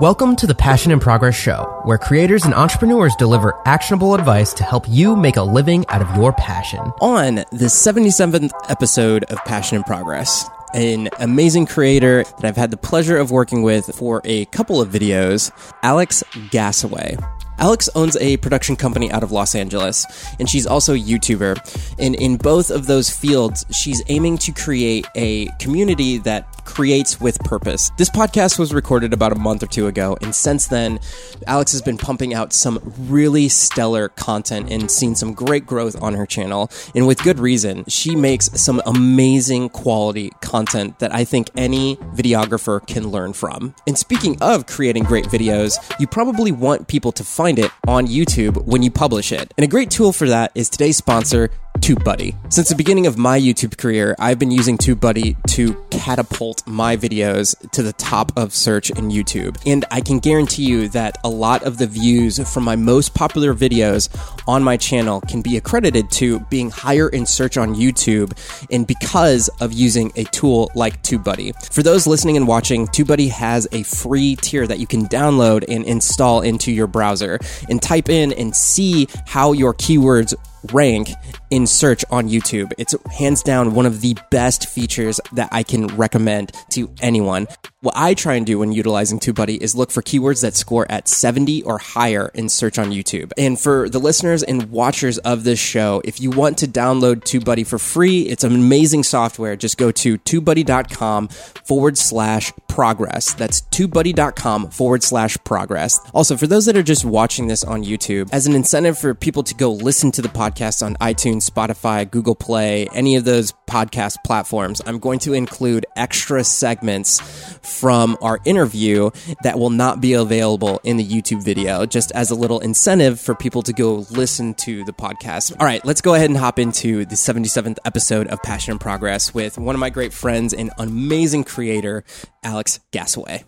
Welcome 0.00 0.34
to 0.36 0.48
the 0.48 0.56
Passion 0.56 0.90
and 0.90 1.00
Progress 1.00 1.36
Show, 1.36 1.80
where 1.84 1.98
creators 1.98 2.44
and 2.44 2.52
entrepreneurs 2.52 3.14
deliver 3.14 3.56
actionable 3.64 4.16
advice 4.16 4.52
to 4.54 4.64
help 4.64 4.86
you 4.88 5.14
make 5.14 5.36
a 5.36 5.42
living 5.42 5.86
out 5.86 6.02
of 6.02 6.16
your 6.16 6.32
passion. 6.32 6.80
On 7.00 7.36
the 7.36 7.66
77th 7.66 8.50
episode 8.68 9.22
of 9.24 9.38
Passion 9.44 9.76
and 9.76 9.86
Progress, 9.86 10.50
an 10.74 11.10
amazing 11.20 11.66
creator 11.66 12.24
that 12.24 12.44
I've 12.44 12.56
had 12.56 12.72
the 12.72 12.76
pleasure 12.76 13.16
of 13.16 13.30
working 13.30 13.62
with 13.62 13.94
for 13.94 14.20
a 14.24 14.46
couple 14.46 14.80
of 14.80 14.88
videos, 14.88 15.52
Alex 15.84 16.24
Gasaway. 16.50 17.16
Alex 17.58 17.88
owns 17.94 18.16
a 18.16 18.36
production 18.38 18.76
company 18.76 19.10
out 19.10 19.22
of 19.22 19.32
Los 19.32 19.54
Angeles, 19.54 20.06
and 20.38 20.48
she's 20.48 20.66
also 20.66 20.94
a 20.94 20.98
YouTuber. 20.98 21.96
And 21.98 22.14
in 22.14 22.36
both 22.36 22.70
of 22.70 22.86
those 22.86 23.10
fields, 23.10 23.64
she's 23.72 24.02
aiming 24.08 24.38
to 24.38 24.52
create 24.52 25.06
a 25.14 25.46
community 25.58 26.18
that 26.18 26.46
creates 26.64 27.20
with 27.20 27.38
purpose. 27.40 27.90
This 27.98 28.08
podcast 28.10 28.58
was 28.58 28.72
recorded 28.72 29.12
about 29.12 29.32
a 29.32 29.38
month 29.38 29.62
or 29.62 29.66
two 29.66 29.86
ago, 29.86 30.16
and 30.22 30.34
since 30.34 30.66
then, 30.66 30.98
Alex 31.46 31.72
has 31.72 31.82
been 31.82 31.98
pumping 31.98 32.32
out 32.32 32.52
some 32.52 32.80
really 32.98 33.48
stellar 33.48 34.08
content 34.08 34.70
and 34.70 34.90
seen 34.90 35.14
some 35.14 35.34
great 35.34 35.66
growth 35.66 36.00
on 36.02 36.14
her 36.14 36.26
channel, 36.26 36.70
and 36.94 37.06
with 37.06 37.22
good 37.22 37.38
reason. 37.38 37.84
She 37.86 38.16
makes 38.16 38.46
some 38.60 38.80
amazing 38.86 39.68
quality 39.68 40.30
content 40.40 40.98
that 41.00 41.14
I 41.14 41.24
think 41.24 41.50
any 41.56 41.96
videographer 41.96 42.84
can 42.86 43.08
learn 43.08 43.32
from. 43.34 43.74
And 43.86 43.98
speaking 43.98 44.36
of 44.40 44.66
creating 44.66 45.04
great 45.04 45.26
videos, 45.26 45.76
you 46.00 46.06
probably 46.06 46.50
want 46.50 46.88
people 46.88 47.12
to 47.12 47.24
find 47.24 47.43
it 47.58 47.70
on 47.86 48.06
YouTube 48.06 48.64
when 48.64 48.82
you 48.82 48.90
publish 48.90 49.32
it. 49.32 49.52
And 49.56 49.64
a 49.64 49.68
great 49.68 49.90
tool 49.90 50.12
for 50.12 50.28
that 50.28 50.50
is 50.54 50.68
today's 50.68 50.96
sponsor, 50.96 51.50
TubeBuddy. 51.84 52.34
Since 52.50 52.70
the 52.70 52.74
beginning 52.74 53.06
of 53.06 53.18
my 53.18 53.38
YouTube 53.38 53.76
career, 53.76 54.16
I've 54.18 54.38
been 54.38 54.50
using 54.50 54.78
TubeBuddy 54.78 55.36
to 55.48 55.74
catapult 55.90 56.66
my 56.66 56.96
videos 56.96 57.54
to 57.72 57.82
the 57.82 57.92
top 57.92 58.32
of 58.38 58.54
search 58.54 58.88
in 58.88 59.10
YouTube. 59.10 59.60
And 59.66 59.84
I 59.90 60.00
can 60.00 60.18
guarantee 60.18 60.64
you 60.64 60.88
that 60.88 61.18
a 61.24 61.28
lot 61.28 61.62
of 61.62 61.76
the 61.76 61.86
views 61.86 62.38
from 62.50 62.64
my 62.64 62.74
most 62.74 63.12
popular 63.12 63.52
videos 63.52 64.08
on 64.48 64.64
my 64.64 64.78
channel 64.78 65.20
can 65.20 65.42
be 65.42 65.58
accredited 65.58 66.10
to 66.12 66.40
being 66.48 66.70
higher 66.70 67.10
in 67.10 67.26
search 67.26 67.58
on 67.58 67.74
YouTube 67.74 68.32
and 68.70 68.86
because 68.86 69.50
of 69.60 69.74
using 69.74 70.10
a 70.16 70.24
tool 70.24 70.70
like 70.74 71.02
TubeBuddy. 71.02 71.70
For 71.70 71.82
those 71.82 72.06
listening 72.06 72.38
and 72.38 72.48
watching, 72.48 72.86
TubeBuddy 72.86 73.28
has 73.28 73.68
a 73.72 73.82
free 73.82 74.36
tier 74.36 74.66
that 74.66 74.78
you 74.78 74.86
can 74.86 75.04
download 75.04 75.66
and 75.68 75.84
install 75.84 76.40
into 76.40 76.72
your 76.72 76.86
browser 76.86 77.38
and 77.68 77.82
type 77.82 78.08
in 78.08 78.32
and 78.32 78.56
see 78.56 79.06
how 79.26 79.52
your 79.52 79.74
keywords 79.74 80.32
rank 80.72 81.10
in 81.50 81.66
search 81.66 82.04
on 82.10 82.28
YouTube. 82.28 82.72
It's 82.78 82.94
hands 83.12 83.42
down 83.42 83.74
one 83.74 83.86
of 83.86 84.00
the 84.00 84.16
best 84.30 84.68
features 84.68 85.20
that 85.32 85.48
I 85.52 85.62
can 85.62 85.88
recommend 85.88 86.52
to 86.70 86.92
anyone. 87.00 87.46
What 87.80 87.94
I 87.96 88.14
try 88.14 88.34
and 88.34 88.46
do 88.46 88.60
when 88.60 88.72
utilizing 88.72 89.20
TubeBuddy 89.20 89.58
is 89.58 89.74
look 89.74 89.90
for 89.90 90.00
keywords 90.00 90.40
that 90.40 90.54
score 90.54 90.86
at 90.90 91.06
70 91.06 91.62
or 91.64 91.76
higher 91.76 92.30
in 92.32 92.48
search 92.48 92.78
on 92.78 92.92
YouTube. 92.92 93.30
And 93.36 93.60
for 93.60 93.90
the 93.90 93.98
listeners 93.98 94.42
and 94.42 94.70
watchers 94.70 95.18
of 95.18 95.44
this 95.44 95.58
show, 95.58 96.00
if 96.02 96.18
you 96.18 96.30
want 96.30 96.56
to 96.58 96.66
download 96.66 97.24
TubeBuddy 97.24 97.66
for 97.66 97.78
free, 97.78 98.22
it's 98.22 98.42
an 98.42 98.54
amazing 98.54 99.02
software. 99.02 99.54
Just 99.54 99.76
go 99.76 99.90
to 99.92 100.16
tubebuddy.com 100.16 101.28
forward 101.28 101.98
slash 101.98 102.52
progress. 102.68 103.34
That's 103.34 103.60
tubebuddy.com 103.60 104.70
forward 104.70 105.02
slash 105.02 105.36
progress. 105.44 106.00
Also, 106.14 106.38
for 106.38 106.46
those 106.46 106.64
that 106.64 106.78
are 106.78 106.82
just 106.82 107.04
watching 107.04 107.48
this 107.48 107.64
on 107.64 107.84
YouTube, 107.84 108.30
as 108.32 108.46
an 108.46 108.54
incentive 108.54 108.98
for 108.98 109.14
people 109.14 109.42
to 109.42 109.54
go 109.54 109.70
listen 109.70 110.10
to 110.12 110.22
the 110.22 110.28
podcast 110.28 110.53
on 110.82 110.94
iTunes, 110.96 111.48
Spotify, 111.48 112.10
Google 112.10 112.34
Play, 112.34 112.86
any 112.92 113.16
of 113.16 113.24
those 113.24 113.52
podcast 113.66 114.16
platforms, 114.24 114.80
I'm 114.86 114.98
going 114.98 115.18
to 115.20 115.32
include 115.32 115.86
extra 115.96 116.44
segments 116.44 117.20
from 117.62 118.16
our 118.22 118.40
interview 118.44 119.10
that 119.42 119.58
will 119.58 119.70
not 119.70 120.00
be 120.00 120.12
available 120.12 120.80
in 120.84 120.96
the 120.96 121.04
YouTube 121.04 121.42
video, 121.42 121.86
just 121.86 122.12
as 122.12 122.30
a 122.30 122.34
little 122.34 122.60
incentive 122.60 123.20
for 123.20 123.34
people 123.34 123.62
to 123.62 123.72
go 123.72 124.06
listen 124.10 124.54
to 124.54 124.84
the 124.84 124.92
podcast. 124.92 125.56
All 125.58 125.66
right, 125.66 125.84
let's 125.84 126.00
go 126.00 126.14
ahead 126.14 126.30
and 126.30 126.38
hop 126.38 126.58
into 126.58 127.04
the 127.04 127.16
77th 127.16 127.78
episode 127.84 128.28
of 128.28 128.42
Passion 128.42 128.72
and 128.72 128.80
Progress 128.80 129.34
with 129.34 129.58
one 129.58 129.74
of 129.74 129.80
my 129.80 129.90
great 129.90 130.12
friends 130.12 130.54
and 130.54 130.70
amazing 130.78 131.44
creator, 131.44 132.04
Alex 132.42 132.80
Gasaway. 132.92 133.44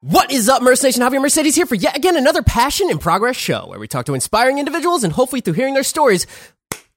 What 0.00 0.30
is 0.30 0.48
up, 0.48 0.62
Merce 0.62 0.84
Nation? 0.84 1.02
Javier 1.02 1.20
Mercedes 1.20 1.56
here 1.56 1.66
for 1.66 1.74
yet 1.74 1.96
again 1.96 2.16
another 2.16 2.40
Passion 2.40 2.88
and 2.88 3.00
Progress 3.00 3.34
show 3.34 3.66
where 3.66 3.80
we 3.80 3.88
talk 3.88 4.06
to 4.06 4.14
inspiring 4.14 4.60
individuals 4.60 5.02
and 5.02 5.12
hopefully 5.12 5.40
through 5.40 5.54
hearing 5.54 5.74
their 5.74 5.82
stories, 5.82 6.24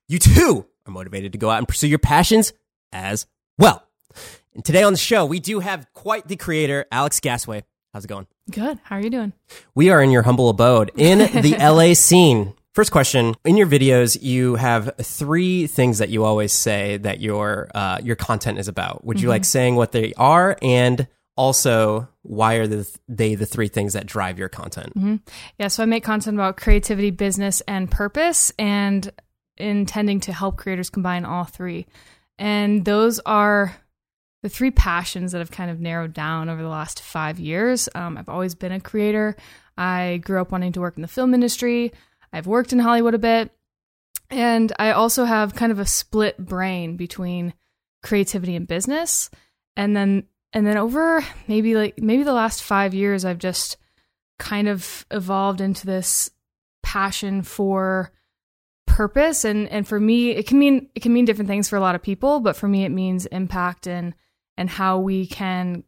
you 0.07 0.19
too 0.19 0.67
are 0.85 0.91
motivated 0.91 1.31
to 1.31 1.40
go 1.40 1.50
out 1.50 1.57
and 1.57 1.67
pursue 1.67 1.88
your 1.88 1.97
passions 1.97 2.53
as 2.91 3.25
well. 3.57 3.84
And 4.53 4.63
today 4.63 4.84
on 4.84 4.94
the 4.94 5.00
show, 5.00 5.25
we 5.25 5.40
do 5.40 5.61
have 5.61 5.91
quite 5.94 6.28
the 6.28 6.35
creator, 6.35 6.85
Alex 6.91 7.19
Gasaway. 7.19 7.63
How's 7.91 8.06
it 8.06 8.07
going? 8.07 8.28
Good. 8.51 8.79
How 8.84 8.97
are 8.97 9.01
you 9.01 9.09
doing? 9.09 9.34
We 9.73 9.90
are 9.90 10.00
in 10.00 10.11
your 10.11 10.22
humble 10.22 10.50
abode 10.50 10.91
in 10.95 11.17
the 11.41 11.56
LA 11.59 11.95
scene. 11.95 12.53
First 12.75 12.91
question: 12.91 13.34
In 13.44 13.57
your 13.57 13.66
videos, 13.66 14.22
you 14.22 14.57
have 14.57 14.95
three 15.01 15.66
things 15.66 15.97
that 15.97 16.09
you 16.09 16.23
always 16.23 16.53
say 16.53 16.97
that 16.97 17.19
your 17.19 17.67
uh, 17.73 17.97
your 18.03 18.16
content 18.16 18.59
is 18.59 18.67
about. 18.67 19.03
Would 19.06 19.19
you 19.19 19.29
like 19.29 19.44
saying 19.44 19.75
what 19.75 19.91
they 19.91 20.13
are, 20.17 20.56
and 20.61 21.07
also 21.36 22.08
why 22.24 22.56
are 22.56 22.68
the, 22.68 23.00
they 23.08 23.36
the 23.36 23.46
three 23.46 23.68
things 23.68 23.94
that 23.94 24.06
drive 24.06 24.38
your 24.38 24.50
content? 24.50 24.94
Yeah, 25.58 25.68
so 25.69 25.84
I 25.84 25.86
make 25.86 26.03
content 26.03 26.36
about 26.36 26.58
creativity, 26.58 27.09
business, 27.09 27.62
and 27.62 27.90
purpose, 27.90 28.52
and 28.59 29.12
intending 29.58 30.20
to 30.22 30.34
help 30.34 30.58
creators 30.58 30.90
combine 30.90 31.25
all 31.25 31.46
three. 31.46 31.86
And 32.38 32.86
those 32.86 33.20
are 33.20 33.75
the 34.44 34.50
three 34.50 34.72
passions 34.72 35.31
that 35.31 35.41
I've 35.41 35.52
kind 35.52 35.70
of 35.70 35.80
narrowed 35.80 36.14
down 36.14 36.50
over 36.50 36.62
the 36.62 36.68
last 36.68 37.02
five 37.02 37.40
years. 37.40 37.88
Um, 37.94 38.18
I've 38.18 38.30
always 38.30 38.56
been 38.56 38.72
a 38.72 38.80
creator. 38.80 39.36
I 39.78 40.22
grew 40.24 40.41
up 40.41 40.52
wanting 40.52 40.72
to 40.74 40.81
work 40.81 40.96
in 40.96 41.02
the 41.02 41.08
film 41.08 41.34
industry. 41.34 41.91
I've 42.34 42.47
worked 42.47 42.74
in 42.74 42.80
Hollywood 42.80 43.14
a 43.14 43.20
bit. 43.20 43.52
And 44.30 44.72
I 44.80 44.91
also 44.91 45.25
have 45.25 45.56
kind 45.56 45.72
of 45.72 45.80
a 45.80 45.86
split 45.86 46.38
brain 46.38 46.97
between 46.97 47.53
creativity 48.02 48.56
and 48.56 48.68
business. 48.68 49.30
And 49.75 49.96
then 49.96 50.24
and 50.53 50.66
then 50.66 50.78
over 50.78 51.23
maybe 51.47 51.75
like 51.75 52.00
maybe 52.00 52.23
the 52.23 52.34
last 52.34 52.63
5 52.63 52.94
years 52.94 53.25
I've 53.25 53.39
just 53.39 53.78
kind 54.39 54.67
of 54.67 55.06
evolved 55.12 55.62
into 55.62 55.85
this 55.85 56.31
passion 56.84 57.44
for 57.44 58.12
purpose. 58.88 59.45
And 59.45 59.69
and 59.69 59.88
for 59.88 60.00
me 60.00 60.31
it 60.31 60.47
can 60.47 60.59
mean 60.59 60.90
it 60.95 61.01
can 61.01 61.13
mean 61.13 61.25
different 61.25 61.47
things 61.47 61.69
for 61.69 61.75
a 61.75 61.81
lot 61.81 61.95
of 61.95 62.01
people 62.01 62.40
but 62.40 62.56
for 62.56 62.67
me 62.67 62.84
it 62.84 62.90
means 62.90 63.25
impact 63.28 63.88
and 63.88 64.13
and 64.57 64.69
how 64.69 65.00
we 65.00 65.25
can 65.25 65.84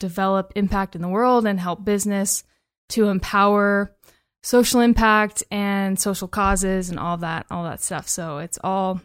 develop 0.00 0.52
impact 0.56 0.96
in 0.96 1.02
the 1.02 1.08
world 1.08 1.46
and 1.46 1.60
help 1.60 1.84
business 1.84 2.44
to 2.88 3.08
empower 3.08 3.94
social 4.42 4.80
impact 4.80 5.42
and 5.50 5.98
social 5.98 6.28
causes 6.28 6.90
and 6.90 6.98
all 6.98 7.16
that 7.18 7.46
all 7.50 7.64
that 7.64 7.80
stuff. 7.80 8.08
So 8.08 8.38
it's 8.38 8.58
all 8.62 9.00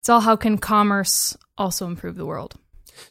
it's 0.00 0.08
all 0.08 0.20
how 0.20 0.36
can 0.36 0.58
commerce 0.58 1.36
also 1.56 1.86
improve 1.86 2.16
the 2.16 2.26
world 2.26 2.54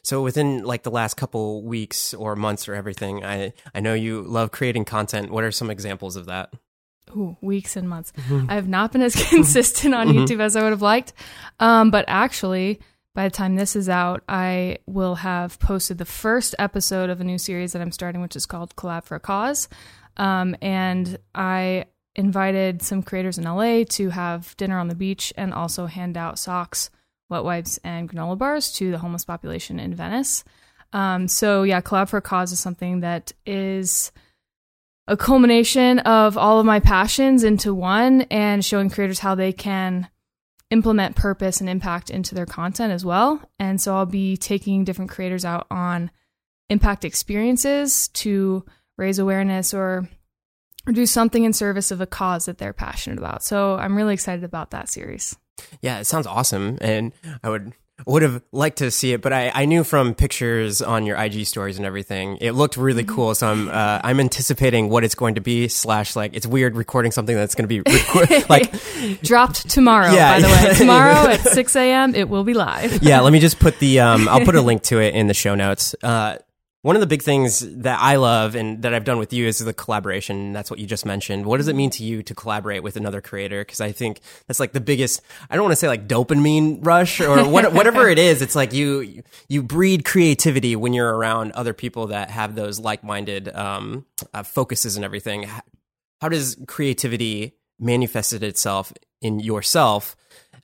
So 0.02 0.22
within 0.22 0.64
like 0.64 0.82
the 0.82 0.90
last 0.90 1.14
couple 1.14 1.62
weeks 1.62 2.14
or 2.14 2.36
months 2.36 2.68
or 2.68 2.74
everything, 2.74 3.24
I 3.24 3.52
I 3.74 3.80
know 3.80 3.94
you 3.94 4.22
love 4.22 4.50
creating 4.50 4.84
content. 4.84 5.30
What 5.30 5.44
are 5.44 5.52
some 5.52 5.70
examples 5.70 6.16
of 6.16 6.26
that? 6.26 6.52
Ooh, 7.16 7.36
weeks 7.40 7.76
and 7.76 7.88
months. 7.88 8.12
I 8.48 8.54
have 8.54 8.68
not 8.68 8.92
been 8.92 9.02
as 9.02 9.14
consistent 9.28 9.94
on 9.94 10.08
YouTube 10.08 10.40
as 10.40 10.56
I 10.56 10.62
would 10.62 10.72
have 10.72 10.82
liked. 10.82 11.12
Um, 11.60 11.90
but 11.90 12.04
actually, 12.08 12.80
by 13.14 13.24
the 13.24 13.34
time 13.34 13.56
this 13.56 13.76
is 13.76 13.88
out, 13.88 14.22
I 14.28 14.78
will 14.86 15.14
have 15.16 15.58
posted 15.58 15.98
the 15.98 16.04
first 16.04 16.54
episode 16.58 17.08
of 17.08 17.20
a 17.20 17.24
new 17.24 17.38
series 17.38 17.72
that 17.72 17.80
I'm 17.80 17.92
starting, 17.92 18.20
which 18.20 18.36
is 18.36 18.44
called 18.44 18.76
Collab 18.76 19.04
for 19.04 19.14
a 19.14 19.20
Cause. 19.20 19.68
Um, 20.16 20.56
and 20.60 21.18
I 21.34 21.86
invited 22.14 22.82
some 22.82 23.02
creators 23.02 23.38
in 23.38 23.44
LA 23.44 23.84
to 23.90 24.10
have 24.10 24.56
dinner 24.56 24.78
on 24.78 24.88
the 24.88 24.94
beach 24.94 25.32
and 25.36 25.54
also 25.54 25.86
hand 25.86 26.16
out 26.16 26.38
socks, 26.38 26.90
wet 27.28 27.44
wipes, 27.44 27.78
and 27.84 28.08
granola 28.10 28.38
bars 28.38 28.72
to 28.72 28.90
the 28.90 28.98
homeless 28.98 29.24
population 29.24 29.78
in 29.80 29.94
Venice. 29.94 30.44
Um, 30.92 31.28
so, 31.28 31.62
yeah, 31.62 31.80
Collab 31.80 32.08
for 32.08 32.18
a 32.18 32.22
Cause 32.22 32.52
is 32.52 32.60
something 32.60 33.00
that 33.00 33.32
is 33.44 34.12
a 35.08 35.16
culmination 35.16 36.00
of 36.00 36.36
all 36.36 36.58
of 36.58 36.66
my 36.66 36.80
passions 36.80 37.44
into 37.44 37.74
one 37.74 38.22
and 38.22 38.64
showing 38.64 38.90
creators 38.90 39.20
how 39.20 39.34
they 39.34 39.52
can 39.52 40.08
implement 40.70 41.14
purpose 41.14 41.60
and 41.60 41.70
impact 41.70 42.10
into 42.10 42.34
their 42.34 42.46
content 42.46 42.92
as 42.92 43.04
well. 43.04 43.40
And 43.58 43.80
so 43.80 43.94
I'll 43.94 44.06
be 44.06 44.36
taking 44.36 44.84
different 44.84 45.10
creators 45.10 45.44
out 45.44 45.66
on 45.70 46.10
impact 46.68 47.04
experiences 47.04 48.08
to 48.08 48.64
raise 48.98 49.20
awareness 49.20 49.72
or, 49.72 50.08
or 50.86 50.92
do 50.92 51.06
something 51.06 51.44
in 51.44 51.52
service 51.52 51.92
of 51.92 52.00
a 52.00 52.06
cause 52.06 52.46
that 52.46 52.58
they're 52.58 52.72
passionate 52.72 53.18
about. 53.18 53.44
So 53.44 53.76
I'm 53.76 53.96
really 53.96 54.14
excited 54.14 54.42
about 54.42 54.72
that 54.72 54.88
series. 54.88 55.36
Yeah, 55.80 55.98
it 56.00 56.04
sounds 56.06 56.26
awesome, 56.26 56.78
and 56.80 57.12
I 57.42 57.48
would 57.50 57.72
would 58.04 58.20
have 58.20 58.42
liked 58.52 58.76
to 58.78 58.90
see 58.90 59.14
it, 59.14 59.22
but 59.22 59.32
I, 59.32 59.50
I 59.54 59.64
knew 59.64 59.82
from 59.82 60.14
pictures 60.14 60.82
on 60.82 61.06
your 61.06 61.16
IG 61.16 61.46
stories 61.46 61.78
and 61.78 61.86
everything, 61.86 62.36
it 62.42 62.50
looked 62.52 62.76
really 62.76 63.04
cool. 63.04 63.34
So 63.34 63.46
I'm 63.48 63.68
uh, 63.70 64.00
I'm 64.04 64.20
anticipating 64.20 64.90
what 64.90 65.02
it's 65.02 65.14
going 65.14 65.36
to 65.36 65.40
be. 65.40 65.68
Slash, 65.68 66.14
like 66.14 66.34
it's 66.36 66.46
weird 66.46 66.76
recording 66.76 67.10
something 67.10 67.34
that's 67.34 67.54
going 67.54 67.66
to 67.66 67.82
be 67.82 68.44
like 68.50 68.70
Dropped 69.22 69.70
tomorrow, 69.70 70.12
Yeah. 70.12 70.34
by 70.36 70.40
the 70.42 70.48
way. 70.68 70.74
Tomorrow 70.76 71.30
at 71.30 71.40
6 71.40 71.76
a.m., 71.76 72.14
it 72.14 72.28
will 72.28 72.44
be 72.44 72.52
live. 72.52 73.02
yeah. 73.02 73.20
Let 73.20 73.32
me 73.32 73.38
just 73.40 73.58
put 73.58 73.78
the 73.78 74.00
um 74.00 74.28
I'll 74.28 74.44
put 74.44 74.56
a 74.56 74.60
link 74.70 74.82
to 74.84 74.98
it 75.00 75.14
in 75.14 75.26
the 75.26 75.34
show 75.34 75.54
notes. 75.54 75.94
Uh, 76.02 76.36
one 76.86 76.94
of 76.94 77.00
the 77.00 77.06
big 77.08 77.22
things 77.22 77.66
that 77.78 77.98
I 78.00 78.14
love 78.14 78.54
and 78.54 78.80
that 78.82 78.94
I've 78.94 79.02
done 79.02 79.18
with 79.18 79.32
you 79.32 79.48
is 79.48 79.58
the 79.58 79.74
collaboration. 79.74 80.52
That's 80.52 80.70
what 80.70 80.78
you 80.78 80.86
just 80.86 81.04
mentioned. 81.04 81.44
What 81.44 81.56
does 81.56 81.66
it 81.66 81.74
mean 81.74 81.90
to 81.90 82.04
you 82.04 82.22
to 82.22 82.32
collaborate 82.32 82.84
with 82.84 82.94
another 82.94 83.20
creator? 83.20 83.62
Because 83.62 83.80
I 83.80 83.90
think 83.90 84.20
that's 84.46 84.60
like 84.60 84.70
the 84.70 84.80
biggest. 84.80 85.20
I 85.50 85.56
don't 85.56 85.64
want 85.64 85.72
to 85.72 85.76
say 85.76 85.88
like 85.88 86.06
dopamine 86.06 86.86
rush 86.86 87.20
or 87.20 87.44
what, 87.44 87.72
whatever 87.72 88.08
it 88.08 88.20
is. 88.20 88.40
It's 88.40 88.54
like 88.54 88.72
you 88.72 89.24
you 89.48 89.64
breed 89.64 90.04
creativity 90.04 90.76
when 90.76 90.92
you're 90.92 91.12
around 91.12 91.50
other 91.52 91.72
people 91.72 92.06
that 92.06 92.30
have 92.30 92.54
those 92.54 92.78
like 92.78 93.02
minded 93.02 93.48
um, 93.48 94.06
uh, 94.32 94.44
focuses 94.44 94.94
and 94.94 95.04
everything. 95.04 95.50
How 96.20 96.28
does 96.28 96.56
creativity 96.68 97.56
manifested 97.80 98.44
itself 98.44 98.92
in 99.20 99.40
yourself, 99.40 100.14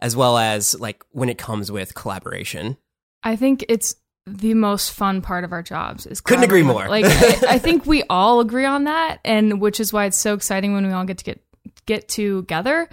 as 0.00 0.14
well 0.14 0.38
as 0.38 0.78
like 0.78 1.02
when 1.10 1.28
it 1.28 1.36
comes 1.36 1.72
with 1.72 1.96
collaboration? 1.96 2.76
I 3.24 3.34
think 3.34 3.64
it's 3.68 3.96
the 4.26 4.54
most 4.54 4.92
fun 4.92 5.20
part 5.20 5.44
of 5.44 5.52
our 5.52 5.62
jobs 5.62 6.06
is 6.06 6.20
couldn't 6.20 6.44
agree 6.44 6.62
more. 6.62 6.88
Like 6.88 7.04
I, 7.04 7.38
I, 7.54 7.58
think 7.58 7.86
we 7.86 8.04
all 8.08 8.40
agree 8.40 8.64
on 8.64 8.84
that 8.84 9.18
and 9.24 9.60
which 9.60 9.80
is 9.80 9.92
why 9.92 10.04
it's 10.06 10.16
so 10.16 10.34
exciting 10.34 10.74
when 10.74 10.86
we 10.86 10.92
all 10.92 11.04
get 11.04 11.18
to 11.18 11.24
get 11.24 11.44
get 11.86 12.08
together 12.08 12.88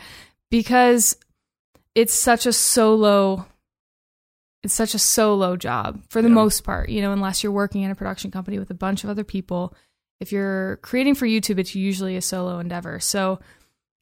because 0.50 1.16
it's 1.94 2.14
such 2.14 2.46
a 2.48 2.54
solo 2.54 3.46
it's 4.64 4.74
such 4.74 4.96
a 4.96 5.00
solo 5.00 5.56
job 5.56 6.02
for 6.10 6.22
the 6.22 6.28
yeah. 6.28 6.34
most 6.34 6.64
part 6.64 6.90
you 6.90 7.02
know 7.02 7.12
unless 7.12 7.44
you're 7.44 7.52
working 7.52 7.84
in 7.84 7.92
a 7.92 7.96
production 7.96 8.32
company 8.32 8.58
with 8.58 8.72
a 8.72 8.76
bunch 8.76 9.04
of 9.04 9.10
other 9.10 9.24
people. 9.24 9.76
If 10.20 10.32
you're 10.34 10.78
creating 10.78 11.16
for 11.16 11.28
youtube 11.28 11.60
it's 11.60 11.76
usually 11.76 12.18
a 12.18 12.22
solo 12.22 12.60
endeavor. 12.60 13.00
So 13.00 13.40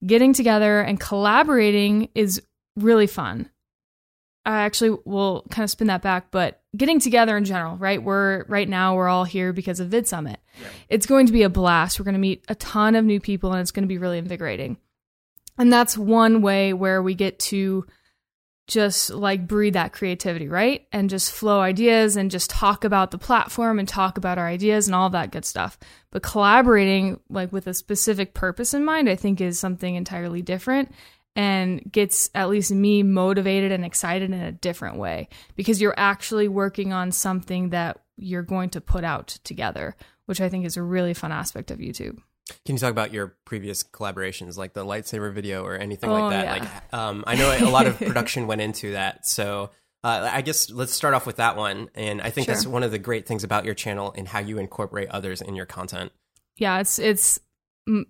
getting 0.06 0.32
together 0.32 0.80
and 0.80 1.00
collaborating 1.00 2.10
is 2.16 2.42
really 2.78 3.08
fun 3.08 3.50
I 4.48 4.62
actually 4.62 4.98
will 5.04 5.46
kind 5.52 5.66
of 5.66 5.70
spin 5.70 5.88
that 5.88 6.02
back, 6.02 6.32
but 6.32 6.62
getting 6.76 7.02
together 7.02 7.36
in 7.36 7.44
general, 7.44 7.76
right? 7.76 8.02
We're 8.02 8.46
right 8.46 8.68
now 8.68 8.96
we're 8.96 9.10
all 9.10 9.26
here 9.26 9.52
because 9.52 9.82
of 9.82 9.90
VidSummit. 9.90 10.38
Yeah. 10.62 10.68
It's 10.88 11.06
going 11.06 11.26
to 11.26 11.34
be 11.34 11.44
a 11.44 11.50
blast. 11.50 12.00
We're 12.00 12.06
going 12.06 12.14
to 12.14 12.20
meet 12.20 12.46
a 12.48 12.56
ton 12.56 12.96
of 12.96 13.04
new 13.04 13.20
people 13.20 13.52
and 13.52 13.60
it's 13.60 13.72
going 13.72 13.84
to 13.84 13.90
be 13.90 13.98
really 13.98 14.18
invigorating. 14.18 14.78
And 15.58 15.72
that's 15.72 15.98
one 15.98 16.42
way 16.42 16.72
where 16.72 17.02
we 17.02 17.14
get 17.14 17.40
to 17.40 17.86
just 18.68 19.10
like 19.10 19.48
breathe 19.48 19.74
that 19.74 19.92
creativity, 19.92 20.48
right? 20.48 20.88
And 20.94 21.10
just 21.10 21.34
flow 21.34 21.60
ideas 21.60 22.16
and 22.16 22.32
just 22.32 22.50
talk 22.50 22.86
about 22.86 23.12
the 23.12 23.18
platform 23.18 23.80
and 23.80 23.88
talk 23.88 24.18
about 24.18 24.38
our 24.38 24.48
ideas 24.48 24.88
and 24.88 24.96
all 24.96 25.10
that 25.10 25.32
good 25.32 25.44
stuff. 25.44 25.78
But 26.10 26.24
collaborating 26.24 27.20
like 27.30 27.52
with 27.52 27.68
a 27.68 27.74
specific 27.74 28.34
purpose 28.34 28.74
in 28.74 28.86
mind, 28.86 29.10
I 29.10 29.18
think 29.18 29.42
is 29.42 29.60
something 29.60 29.96
entirely 29.96 30.42
different 30.42 30.94
and 31.38 31.90
gets 31.92 32.32
at 32.34 32.50
least 32.50 32.72
me 32.72 33.04
motivated 33.04 33.72
and 33.72 33.86
excited 33.86 34.32
in 34.32 34.42
a 34.42 34.52
different 34.52 34.98
way 34.98 35.30
because 35.56 35.80
you're 35.80 35.94
actually 35.96 36.48
working 36.48 36.92
on 36.92 37.12
something 37.12 37.70
that 37.70 38.00
you're 38.18 38.42
going 38.42 38.72
to 38.72 38.82
put 38.82 39.04
out 39.04 39.28
together, 39.44 39.96
which 40.26 40.42
I 40.42 40.50
think 40.50 40.66
is 40.66 40.78
a 40.78 40.82
really 40.82 41.14
fun 41.14 41.32
aspect 41.32 41.70
of 41.70 41.78
YouTube. 41.78 42.18
Can 42.66 42.76
you 42.76 42.78
talk 42.80 42.90
about 42.90 43.14
your 43.14 43.38
previous 43.46 43.84
collaborations, 43.84 44.58
like 44.58 44.74
the 44.74 44.84
lightsaber 44.84 45.32
video 45.32 45.64
or 45.64 45.76
anything 45.76 46.10
oh, 46.10 46.14
like 46.14 46.32
that? 46.32 46.46
Yeah. 46.46 46.64
Like, 46.64 46.94
um, 46.94 47.24
I 47.28 47.36
know 47.36 47.56
a 47.56 47.70
lot 47.70 47.86
of 47.86 47.98
production 48.00 48.48
went 48.48 48.62
into 48.62 48.94
that, 48.94 49.28
so 49.28 49.70
uh, 50.04 50.30
I 50.32 50.42
guess 50.42 50.72
let's 50.72 50.94
start 50.94 51.14
off 51.14 51.28
with 51.28 51.36
that 51.36 51.56
one. 51.56 51.90
And 51.94 52.20
I 52.22 52.32
think 52.32 52.46
sure. 52.46 52.56
that's 52.56 52.66
one 52.66 52.82
of 52.82 52.92
the 52.92 52.98
great 52.98 53.28
things 53.28 53.44
about 53.44 53.66
your 53.66 53.76
channel 53.76 54.14
and 54.18 54.28
how 54.28 54.40
you 54.40 54.58
incorporate 54.58 55.10
others 55.10 55.42
in 55.42 55.56
your 55.56 55.66
content. 55.68 56.12
Yeah, 56.56 56.80
it's 56.80 56.98
it's 56.98 57.40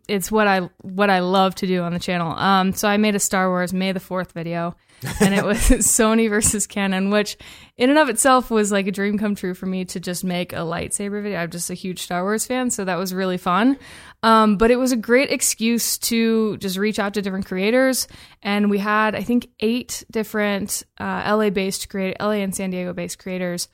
it's 0.08 0.32
what 0.32 0.48
I 0.48 0.70
what 0.82 1.10
I 1.10 1.20
love 1.20 1.56
to 1.56 1.68
do 1.68 1.84
on 1.84 1.94
the 1.94 2.00
channel. 2.00 2.32
Um, 2.34 2.74
so 2.74 2.88
I 2.88 2.98
made 2.98 3.16
a 3.16 3.20
Star 3.20 3.50
Wars 3.50 3.74
May 3.74 3.92
the 3.92 4.00
Fourth 4.00 4.32
video, 4.32 4.76
and 5.22 5.34
it 5.34 5.46
was 5.46 5.58
Sony 5.60 6.30
versus 6.30 6.66
Canon, 6.66 7.10
which 7.10 7.38
in 7.78 7.90
and 7.90 8.00
of 8.00 8.10
itself 8.10 8.50
was 8.50 8.72
like 8.72 8.88
a 8.88 8.92
dream 8.92 9.18
come 9.18 9.36
true 9.36 9.54
for 9.54 9.68
me 9.68 9.86
to 9.86 10.00
just 10.00 10.24
make 10.24 10.54
a 10.54 10.58
lightsaber 10.58 11.22
video. 11.22 11.40
I'm 11.40 11.52
just 11.52 11.70
a 11.70 11.76
huge 11.76 12.02
Star 12.02 12.24
Wars 12.24 12.48
fan, 12.48 12.72
so 12.72 12.86
that 12.86 12.96
was 12.96 13.14
really 13.14 13.38
fun. 13.38 13.78
Um, 14.24 14.58
but 14.58 14.72
it 14.72 14.78
was 14.78 14.92
a 14.92 14.98
great 14.98 15.32
excuse 15.32 15.98
to 16.00 16.58
just 16.58 16.78
reach 16.78 16.98
out 16.98 17.14
to 17.14 17.22
different 17.22 17.46
creators, 17.46 18.08
and 18.42 18.70
we 18.70 18.80
had 18.80 19.16
I 19.16 19.22
think 19.22 19.48
eight 19.60 20.04
different 20.10 20.84
uh, 21.00 21.36
LA 21.36 21.50
based 21.50 21.90
create 21.90 22.18
LA 22.20 22.42
and 22.42 22.56
San 22.56 22.72
Diego 22.72 22.94
based 22.94 23.20
creators 23.20 23.68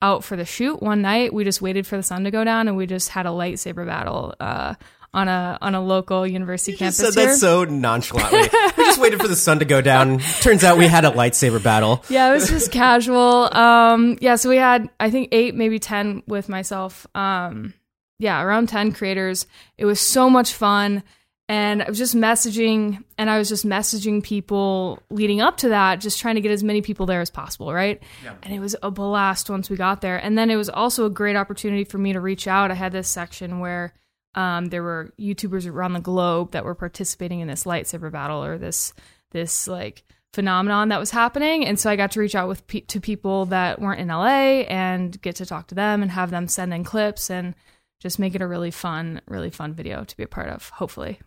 out 0.00 0.22
for 0.22 0.36
the 0.36 0.44
shoot 0.44 0.80
one 0.80 1.02
night. 1.02 1.34
We 1.34 1.44
just 1.44 1.60
waited 1.60 1.86
for 1.86 1.96
the 1.96 2.02
sun 2.02 2.24
to 2.24 2.30
go 2.30 2.44
down, 2.44 2.68
and 2.68 2.76
we 2.76 2.86
just 2.86 3.08
had 3.08 3.26
a 3.26 3.30
lightsaber 3.30 3.86
battle. 3.86 4.34
Uh, 4.38 4.74
on 5.14 5.28
a 5.28 5.58
on 5.60 5.74
a 5.74 5.80
local 5.80 6.26
university 6.26 6.72
you 6.72 6.78
campus. 6.78 6.98
Just 6.98 7.14
said 7.14 7.28
that 7.28 7.36
so 7.36 7.64
nonchalantly. 7.64 8.40
we 8.76 8.84
just 8.84 9.00
waited 9.00 9.20
for 9.20 9.28
the 9.28 9.36
sun 9.36 9.58
to 9.60 9.64
go 9.64 9.80
down. 9.80 10.18
Turns 10.40 10.64
out 10.64 10.78
we 10.78 10.86
had 10.86 11.04
a 11.04 11.10
lightsaber 11.10 11.62
battle. 11.62 12.04
Yeah, 12.08 12.30
it 12.30 12.34
was 12.34 12.48
just 12.48 12.72
casual. 12.72 13.54
Um, 13.54 14.18
yeah, 14.20 14.36
so 14.36 14.48
we 14.48 14.56
had 14.56 14.88
I 15.00 15.10
think 15.10 15.28
eight, 15.32 15.54
maybe 15.54 15.78
ten 15.78 16.22
with 16.26 16.48
myself. 16.48 17.06
Um, 17.14 17.74
yeah, 18.18 18.42
around 18.42 18.68
ten 18.68 18.92
creators. 18.92 19.46
It 19.76 19.84
was 19.84 20.00
so 20.00 20.28
much 20.28 20.52
fun. 20.52 21.02
And 21.50 21.82
I 21.82 21.88
was 21.88 21.96
just 21.96 22.14
messaging, 22.14 23.02
and 23.16 23.30
I 23.30 23.38
was 23.38 23.48
just 23.48 23.64
messaging 23.64 24.22
people 24.22 25.02
leading 25.08 25.40
up 25.40 25.56
to 25.58 25.70
that, 25.70 25.98
just 25.98 26.20
trying 26.20 26.34
to 26.34 26.42
get 26.42 26.50
as 26.50 26.62
many 26.62 26.82
people 26.82 27.06
there 27.06 27.22
as 27.22 27.30
possible, 27.30 27.72
right? 27.72 28.02
Yeah. 28.22 28.34
And 28.42 28.52
it 28.52 28.60
was 28.60 28.76
a 28.82 28.90
blast 28.90 29.48
once 29.48 29.70
we 29.70 29.76
got 29.78 30.02
there. 30.02 30.18
And 30.18 30.36
then 30.36 30.50
it 30.50 30.56
was 30.56 30.68
also 30.68 31.06
a 31.06 31.10
great 31.10 31.36
opportunity 31.36 31.84
for 31.84 31.96
me 31.96 32.12
to 32.12 32.20
reach 32.20 32.46
out. 32.46 32.70
I 32.70 32.74
had 32.74 32.92
this 32.92 33.08
section 33.08 33.60
where 33.60 33.94
um, 34.38 34.66
there 34.66 34.84
were 34.84 35.12
YouTubers 35.18 35.68
around 35.68 35.94
the 35.94 36.00
globe 36.00 36.52
that 36.52 36.64
were 36.64 36.76
participating 36.76 37.40
in 37.40 37.48
this 37.48 37.64
lightsaber 37.64 38.10
battle 38.12 38.44
or 38.44 38.56
this 38.56 38.92
this 39.32 39.66
like 39.66 40.04
phenomenon 40.32 40.90
that 40.90 41.00
was 41.00 41.10
happening, 41.10 41.66
and 41.66 41.78
so 41.78 41.90
I 41.90 41.96
got 41.96 42.12
to 42.12 42.20
reach 42.20 42.36
out 42.36 42.46
with 42.46 42.64
pe- 42.68 42.80
to 42.82 43.00
people 43.00 43.46
that 43.46 43.80
weren't 43.80 44.00
in 44.00 44.08
LA 44.08 44.62
and 44.68 45.20
get 45.20 45.36
to 45.36 45.46
talk 45.46 45.66
to 45.68 45.74
them 45.74 46.02
and 46.02 46.10
have 46.12 46.30
them 46.30 46.46
send 46.46 46.72
in 46.72 46.84
clips 46.84 47.30
and 47.30 47.56
just 47.98 48.20
make 48.20 48.36
it 48.36 48.40
a 48.40 48.46
really 48.46 48.70
fun, 48.70 49.20
really 49.26 49.50
fun 49.50 49.74
video 49.74 50.04
to 50.04 50.16
be 50.16 50.22
a 50.22 50.28
part 50.28 50.48
of. 50.48 50.68
Hopefully 50.70 51.18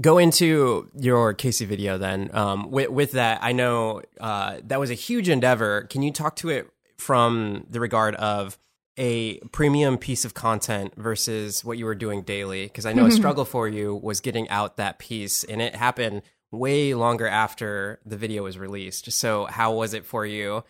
go 0.00 0.18
into 0.18 0.90
your 0.94 1.34
Casey 1.34 1.64
video 1.64 1.98
then. 1.98 2.30
Um, 2.32 2.70
with, 2.70 2.90
with, 2.90 3.12
that, 3.12 3.40
I 3.42 3.52
know 3.52 4.02
uh, 4.20 4.58
that 4.64 4.80
was 4.80 4.90
a 4.90 4.94
huge 4.94 5.28
endeavor. 5.28 5.82
Can 5.84 6.02
you 6.02 6.10
talk 6.12 6.36
to 6.36 6.48
it 6.48 6.68
from 6.96 7.66
the 7.68 7.80
regard 7.80 8.14
of 8.16 8.58
a 8.96 9.38
premium 9.52 9.98
piece 9.98 10.24
of 10.24 10.34
content 10.34 10.94
versus 10.96 11.64
what 11.64 11.78
you 11.78 11.84
were 11.84 11.94
doing 11.94 12.22
daily? 12.22 12.64
Because 12.64 12.86
I 12.86 12.92
know 12.92 13.06
a 13.06 13.10
struggle 13.10 13.44
for 13.44 13.68
you 13.68 13.94
was 13.94 14.20
getting 14.20 14.48
out 14.48 14.76
that 14.76 14.98
piece, 14.98 15.44
and 15.44 15.62
it 15.62 15.74
happened 15.74 16.22
way 16.50 16.94
longer 16.94 17.26
after 17.26 18.00
the 18.04 18.16
video 18.16 18.42
was 18.42 18.58
released. 18.58 19.10
So, 19.12 19.46
how 19.46 19.72
was 19.72 19.94
it 19.94 20.04
for 20.04 20.26
you? 20.26 20.64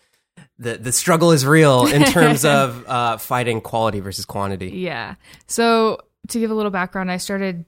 The 0.58 0.78
the 0.78 0.92
struggle 0.92 1.32
is 1.32 1.44
real 1.44 1.86
in 1.86 2.04
terms 2.04 2.44
of 2.44 2.84
uh, 2.88 3.18
fighting 3.18 3.60
quality 3.60 4.00
versus 4.00 4.24
quantity. 4.24 4.70
Yeah. 4.70 5.16
So 5.46 5.98
to 6.28 6.38
give 6.38 6.50
a 6.50 6.54
little 6.54 6.70
background, 6.70 7.10
I 7.10 7.18
started 7.18 7.66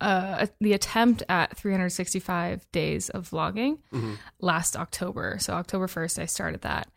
uh, 0.00 0.46
the 0.60 0.74
attempt 0.74 1.22
at 1.28 1.56
365 1.56 2.70
days 2.72 3.08
of 3.10 3.30
vlogging 3.30 3.78
mm-hmm. 3.92 4.14
last 4.40 4.76
October. 4.76 5.38
So 5.40 5.54
October 5.54 5.86
1st, 5.86 6.22
I 6.22 6.26
started 6.26 6.62
that 6.62 6.88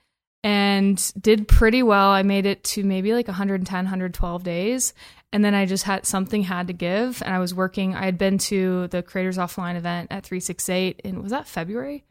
and 0.43 1.13
did 1.19 1.48
pretty 1.48 1.83
well. 1.83 2.10
I 2.10 2.24
made 2.24 2.45
it 2.45 2.63
to 2.65 2.83
maybe 2.83 3.13
like 3.13 3.27
110, 3.27 3.75
112 3.86 4.43
days. 4.43 4.93
And 5.33 5.45
then 5.45 5.53
I 5.53 5.65
just 5.65 5.83
had 5.83 6.05
something 6.05 6.43
had 6.43 6.67
to 6.67 6.74
give. 6.74 7.21
And 7.24 7.33
I 7.33 7.39
was 7.39 7.53
working, 7.53 7.95
I 7.95 8.05
had 8.05 8.17
been 8.17 8.38
to 8.39 8.88
the 8.88 9.01
Creators 9.01 9.38
Offline 9.38 9.77
event 9.77 10.12
at 10.12 10.25
368 10.25 11.01
in, 11.03 11.21
was 11.21 11.31
that 11.31 11.48
February? 11.48 12.03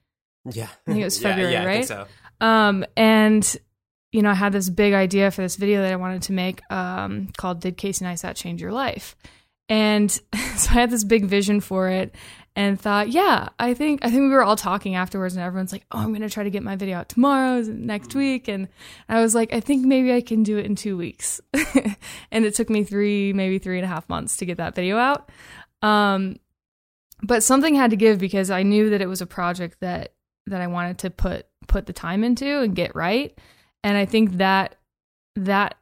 Yeah. 0.51 0.69
I 0.87 0.93
think 0.93 1.03
it 1.03 1.05
was 1.05 1.19
February, 1.23 1.53
yeah, 1.53 1.63
yeah, 1.63 1.69
right? 1.69 1.87
so. 1.87 2.07
Um, 2.41 2.85
and, 2.97 3.57
you 4.13 4.23
know, 4.23 4.31
I 4.31 4.35
had 4.35 4.53
this 4.53 4.71
big 4.71 4.95
idea 4.95 5.31
for 5.31 5.43
this 5.43 5.57
video 5.57 5.83
that 5.83 5.93
I 5.93 5.97
wanted 5.97 6.23
to 6.23 6.33
make 6.33 6.63
um, 6.71 7.29
called 7.37 7.61
Did 7.61 7.77
Casey 7.77 8.05
Neistat 8.05 8.37
Change 8.37 8.63
Your 8.63 8.73
Life? 8.73 9.17
And 9.69 10.11
so 10.57 10.71
I 10.71 10.73
had 10.73 10.91
this 10.91 11.05
big 11.05 11.27
vision 11.27 11.61
for 11.61 11.89
it 11.89 12.15
and 12.57 12.81
thought, 12.81 13.11
yeah, 13.11 13.49
I 13.59 13.75
think 13.75 14.05
I 14.05 14.11
think 14.11 14.23
we 14.23 14.29
were 14.31 14.43
all 14.43 14.57
talking 14.57 14.95
afterwards, 14.95 15.37
and 15.37 15.45
everyone's 15.45 15.73
like, 15.73 15.85
oh, 15.93 15.99
I'm 15.99 16.13
gonna 16.13 16.29
try 16.29 16.45
to 16.45 16.51
get 16.51 16.63
my 16.63 16.77
video 16.77 16.99
out 16.99 17.09
tomorrow, 17.09 17.61
next 17.63 18.15
week, 18.15 18.49
and 18.49 18.69
I 19.09 19.21
was 19.21 19.35
like, 19.35 19.53
I 19.53 19.61
think 19.61 19.87
maybe 19.87 20.13
I 20.13 20.21
can 20.21 20.43
do 20.43 20.59
it 20.59 20.67
in 20.67 20.75
two 20.75 20.97
weeks, 20.97 21.41
and 22.31 22.45
it 22.45 22.55
took 22.55 22.69
me 22.69 22.85
three, 22.85 23.33
maybe 23.33 23.59
three 23.59 23.79
and 23.79 23.85
a 23.85 23.89
half 23.89 24.09
months 24.09 24.37
to 24.39 24.47
get 24.47 24.59
that 24.59 24.75
video 24.75 24.97
out. 24.97 25.31
Um, 25.83 26.37
but 27.23 27.43
something 27.43 27.75
had 27.75 27.91
to 27.91 27.97
give 27.97 28.19
because 28.19 28.51
I 28.51 28.63
knew 28.63 28.91
that 28.91 29.01
it 29.01 29.07
was 29.07 29.21
a 29.21 29.27
project 29.27 29.79
that 29.81 30.15
that 30.47 30.61
I 30.61 30.67
wanted 30.67 30.99
to 30.99 31.11
put 31.11 31.47
put 31.69 31.87
the 31.87 31.93
time 31.93 32.25
into 32.25 32.61
and 32.63 32.75
get 32.75 32.95
right, 32.97 33.39
and 33.85 33.97
I 33.97 34.07
think 34.07 34.39
that 34.39 34.77
that 35.37 35.77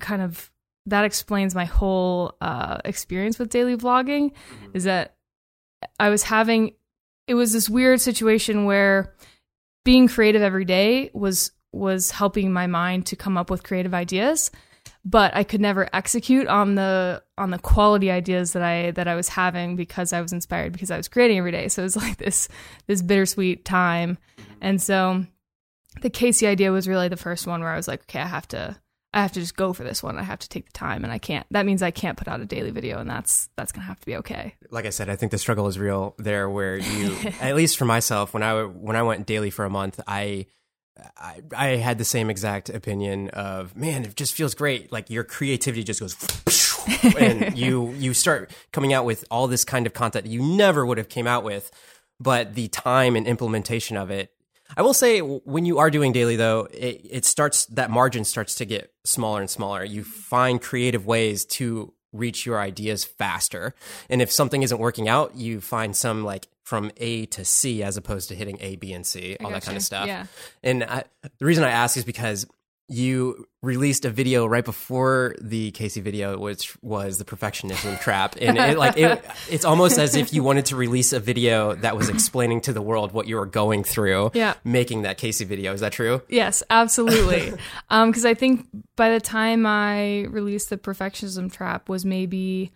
kind 0.00 0.20
of 0.20 0.50
that 0.86 1.04
explains 1.04 1.54
my 1.54 1.64
whole 1.64 2.36
uh, 2.40 2.78
experience 2.84 3.38
with 3.38 3.50
daily 3.50 3.76
vlogging 3.76 4.32
mm-hmm. 4.32 4.66
is 4.72 4.84
that 4.84 5.15
I 5.98 6.08
was 6.08 6.22
having 6.22 6.72
it 7.26 7.34
was 7.34 7.52
this 7.52 7.68
weird 7.68 8.00
situation 8.00 8.64
where 8.64 9.14
being 9.84 10.08
creative 10.08 10.42
every 10.42 10.64
day 10.64 11.10
was 11.12 11.52
was 11.72 12.10
helping 12.10 12.52
my 12.52 12.66
mind 12.66 13.06
to 13.06 13.16
come 13.16 13.36
up 13.36 13.50
with 13.50 13.62
creative 13.62 13.94
ideas 13.94 14.50
but 15.06 15.34
I 15.36 15.44
could 15.44 15.60
never 15.60 15.88
execute 15.92 16.48
on 16.48 16.74
the 16.74 17.22
on 17.38 17.50
the 17.50 17.60
quality 17.60 18.10
ideas 18.10 18.52
that 18.52 18.62
I 18.62 18.90
that 18.90 19.06
I 19.06 19.14
was 19.14 19.28
having 19.28 19.76
because 19.76 20.12
I 20.12 20.20
was 20.20 20.32
inspired 20.32 20.72
because 20.72 20.90
I 20.90 20.96
was 20.96 21.06
creating 21.06 21.38
every 21.38 21.52
day. 21.52 21.68
So 21.68 21.82
it 21.82 21.84
was 21.84 21.96
like 21.96 22.16
this 22.16 22.48
this 22.86 23.02
bittersweet 23.02 23.64
time. 23.64 24.18
And 24.60 24.82
so 24.82 25.24
the 26.02 26.10
Casey 26.10 26.46
idea 26.46 26.72
was 26.72 26.88
really 26.88 27.08
the 27.08 27.16
first 27.16 27.46
one 27.46 27.60
where 27.60 27.70
I 27.70 27.76
was 27.76 27.88
like 27.88 28.02
okay 28.02 28.18
I 28.18 28.26
have 28.26 28.48
to 28.48 28.76
I 29.16 29.22
have 29.22 29.32
to 29.32 29.40
just 29.40 29.56
go 29.56 29.72
for 29.72 29.82
this 29.82 30.02
one. 30.02 30.18
I 30.18 30.22
have 30.22 30.40
to 30.40 30.48
take 30.48 30.66
the 30.66 30.72
time 30.72 31.02
and 31.02 31.10
I 31.10 31.16
can't 31.16 31.46
that 31.50 31.64
means 31.64 31.82
I 31.82 31.90
can't 31.90 32.18
put 32.18 32.28
out 32.28 32.40
a 32.40 32.44
daily 32.44 32.70
video 32.70 32.98
and 32.98 33.08
that's 33.08 33.48
that's 33.56 33.72
going 33.72 33.80
to 33.80 33.88
have 33.88 33.98
to 34.00 34.06
be 34.06 34.16
okay. 34.16 34.54
Like 34.70 34.84
I 34.84 34.90
said, 34.90 35.08
I 35.08 35.16
think 35.16 35.32
the 35.32 35.38
struggle 35.38 35.66
is 35.68 35.78
real 35.78 36.14
there 36.18 36.50
where 36.50 36.76
you 36.76 37.16
at 37.40 37.56
least 37.56 37.78
for 37.78 37.86
myself 37.86 38.34
when 38.34 38.42
I 38.42 38.64
when 38.64 38.94
I 38.94 39.02
went 39.02 39.26
daily 39.26 39.48
for 39.48 39.64
a 39.64 39.70
month, 39.70 39.98
I 40.06 40.46
I, 41.16 41.40
I 41.56 41.66
had 41.76 41.96
the 41.96 42.04
same 42.04 42.28
exact 42.28 42.68
opinion 42.68 43.30
of 43.30 43.74
man, 43.74 44.04
it 44.04 44.16
just 44.16 44.34
feels 44.34 44.54
great. 44.54 44.92
Like 44.92 45.08
your 45.08 45.24
creativity 45.24 45.82
just 45.82 46.00
goes 46.00 46.14
and 47.18 47.56
you 47.56 47.92
you 47.92 48.12
start 48.12 48.50
coming 48.70 48.92
out 48.92 49.06
with 49.06 49.24
all 49.30 49.48
this 49.48 49.64
kind 49.64 49.86
of 49.86 49.94
content 49.94 50.26
you 50.26 50.42
never 50.42 50.84
would 50.84 50.98
have 50.98 51.08
came 51.08 51.26
out 51.26 51.42
with, 51.42 51.70
but 52.20 52.54
the 52.54 52.68
time 52.68 53.16
and 53.16 53.26
implementation 53.26 53.96
of 53.96 54.10
it 54.10 54.35
I 54.76 54.82
will 54.82 54.94
say 54.94 55.20
when 55.20 55.64
you 55.64 55.78
are 55.78 55.90
doing 55.90 56.12
daily 56.12 56.36
though, 56.36 56.68
it, 56.70 57.00
it 57.08 57.24
starts 57.24 57.66
that 57.66 57.90
margin 57.90 58.24
starts 58.24 58.54
to 58.56 58.64
get 58.64 58.92
smaller 59.04 59.40
and 59.40 59.50
smaller. 59.50 59.84
You 59.84 60.04
find 60.04 60.60
creative 60.60 61.06
ways 61.06 61.44
to 61.46 61.92
reach 62.12 62.46
your 62.46 62.58
ideas 62.58 63.04
faster. 63.04 63.74
And 64.08 64.22
if 64.22 64.32
something 64.32 64.62
isn't 64.62 64.78
working 64.78 65.08
out, 65.08 65.36
you 65.36 65.60
find 65.60 65.94
some 65.94 66.24
like 66.24 66.48
from 66.62 66.90
A 66.96 67.26
to 67.26 67.44
C 67.44 67.82
as 67.82 67.96
opposed 67.96 68.28
to 68.30 68.34
hitting 68.34 68.58
A, 68.60 68.76
B, 68.76 68.92
and 68.92 69.06
C, 69.06 69.36
all 69.40 69.50
that 69.50 69.62
kind 69.62 69.76
of 69.76 69.82
stuff. 69.82 70.06
Yeah. 70.06 70.26
And 70.64 70.82
I, 70.82 71.04
the 71.38 71.44
reason 71.44 71.62
I 71.62 71.70
ask 71.70 71.96
is 71.96 72.04
because 72.04 72.46
you 72.88 73.46
released 73.62 74.04
a 74.04 74.10
video 74.10 74.46
right 74.46 74.64
before 74.64 75.34
the 75.40 75.72
Casey 75.72 76.00
video, 76.00 76.38
which 76.38 76.76
was 76.82 77.18
the 77.18 77.24
perfectionism 77.24 78.00
trap, 78.00 78.36
and 78.40 78.56
it, 78.56 78.78
like 78.78 78.96
it, 78.96 79.24
it's 79.50 79.64
almost 79.64 79.98
as 79.98 80.14
if 80.14 80.32
you 80.32 80.42
wanted 80.42 80.66
to 80.66 80.76
release 80.76 81.12
a 81.12 81.20
video 81.20 81.74
that 81.76 81.96
was 81.96 82.08
explaining 82.08 82.60
to 82.62 82.72
the 82.72 82.82
world 82.82 83.12
what 83.12 83.26
you 83.26 83.36
were 83.36 83.46
going 83.46 83.82
through. 83.82 84.30
Yeah. 84.34 84.54
making 84.64 85.02
that 85.02 85.18
Casey 85.18 85.44
video. 85.44 85.72
Is 85.72 85.80
that 85.80 85.92
true? 85.92 86.22
Yes, 86.28 86.62
absolutely. 86.70 87.52
um, 87.90 88.10
because 88.10 88.24
I 88.24 88.34
think 88.34 88.66
by 88.94 89.10
the 89.10 89.20
time 89.20 89.66
I 89.66 90.26
released 90.26 90.70
the 90.70 90.76
perfectionism 90.76 91.52
trap 91.52 91.88
was 91.88 92.04
maybe 92.04 92.72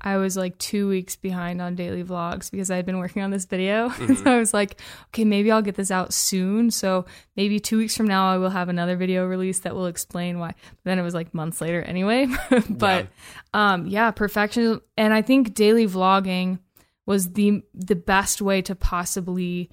I 0.00 0.16
was 0.16 0.36
like 0.36 0.56
two 0.58 0.88
weeks 0.88 1.16
behind 1.16 1.60
on 1.60 1.74
daily 1.74 2.02
vlogs 2.02 2.50
because 2.50 2.70
I 2.70 2.76
had 2.76 2.86
been 2.86 2.98
working 2.98 3.22
on 3.22 3.30
this 3.30 3.44
video. 3.44 3.90
Mm-hmm. 4.00 4.24
so 4.24 4.32
I 4.32 4.38
was 4.38 4.54
like, 4.54 4.80
okay, 5.08 5.24
maybe 5.24 5.52
I'll 5.52 5.60
get 5.60 5.74
this 5.74 5.90
out 5.90 6.14
soon. 6.14 6.70
So 6.70 7.04
maybe 7.36 7.60
two 7.60 7.76
weeks 7.76 7.94
from 7.94 8.06
now, 8.06 8.32
I 8.32 8.38
will 8.38 8.48
have 8.48 8.70
another 8.70 8.96
video 8.96 9.26
release 9.26 9.58
that 9.60 9.74
will 9.74 9.86
explain 9.86 10.38
why. 10.38 10.48
But 10.48 10.84
then 10.84 10.98
it 10.98 11.02
was 11.02 11.12
like 11.12 11.34
months 11.34 11.60
later 11.60 11.82
anyway. 11.82 12.26
but 12.70 13.08
yeah. 13.54 13.72
um, 13.72 13.86
yeah, 13.86 14.10
perfectionism. 14.10 14.80
And 14.96 15.12
I 15.12 15.20
think 15.20 15.52
daily 15.52 15.86
vlogging 15.86 16.60
was 17.04 17.32
the 17.32 17.62
the 17.74 17.96
best 17.96 18.40
way 18.40 18.62
to 18.62 18.74
possibly 18.74 19.68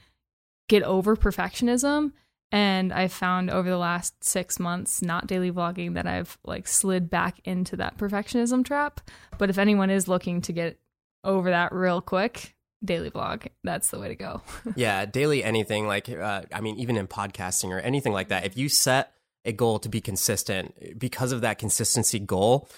get 0.67 0.83
over 0.83 1.15
perfectionism 1.15 2.11
and 2.51 2.93
i 2.93 3.07
found 3.07 3.49
over 3.49 3.69
the 3.69 3.77
last 3.77 4.23
six 4.23 4.59
months 4.59 5.01
not 5.01 5.27
daily 5.27 5.51
vlogging 5.51 5.93
that 5.95 6.07
i've 6.07 6.37
like 6.45 6.67
slid 6.67 7.09
back 7.09 7.39
into 7.43 7.75
that 7.75 7.97
perfectionism 7.97 8.63
trap. 8.63 9.01
But 9.37 9.49
if 9.49 9.57
anyone 9.57 9.89
is 9.89 10.07
looking 10.07 10.41
to 10.41 10.53
get 10.53 10.79
over 11.23 11.49
that 11.49 11.73
real 11.73 12.01
quick 12.01 12.55
daily 12.83 13.09
vlog 13.09 13.47
that's 13.63 13.89
the 13.89 13.99
way 13.99 14.07
to 14.07 14.15
go. 14.15 14.41
Yeah 14.75 15.05
daily 15.05 15.43
anything 15.43 15.87
like 15.87 16.09
uh, 16.09 16.43
i 16.53 16.61
mean 16.61 16.77
even 16.77 16.95
in 16.95 17.07
podcasting 17.07 17.69
or 17.69 17.79
anything 17.79 18.13
like 18.13 18.29
that 18.29 18.45
if 18.45 18.57
you 18.57 18.69
set 18.69 19.13
a 19.45 19.51
goal 19.51 19.79
to 19.79 19.89
be 19.89 20.01
consistent 20.01 20.99
because 20.99 21.31
of 21.31 21.41
that 21.41 21.57
consistency 21.57 22.19
goal 22.19 22.69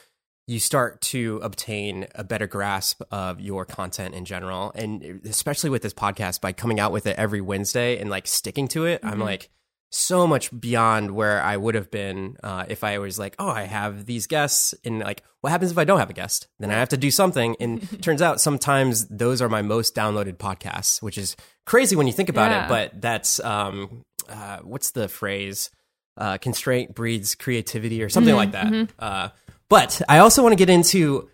you 0.50 0.58
start 0.58 1.00
to 1.00 1.40
obtain 1.44 2.08
a 2.16 2.24
better 2.24 2.48
grasp 2.48 3.04
of 3.12 3.40
your 3.40 3.66
content 3.66 4.16
in 4.16 4.26
general. 4.26 4.72
And 4.74 5.22
especially 5.24 5.70
with 5.70 5.84
this 5.84 5.94
podcast 5.94 6.42
by 6.42 6.54
coming 6.54 6.80
out 6.80 6.92
with 6.92 7.06
it 7.06 7.16
every 7.18 7.40
wednesday 7.40 8.00
and 8.00 8.10
like 8.10 8.26
sticking 8.26 8.68
to 8.70 8.86
it 8.86 9.02
mm-hmm. 9.02 9.14
i'm 9.14 9.20
like 9.20 9.52
so 9.92 10.28
much 10.28 10.58
beyond 10.58 11.12
where 11.12 11.42
I 11.42 11.58
would 11.58 11.76
have 11.76 11.90
been 11.90 12.38
uh, 12.44 12.66
if 12.68 12.84
I 12.84 13.00
was 13.00 13.18
like, 13.18 13.36
oh, 13.40 13.50
I 13.50 13.64
have 13.64 14.06
these 14.06 14.28
guests, 14.28 14.76
and 14.84 15.00
like, 15.00 15.24
what 15.42 15.50
happens 15.50 15.72
if 15.72 15.78
I 15.78 15.84
don't 15.84 16.00
have 16.00 16.10
a 16.10 16.14
guest? 16.14 16.48
Then 16.60 16.70
I 16.70 16.76
have 16.76 16.90
to 16.90 16.98
do 16.98 17.10
something. 17.10 17.56
And 17.60 18.02
turns 18.04 18.22
out 18.22 18.40
sometimes 18.40 19.08
those 19.08 19.42
are 19.42 19.50
my 19.50 19.62
most 19.62 19.96
downloaded 19.96 20.38
podcasts, 20.38 21.02
which 21.02 21.18
is 21.18 21.36
crazy 21.66 21.96
when 21.96 22.08
you 22.08 22.14
think 22.14 22.30
about 22.30 22.52
yeah. 22.52 22.66
it. 22.66 22.70
But 22.70 23.02
that's 23.02 23.40
um, 23.40 24.04
uh, 24.28 24.60
what's 24.60 24.92
the 24.92 25.08
phrase? 25.08 25.70
Uh, 26.18 26.38
constraint 26.38 26.94
breeds 26.94 27.34
creativity, 27.34 28.04
or 28.04 28.10
something 28.10 28.32
mm-hmm, 28.32 28.38
like 28.38 28.52
that. 28.52 28.68
Mm-hmm. 28.68 28.92
Uh, 29.00 29.30
but 29.70 30.02
I 30.10 30.18
also 30.18 30.44
want 30.44 30.52
to 30.52 30.58
get 30.58 30.70
into 30.70 31.30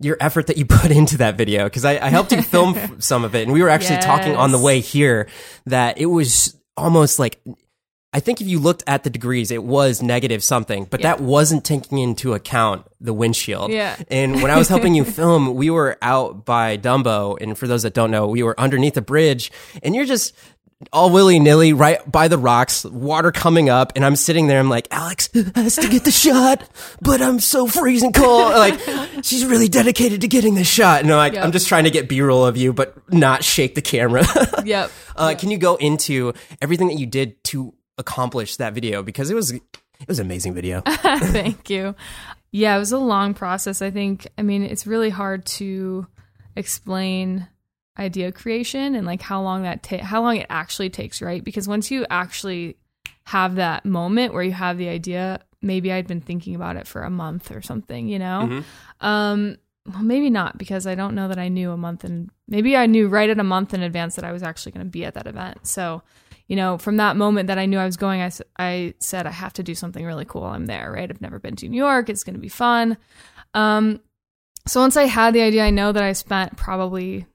your 0.00 0.18
effort 0.20 0.48
that 0.48 0.56
you 0.56 0.66
put 0.66 0.90
into 0.90 1.18
that 1.18 1.36
video 1.36 1.64
because 1.64 1.84
I, 1.84 1.92
I, 1.92 2.10
helped 2.10 2.32
you 2.32 2.42
film 2.42 2.76
some 3.00 3.24
of 3.24 3.34
it, 3.34 3.42
and 3.42 3.52
we 3.52 3.62
were 3.62 3.70
actually 3.70 3.96
yes. 3.96 4.04
talking 4.04 4.36
on 4.36 4.52
the 4.52 4.58
way 4.58 4.80
here 4.80 5.28
that 5.66 5.98
it 5.98 6.06
was 6.06 6.56
almost 6.76 7.18
like 7.18 7.40
I 8.14 8.20
think 8.20 8.42
if 8.42 8.46
you 8.46 8.58
looked 8.58 8.82
at 8.86 9.04
the 9.04 9.10
degrees, 9.10 9.50
it 9.50 9.64
was 9.64 10.02
negative 10.02 10.44
something, 10.44 10.84
but 10.84 11.00
yeah. 11.00 11.14
that 11.14 11.22
wasn't 11.22 11.64
taking 11.64 11.98
into 11.98 12.34
account 12.34 12.86
the 13.00 13.14
windshield. 13.14 13.72
Yeah. 13.72 13.96
And 14.10 14.42
when 14.42 14.50
I 14.50 14.58
was 14.58 14.68
helping 14.68 14.94
you 14.94 15.04
film, 15.06 15.54
we 15.54 15.70
were 15.70 15.96
out 16.02 16.44
by 16.44 16.76
Dumbo. 16.76 17.38
And 17.40 17.56
for 17.56 17.66
those 17.66 17.84
that 17.84 17.94
don't 17.94 18.10
know, 18.10 18.26
we 18.26 18.42
were 18.42 18.58
underneath 18.60 18.98
a 18.98 19.02
bridge 19.02 19.50
and 19.82 19.94
you're 19.94 20.04
just 20.04 20.34
all 20.92 21.10
willy 21.10 21.38
nilly 21.38 21.72
right 21.72 22.10
by 22.10 22.28
the 22.28 22.36
rocks, 22.36 22.84
water 22.84 23.32
coming 23.32 23.70
up. 23.70 23.92
And 23.96 24.04
I'm 24.04 24.16
sitting 24.16 24.46
there. 24.46 24.58
I'm 24.58 24.68
like, 24.68 24.88
Alex 24.90 25.30
has 25.54 25.76
to 25.76 25.88
get 25.88 26.04
the 26.04 26.10
shot, 26.10 26.68
but 27.00 27.22
I'm 27.22 27.40
so 27.40 27.66
freezing 27.66 28.12
cold. 28.12 28.52
Like 28.62 28.78
she's 29.22 29.44
really 29.44 29.68
dedicated 29.68 30.20
to 30.20 30.28
getting 30.28 30.54
this 30.54 30.68
shot. 30.68 31.00
And 31.00 31.10
I'm 31.10 31.16
like, 31.16 31.32
yep. 31.32 31.44
I'm 31.44 31.52
just 31.52 31.66
trying 31.66 31.84
to 31.84 31.90
get 31.90 32.08
B 32.08 32.20
roll 32.20 32.44
of 32.44 32.56
you, 32.56 32.72
but 32.72 33.12
not 33.12 33.42
shake 33.42 33.74
the 33.74 33.82
camera. 33.82 34.24
yep. 34.64 34.90
Uh, 35.16 35.28
yep. 35.30 35.38
Can 35.38 35.50
you 35.50 35.58
go 35.58 35.76
into 35.76 36.32
everything 36.60 36.88
that 36.88 36.98
you 36.98 37.06
did 37.06 37.42
to 37.44 37.74
accomplish 37.98 38.56
that 38.56 38.74
video 38.74 39.02
because 39.02 39.30
it 39.30 39.34
was 39.34 39.52
it 39.52 39.62
was 40.08 40.18
an 40.18 40.26
amazing 40.26 40.54
video. 40.54 40.80
Thank 40.86 41.70
you. 41.70 41.94
Yeah, 42.50 42.76
it 42.76 42.78
was 42.78 42.92
a 42.92 42.98
long 42.98 43.34
process. 43.34 43.82
I 43.82 43.90
think. 43.90 44.26
I 44.36 44.42
mean, 44.42 44.62
it's 44.62 44.86
really 44.86 45.10
hard 45.10 45.46
to 45.46 46.06
explain 46.56 47.48
idea 47.98 48.32
creation 48.32 48.94
and 48.94 49.06
like 49.06 49.20
how 49.20 49.42
long 49.42 49.62
that 49.62 49.82
ta- 49.82 50.02
how 50.02 50.22
long 50.22 50.36
it 50.36 50.46
actually 50.48 50.90
takes, 50.90 51.20
right? 51.20 51.42
Because 51.42 51.68
once 51.68 51.90
you 51.90 52.06
actually 52.10 52.76
have 53.24 53.56
that 53.56 53.84
moment 53.84 54.34
where 54.34 54.42
you 54.42 54.52
have 54.52 54.78
the 54.78 54.88
idea, 54.88 55.40
maybe 55.60 55.92
I'd 55.92 56.06
been 56.06 56.20
thinking 56.20 56.54
about 56.54 56.76
it 56.76 56.86
for 56.86 57.02
a 57.02 57.10
month 57.10 57.50
or 57.50 57.62
something, 57.62 58.08
you 58.08 58.18
know. 58.18 58.48
Mm-hmm. 58.50 59.06
Um, 59.06 59.56
well, 59.86 60.02
maybe 60.02 60.30
not 60.30 60.58
because 60.58 60.86
I 60.86 60.94
don't 60.94 61.14
know 61.14 61.28
that 61.28 61.38
I 61.38 61.48
knew 61.48 61.70
a 61.70 61.76
month 61.76 62.04
and 62.04 62.30
maybe 62.48 62.76
I 62.76 62.86
knew 62.86 63.08
right 63.08 63.28
at 63.28 63.38
a 63.38 63.44
month 63.44 63.74
in 63.74 63.82
advance 63.82 64.16
that 64.16 64.24
I 64.24 64.32
was 64.32 64.42
actually 64.42 64.72
going 64.72 64.86
to 64.86 64.90
be 64.90 65.04
at 65.04 65.14
that 65.14 65.26
event. 65.26 65.66
So 65.66 66.02
you 66.48 66.56
know, 66.56 66.78
from 66.78 66.96
that 66.96 67.16
moment 67.16 67.46
that 67.46 67.58
I 67.58 67.66
knew 67.66 67.78
I 67.78 67.86
was 67.86 67.96
going, 67.96 68.20
I, 68.20 68.30
I 68.58 68.94
said, 68.98 69.26
I 69.26 69.30
have 69.30 69.52
to 69.54 69.62
do 69.62 69.74
something 69.74 70.04
really 70.04 70.24
cool. 70.24 70.44
I'm 70.44 70.66
there, 70.66 70.92
right? 70.92 71.08
I've 71.08 71.20
never 71.20 71.38
been 71.38 71.56
to 71.56 71.68
New 71.68 71.76
York. 71.76 72.08
It's 72.08 72.24
going 72.24 72.34
to 72.34 72.40
be 72.40 72.48
fun. 72.48 72.96
Um, 73.54 74.00
so 74.66 74.80
once 74.80 74.96
I 74.96 75.04
had 75.04 75.34
the 75.34 75.42
idea, 75.42 75.64
I 75.64 75.70
know 75.70 75.92
that 75.92 76.02
I 76.02 76.12
spent 76.12 76.56
probably 76.56 77.26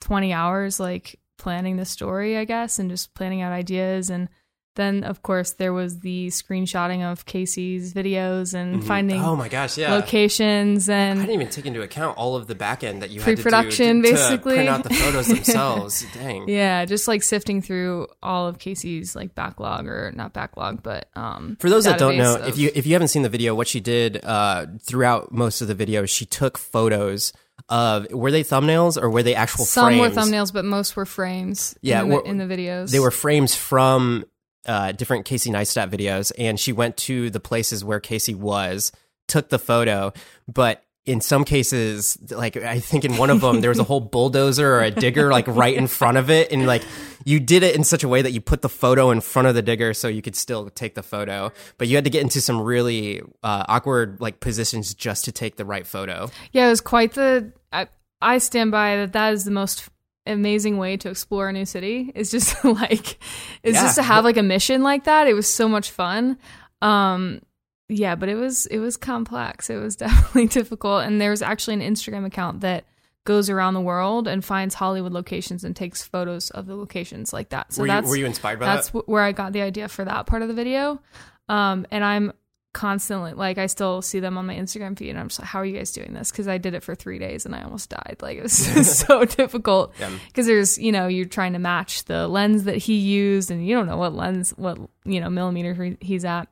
20 0.00 0.32
hours 0.32 0.80
like 0.80 1.18
planning 1.38 1.76
the 1.76 1.84
story, 1.84 2.36
I 2.36 2.44
guess, 2.44 2.78
and 2.78 2.90
just 2.90 3.14
planning 3.14 3.42
out 3.42 3.52
ideas 3.52 4.10
and 4.10 4.28
then 4.74 5.04
of 5.04 5.22
course 5.22 5.52
there 5.52 5.72
was 5.72 6.00
the 6.00 6.28
screenshotting 6.28 7.02
of 7.02 7.26
Casey's 7.26 7.94
videos 7.94 8.54
and 8.54 8.76
mm-hmm. 8.76 8.86
finding 8.86 9.20
oh 9.20 9.36
my 9.36 9.48
gosh 9.48 9.78
yeah 9.78 9.94
locations 9.94 10.88
and 10.88 11.18
I 11.18 11.22
didn't 11.22 11.34
even 11.34 11.50
take 11.50 11.66
into 11.66 11.82
account 11.82 12.18
all 12.18 12.36
of 12.36 12.46
the 12.46 12.54
back 12.54 12.84
end 12.84 13.02
that 13.02 13.10
you 13.10 13.20
pre-production 13.20 13.96
had 13.96 14.04
to 14.04 14.10
do 14.10 14.16
to, 14.16 14.22
basically 14.22 14.56
to 14.56 14.56
print 14.56 14.68
out 14.68 14.82
the 14.82 14.94
photos 14.94 15.26
themselves 15.28 16.04
dang 16.14 16.48
yeah 16.48 16.84
just 16.84 17.08
like 17.08 17.22
sifting 17.22 17.62
through 17.62 18.08
all 18.22 18.46
of 18.46 18.58
Casey's 18.58 19.14
like 19.14 19.34
backlog 19.34 19.86
or 19.86 20.12
not 20.14 20.32
backlog 20.32 20.82
but 20.82 21.08
um 21.16 21.56
for 21.60 21.70
those 21.70 21.84
that 21.84 21.98
don't 21.98 22.16
know 22.16 22.36
of, 22.36 22.48
if 22.48 22.58
you 22.58 22.70
if 22.74 22.86
you 22.86 22.94
haven't 22.94 23.08
seen 23.08 23.22
the 23.22 23.28
video 23.28 23.54
what 23.54 23.68
she 23.68 23.80
did 23.80 24.24
uh 24.24 24.66
throughout 24.82 25.32
most 25.32 25.60
of 25.60 25.68
the 25.68 25.74
videos 25.74 26.08
she 26.08 26.26
took 26.26 26.58
photos 26.58 27.32
of 27.68 28.10
were 28.12 28.30
they 28.30 28.42
thumbnails 28.42 29.00
or 29.00 29.08
were 29.08 29.22
they 29.22 29.34
actual 29.34 29.64
frames? 29.64 29.68
some 29.68 29.86
frames? 29.86 30.00
were 30.00 30.22
thumbnails 30.22 30.52
but 30.52 30.64
most 30.64 30.96
were 30.96 31.06
frames 31.06 31.76
yeah 31.80 32.02
in 32.02 32.08
the, 32.10 32.20
in 32.22 32.38
the 32.38 32.44
videos 32.44 32.90
they 32.90 32.98
were 32.98 33.10
frames 33.10 33.54
from 33.54 34.24
uh, 34.66 34.92
different 34.92 35.24
Casey 35.24 35.50
Neistat 35.50 35.90
videos, 35.90 36.32
and 36.38 36.58
she 36.58 36.72
went 36.72 36.96
to 36.98 37.30
the 37.30 37.40
places 37.40 37.84
where 37.84 38.00
Casey 38.00 38.34
was, 38.34 38.92
took 39.28 39.48
the 39.48 39.58
photo, 39.58 40.12
but 40.46 40.84
in 41.06 41.20
some 41.20 41.44
cases, 41.44 42.16
like 42.30 42.56
I 42.56 42.80
think 42.80 43.04
in 43.04 43.18
one 43.18 43.28
of 43.28 43.42
them, 43.42 43.60
there 43.60 43.68
was 43.68 43.78
a 43.78 43.84
whole 43.84 44.00
bulldozer 44.00 44.76
or 44.76 44.80
a 44.80 44.90
digger 44.90 45.30
like 45.30 45.46
right 45.46 45.76
in 45.76 45.86
front 45.86 46.16
of 46.16 46.30
it, 46.30 46.50
and 46.50 46.66
like 46.66 46.82
you 47.24 47.40
did 47.40 47.62
it 47.62 47.76
in 47.76 47.84
such 47.84 48.04
a 48.04 48.08
way 48.08 48.22
that 48.22 48.32
you 48.32 48.40
put 48.40 48.62
the 48.62 48.68
photo 48.68 49.10
in 49.10 49.20
front 49.20 49.48
of 49.48 49.54
the 49.54 49.62
digger 49.62 49.92
so 49.92 50.08
you 50.08 50.22
could 50.22 50.36
still 50.36 50.70
take 50.70 50.94
the 50.94 51.02
photo, 51.02 51.52
but 51.76 51.88
you 51.88 51.96
had 51.96 52.04
to 52.04 52.10
get 52.10 52.22
into 52.22 52.40
some 52.40 52.60
really 52.60 53.20
uh, 53.42 53.64
awkward 53.68 54.20
like 54.20 54.40
positions 54.40 54.94
just 54.94 55.26
to 55.26 55.32
take 55.32 55.56
the 55.56 55.64
right 55.64 55.86
photo. 55.86 56.30
Yeah, 56.52 56.66
it 56.66 56.70
was 56.70 56.80
quite 56.80 57.12
the. 57.12 57.52
I, 57.70 57.88
I 58.22 58.38
stand 58.38 58.70
by 58.70 58.96
that. 58.96 59.12
That 59.12 59.34
is 59.34 59.44
the 59.44 59.50
most 59.50 59.90
amazing 60.26 60.78
way 60.78 60.96
to 60.96 61.10
explore 61.10 61.48
a 61.48 61.52
new 61.52 61.64
city 61.64 62.10
is 62.14 62.30
just 62.30 62.64
like 62.64 63.18
is 63.62 63.74
yeah. 63.74 63.82
just 63.82 63.96
to 63.96 64.02
have 64.02 64.24
like 64.24 64.36
a 64.36 64.42
mission 64.42 64.82
like 64.82 65.04
that 65.04 65.26
it 65.26 65.34
was 65.34 65.46
so 65.48 65.68
much 65.68 65.90
fun 65.90 66.38
um 66.80 67.40
yeah 67.88 68.14
but 68.14 68.28
it 68.28 68.34
was 68.34 68.66
it 68.66 68.78
was 68.78 68.96
complex 68.96 69.68
it 69.68 69.76
was 69.76 69.96
definitely 69.96 70.46
difficult 70.46 71.04
and 71.04 71.20
there's 71.20 71.42
actually 71.42 71.74
an 71.74 71.80
instagram 71.80 72.24
account 72.24 72.60
that 72.60 72.84
goes 73.24 73.48
around 73.48 73.74
the 73.74 73.80
world 73.80 74.26
and 74.26 74.44
finds 74.44 74.74
hollywood 74.74 75.12
locations 75.12 75.64
and 75.64 75.76
takes 75.76 76.02
photos 76.02 76.50
of 76.50 76.66
the 76.66 76.76
locations 76.76 77.32
like 77.32 77.50
that 77.50 77.72
so 77.72 77.82
were 77.82 77.88
that's 77.88 78.06
you, 78.06 78.10
were 78.10 78.16
you 78.16 78.26
inspired 78.26 78.58
by 78.58 78.66
that? 78.66 78.74
that's 78.76 78.90
that? 78.90 79.08
where 79.08 79.22
i 79.22 79.32
got 79.32 79.52
the 79.52 79.60
idea 79.60 79.88
for 79.88 80.04
that 80.04 80.24
part 80.26 80.40
of 80.40 80.48
the 80.48 80.54
video 80.54 81.00
um 81.48 81.86
and 81.90 82.02
i'm 82.02 82.32
constantly 82.74 83.32
like 83.32 83.56
I 83.56 83.66
still 83.66 84.02
see 84.02 84.20
them 84.20 84.36
on 84.36 84.46
my 84.46 84.54
Instagram 84.54 84.98
feed 84.98 85.10
and 85.10 85.18
I'm 85.18 85.28
just 85.28 85.40
like, 85.40 85.48
how 85.48 85.60
are 85.60 85.64
you 85.64 85.76
guys 85.76 85.92
doing 85.92 86.12
this? 86.12 86.30
Because 86.30 86.46
I 86.46 86.58
did 86.58 86.74
it 86.74 86.82
for 86.82 86.94
three 86.94 87.18
days 87.18 87.46
and 87.46 87.54
I 87.54 87.62
almost 87.62 87.88
died. 87.88 88.16
Like 88.20 88.36
it 88.36 88.42
was 88.42 88.52
so 88.98 89.24
difficult 89.24 89.94
because 90.26 90.46
there's 90.46 90.76
you 90.76 90.92
know 90.92 91.06
you're 91.06 91.24
trying 91.24 91.54
to 91.54 91.58
match 91.58 92.04
the 92.04 92.28
lens 92.28 92.64
that 92.64 92.76
he 92.76 92.96
used 92.96 93.50
and 93.50 93.66
you 93.66 93.74
don't 93.74 93.86
know 93.86 93.96
what 93.96 94.12
lens 94.12 94.50
what 94.56 94.78
you 95.04 95.20
know 95.20 95.30
millimeter 95.30 95.96
he's 96.00 96.26
at. 96.26 96.48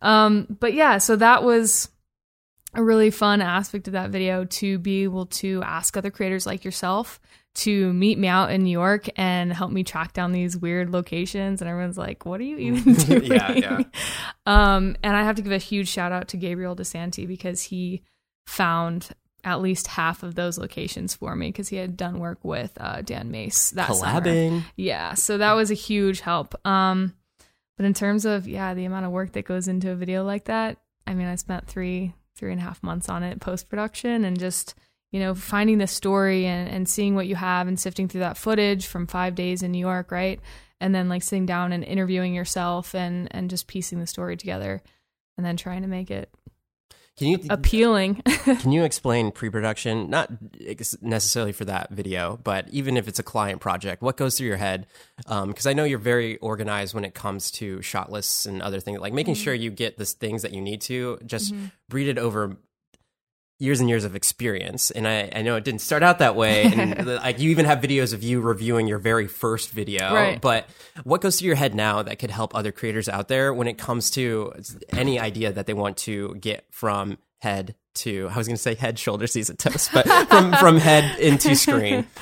Um, 0.00 0.46
but 0.60 0.72
yeah, 0.72 0.98
so 0.98 1.16
that 1.16 1.42
was 1.42 1.90
a 2.74 2.82
really 2.82 3.10
fun 3.10 3.40
aspect 3.40 3.88
of 3.88 3.92
that 3.92 4.10
video 4.10 4.44
to 4.44 4.78
be 4.78 5.02
able 5.02 5.26
to 5.26 5.62
ask 5.62 5.96
other 5.96 6.10
creators 6.10 6.46
like 6.46 6.64
yourself 6.64 7.20
to 7.56 7.92
meet 7.94 8.18
me 8.18 8.28
out 8.28 8.50
in 8.50 8.62
New 8.62 8.70
York 8.70 9.08
and 9.16 9.52
help 9.52 9.70
me 9.70 9.82
track 9.82 10.12
down 10.12 10.32
these 10.32 10.56
weird 10.56 10.90
locations. 10.90 11.62
And 11.62 11.70
everyone's 11.70 11.96
like, 11.96 12.26
what 12.26 12.40
are 12.40 12.44
you 12.44 12.58
even 12.58 12.94
doing? 12.94 13.24
yeah, 13.24 13.52
yeah. 13.52 13.82
Um, 14.44 14.96
and 15.02 15.16
I 15.16 15.22
have 15.22 15.36
to 15.36 15.42
give 15.42 15.52
a 15.52 15.58
huge 15.58 15.88
shout 15.88 16.12
out 16.12 16.28
to 16.28 16.36
Gabriel 16.36 16.76
DeSanti 16.76 17.26
because 17.26 17.62
he 17.62 18.02
found 18.46 19.08
at 19.42 19.62
least 19.62 19.86
half 19.86 20.22
of 20.22 20.34
those 20.34 20.58
locations 20.58 21.14
for 21.14 21.34
me 21.34 21.48
because 21.48 21.68
he 21.68 21.76
had 21.76 21.96
done 21.96 22.18
work 22.18 22.38
with 22.42 22.72
uh, 22.78 23.00
Dan 23.00 23.30
Mace 23.30 23.70
that 23.70 23.94
summer. 23.94 24.20
Collabing. 24.20 24.64
Yeah, 24.76 25.14
so 25.14 25.38
that 25.38 25.52
was 25.54 25.70
a 25.70 25.74
huge 25.74 26.20
help. 26.20 26.54
Um, 26.66 27.14
but 27.76 27.86
in 27.86 27.94
terms 27.94 28.24
of 28.24 28.46
yeah, 28.48 28.74
the 28.74 28.84
amount 28.84 29.06
of 29.06 29.12
work 29.12 29.32
that 29.32 29.44
goes 29.44 29.68
into 29.68 29.90
a 29.90 29.94
video 29.94 30.24
like 30.24 30.44
that, 30.44 30.78
I 31.06 31.14
mean, 31.14 31.28
I 31.28 31.36
spent 31.36 31.66
three 31.66 32.12
three 32.34 32.52
and 32.52 32.60
a 32.60 32.64
half 32.64 32.82
months 32.82 33.08
on 33.08 33.22
it 33.22 33.40
post 33.40 33.70
production 33.70 34.24
and 34.24 34.38
just 34.38 34.74
you 35.16 35.22
know, 35.22 35.34
finding 35.34 35.78
the 35.78 35.86
story 35.86 36.44
and, 36.44 36.68
and 36.68 36.86
seeing 36.86 37.14
what 37.14 37.26
you 37.26 37.36
have 37.36 37.68
and 37.68 37.80
sifting 37.80 38.06
through 38.06 38.20
that 38.20 38.36
footage 38.36 38.86
from 38.86 39.06
five 39.06 39.34
days 39.34 39.62
in 39.62 39.72
New 39.72 39.78
York, 39.78 40.12
right? 40.12 40.40
And 40.78 40.94
then 40.94 41.08
like 41.08 41.22
sitting 41.22 41.46
down 41.46 41.72
and 41.72 41.82
interviewing 41.82 42.34
yourself 42.34 42.94
and 42.94 43.26
and 43.34 43.48
just 43.48 43.66
piecing 43.66 43.98
the 43.98 44.06
story 44.06 44.36
together 44.36 44.82
and 45.38 45.46
then 45.46 45.56
trying 45.56 45.80
to 45.80 45.88
make 45.88 46.10
it 46.10 46.28
Can 47.16 47.28
you 47.28 47.38
appealing. 47.48 48.16
can 48.26 48.72
you 48.72 48.84
explain 48.84 49.32
pre-production? 49.32 50.10
Not 50.10 50.30
necessarily 51.00 51.52
for 51.52 51.64
that 51.64 51.92
video, 51.92 52.38
but 52.44 52.68
even 52.68 52.98
if 52.98 53.08
it's 53.08 53.18
a 53.18 53.22
client 53.22 53.62
project, 53.62 54.02
what 54.02 54.18
goes 54.18 54.36
through 54.36 54.48
your 54.48 54.58
head? 54.58 54.86
Um, 55.28 55.48
because 55.48 55.64
I 55.64 55.72
know 55.72 55.84
you're 55.84 55.98
very 55.98 56.36
organized 56.38 56.94
when 56.94 57.06
it 57.06 57.14
comes 57.14 57.50
to 57.52 57.80
shot 57.80 58.12
lists 58.12 58.44
and 58.44 58.60
other 58.60 58.80
things, 58.80 59.00
like 59.00 59.14
making 59.14 59.36
sure 59.36 59.54
mm-hmm. 59.54 59.62
you 59.62 59.70
get 59.70 59.96
the 59.96 60.04
things 60.04 60.42
that 60.42 60.52
you 60.52 60.60
need 60.60 60.82
to. 60.82 61.18
Just 61.24 61.54
mm-hmm. 61.54 61.68
breed 61.88 62.08
it 62.08 62.18
over 62.18 62.58
years 63.58 63.80
and 63.80 63.88
years 63.88 64.04
of 64.04 64.14
experience 64.14 64.90
and 64.90 65.08
I, 65.08 65.30
I 65.34 65.42
know 65.42 65.56
it 65.56 65.64
didn't 65.64 65.80
start 65.80 66.02
out 66.02 66.18
that 66.18 66.36
way 66.36 66.64
and 66.64 67.06
like 67.22 67.38
you 67.38 67.50
even 67.50 67.64
have 67.64 67.78
videos 67.78 68.12
of 68.12 68.22
you 68.22 68.40
reviewing 68.42 68.86
your 68.86 68.98
very 68.98 69.26
first 69.26 69.70
video 69.70 70.12
Right. 70.14 70.40
but 70.40 70.68
what 71.04 71.22
goes 71.22 71.38
through 71.38 71.46
your 71.46 71.56
head 71.56 71.74
now 71.74 72.02
that 72.02 72.18
could 72.18 72.30
help 72.30 72.54
other 72.54 72.70
creators 72.70 73.08
out 73.08 73.28
there 73.28 73.54
when 73.54 73.66
it 73.66 73.78
comes 73.78 74.10
to 74.10 74.52
any 74.92 75.18
idea 75.18 75.52
that 75.52 75.66
they 75.66 75.72
want 75.74 75.96
to 75.98 76.34
get 76.34 76.66
from 76.70 77.16
head 77.40 77.74
to 77.94 78.28
I 78.30 78.36
was 78.36 78.46
going 78.46 78.56
to 78.56 78.62
say 78.62 78.74
head 78.74 78.98
shoulder 78.98 79.26
sees 79.26 79.48
it 79.48 79.58
toast 79.58 79.90
but 79.94 80.06
from 80.28 80.52
from 80.54 80.76
head 80.76 81.18
into 81.18 81.54
screen 81.56 82.06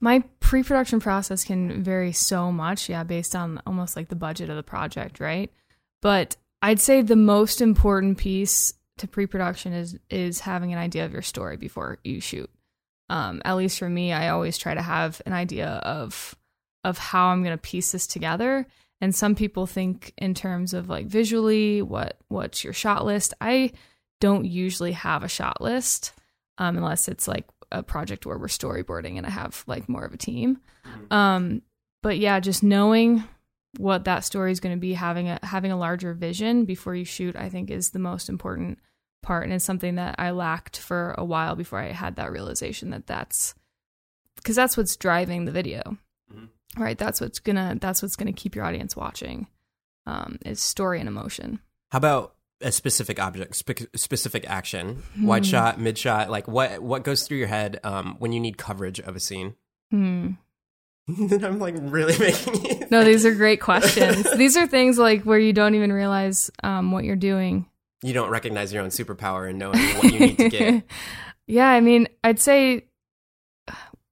My 0.00 0.24
pre-production 0.40 0.98
process 0.98 1.44
can 1.44 1.84
vary 1.84 2.10
so 2.10 2.50
much, 2.50 2.88
yeah, 2.88 3.04
based 3.04 3.36
on 3.36 3.62
almost 3.64 3.94
like 3.94 4.08
the 4.08 4.16
budget 4.16 4.50
of 4.50 4.56
the 4.56 4.62
project, 4.64 5.20
right? 5.20 5.48
But 6.00 6.36
I'd 6.60 6.80
say 6.80 7.02
the 7.02 7.14
most 7.14 7.60
important 7.60 8.18
piece 8.18 8.74
to 8.98 9.08
pre-production 9.08 9.72
is 9.72 9.98
is 10.10 10.40
having 10.40 10.72
an 10.72 10.78
idea 10.78 11.04
of 11.04 11.12
your 11.12 11.22
story 11.22 11.56
before 11.56 11.98
you 12.04 12.20
shoot. 12.20 12.50
Um, 13.08 13.42
at 13.44 13.56
least 13.56 13.78
for 13.78 13.88
me, 13.88 14.12
I 14.12 14.28
always 14.28 14.56
try 14.58 14.74
to 14.74 14.82
have 14.82 15.20
an 15.26 15.32
idea 15.32 15.68
of 15.68 16.34
of 16.84 16.98
how 16.98 17.26
I'm 17.26 17.42
going 17.42 17.56
to 17.56 17.60
piece 17.60 17.92
this 17.92 18.06
together. 18.06 18.66
And 19.00 19.14
some 19.14 19.34
people 19.34 19.66
think 19.66 20.12
in 20.16 20.34
terms 20.34 20.74
of 20.74 20.88
like 20.88 21.06
visually, 21.06 21.82
what 21.82 22.18
what's 22.28 22.62
your 22.64 22.72
shot 22.72 23.04
list? 23.04 23.34
I 23.40 23.72
don't 24.20 24.44
usually 24.44 24.92
have 24.92 25.24
a 25.24 25.28
shot 25.28 25.60
list 25.60 26.12
um, 26.58 26.76
unless 26.76 27.08
it's 27.08 27.26
like 27.26 27.48
a 27.72 27.82
project 27.82 28.26
where 28.26 28.38
we're 28.38 28.46
storyboarding 28.46 29.16
and 29.16 29.26
I 29.26 29.30
have 29.30 29.64
like 29.66 29.88
more 29.88 30.04
of 30.04 30.14
a 30.14 30.18
team. 30.18 30.60
Um, 31.10 31.62
but 32.02 32.18
yeah, 32.18 32.38
just 32.38 32.62
knowing 32.62 33.24
what 33.78 34.04
that 34.04 34.24
story 34.24 34.52
is 34.52 34.60
going 34.60 34.74
to 34.76 34.80
be, 34.80 34.92
having 34.94 35.28
a 35.28 35.38
having 35.42 35.72
a 35.72 35.76
larger 35.78 36.12
vision 36.14 36.64
before 36.64 36.94
you 36.94 37.04
shoot, 37.04 37.36
I 37.36 37.48
think 37.48 37.70
is 37.70 37.90
the 37.90 37.98
most 37.98 38.28
important 38.28 38.78
part, 39.22 39.44
and 39.44 39.52
it's 39.52 39.64
something 39.64 39.94
that 39.96 40.16
I 40.18 40.30
lacked 40.32 40.78
for 40.78 41.14
a 41.16 41.24
while 41.24 41.54
before 41.56 41.78
I 41.78 41.92
had 41.92 42.16
that 42.16 42.32
realization 42.32 42.90
that 42.90 43.06
that's 43.06 43.54
because 44.36 44.56
that's 44.56 44.76
what's 44.76 44.96
driving 44.96 45.44
the 45.44 45.52
video, 45.52 45.96
right? 46.76 46.98
That's 46.98 47.20
what's 47.20 47.38
gonna 47.38 47.76
that's 47.80 48.02
what's 48.02 48.16
gonna 48.16 48.32
keep 48.32 48.54
your 48.54 48.64
audience 48.64 48.96
watching. 48.96 49.46
Um, 50.04 50.38
is 50.44 50.60
story 50.60 50.98
and 50.98 51.08
emotion. 51.08 51.60
how 51.90 51.98
about 51.98 52.34
a 52.60 52.72
specific 52.72 53.20
object 53.20 53.54
spe- 53.54 53.86
specific 53.96 54.44
action 54.50 55.02
wide 55.20 55.46
shot 55.46 55.78
mid 55.80 55.96
shot 55.96 56.28
like 56.30 56.48
what 56.48 56.80
what 56.82 57.04
goes 57.04 57.22
through 57.22 57.38
your 57.38 57.46
head 57.46 57.78
um, 57.84 58.16
when 58.18 58.32
you 58.32 58.40
need 58.40 58.56
coverage 58.58 58.98
of 59.00 59.14
a 59.16 59.20
scene 59.20 59.54
Hmm. 59.90 60.30
I'm 61.18 61.58
like 61.58 61.74
really 61.78 62.16
making 62.20 62.64
you 62.64 62.86
No, 62.90 63.04
these 63.04 63.26
are 63.26 63.34
great 63.34 63.60
questions. 63.60 64.30
these 64.36 64.56
are 64.56 64.66
things 64.66 64.98
like 64.98 65.24
where 65.24 65.38
you 65.38 65.52
don't 65.52 65.74
even 65.74 65.92
realize 65.92 66.50
um, 66.62 66.92
what 66.92 67.04
you're 67.04 67.16
doing. 67.16 67.66
you 68.02 68.12
don't 68.12 68.30
recognize 68.30 68.72
your 68.72 68.82
own 68.82 68.90
superpower 68.90 69.48
and 69.48 69.58
knowing 69.58 69.78
what 69.78 70.12
you 70.12 70.18
need 70.18 70.38
to 70.38 70.48
get. 70.48 70.84
yeah, 71.46 71.68
I 71.68 71.80
mean, 71.80 72.08
I'd 72.22 72.40
say 72.40 72.86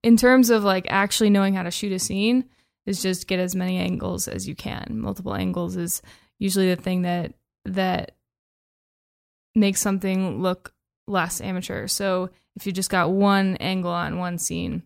in 0.03 0.16
terms 0.16 0.50
of 0.50 0.64
like 0.64 0.87
actually 0.90 1.31
knowing 1.31 1.55
how 1.55 1.62
to 1.62 1.70
shoot 1.70 1.92
a 1.92 1.98
scene 1.98 2.44
is 2.87 3.03
just 3.03 3.26
get 3.26 3.38
as 3.38 3.55
many 3.55 3.79
angles 3.79 4.26
as 4.29 4.48
you 4.48 4.55
can. 4.55 4.87
Multiple 5.00 5.35
angles 5.35 5.76
is 5.76 6.03
usually 6.38 6.74
the 6.74 6.81
thing 6.81 7.03
that 7.03 7.35
that 7.66 8.12
makes 9.55 9.81
something 9.81 10.40
look 10.40 10.72
less 11.07 11.40
amateur. 11.40 11.87
So 11.87 12.31
if 12.57 12.66
you 12.66 12.72
just 12.72 12.90
got 12.90 13.11
one 13.11 13.57
angle 13.57 13.90
on 13.90 14.18
one 14.18 14.38
scene, 14.38 14.83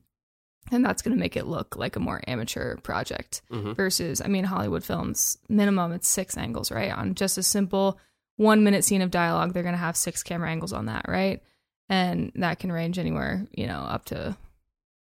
and 0.72 0.84
that's 0.84 1.02
going 1.02 1.14
to 1.16 1.20
make 1.20 1.36
it 1.36 1.46
look 1.46 1.76
like 1.76 1.96
a 1.96 2.00
more 2.00 2.20
amateur 2.26 2.76
project 2.78 3.42
Mhm. 3.50 3.74
versus 3.76 4.20
i 4.24 4.28
mean 4.28 4.44
hollywood 4.44 4.84
films 4.84 5.38
minimum 5.48 5.92
it's 5.92 6.08
six 6.08 6.36
angles 6.36 6.70
right 6.70 6.90
on 6.92 7.14
just 7.14 7.36
a 7.38 7.42
simple 7.42 7.98
one 8.36 8.64
minute 8.64 8.84
scene 8.84 9.02
of 9.02 9.10
dialogue 9.10 9.52
they're 9.52 9.62
going 9.62 9.74
to 9.74 9.78
have 9.78 9.96
six 9.96 10.22
camera 10.22 10.50
angles 10.50 10.72
on 10.72 10.86
that 10.86 11.04
right 11.08 11.42
and 11.88 12.32
that 12.36 12.58
can 12.58 12.72
range 12.72 12.98
anywhere 12.98 13.46
you 13.52 13.66
know 13.66 13.80
up 13.80 14.04
to 14.06 14.36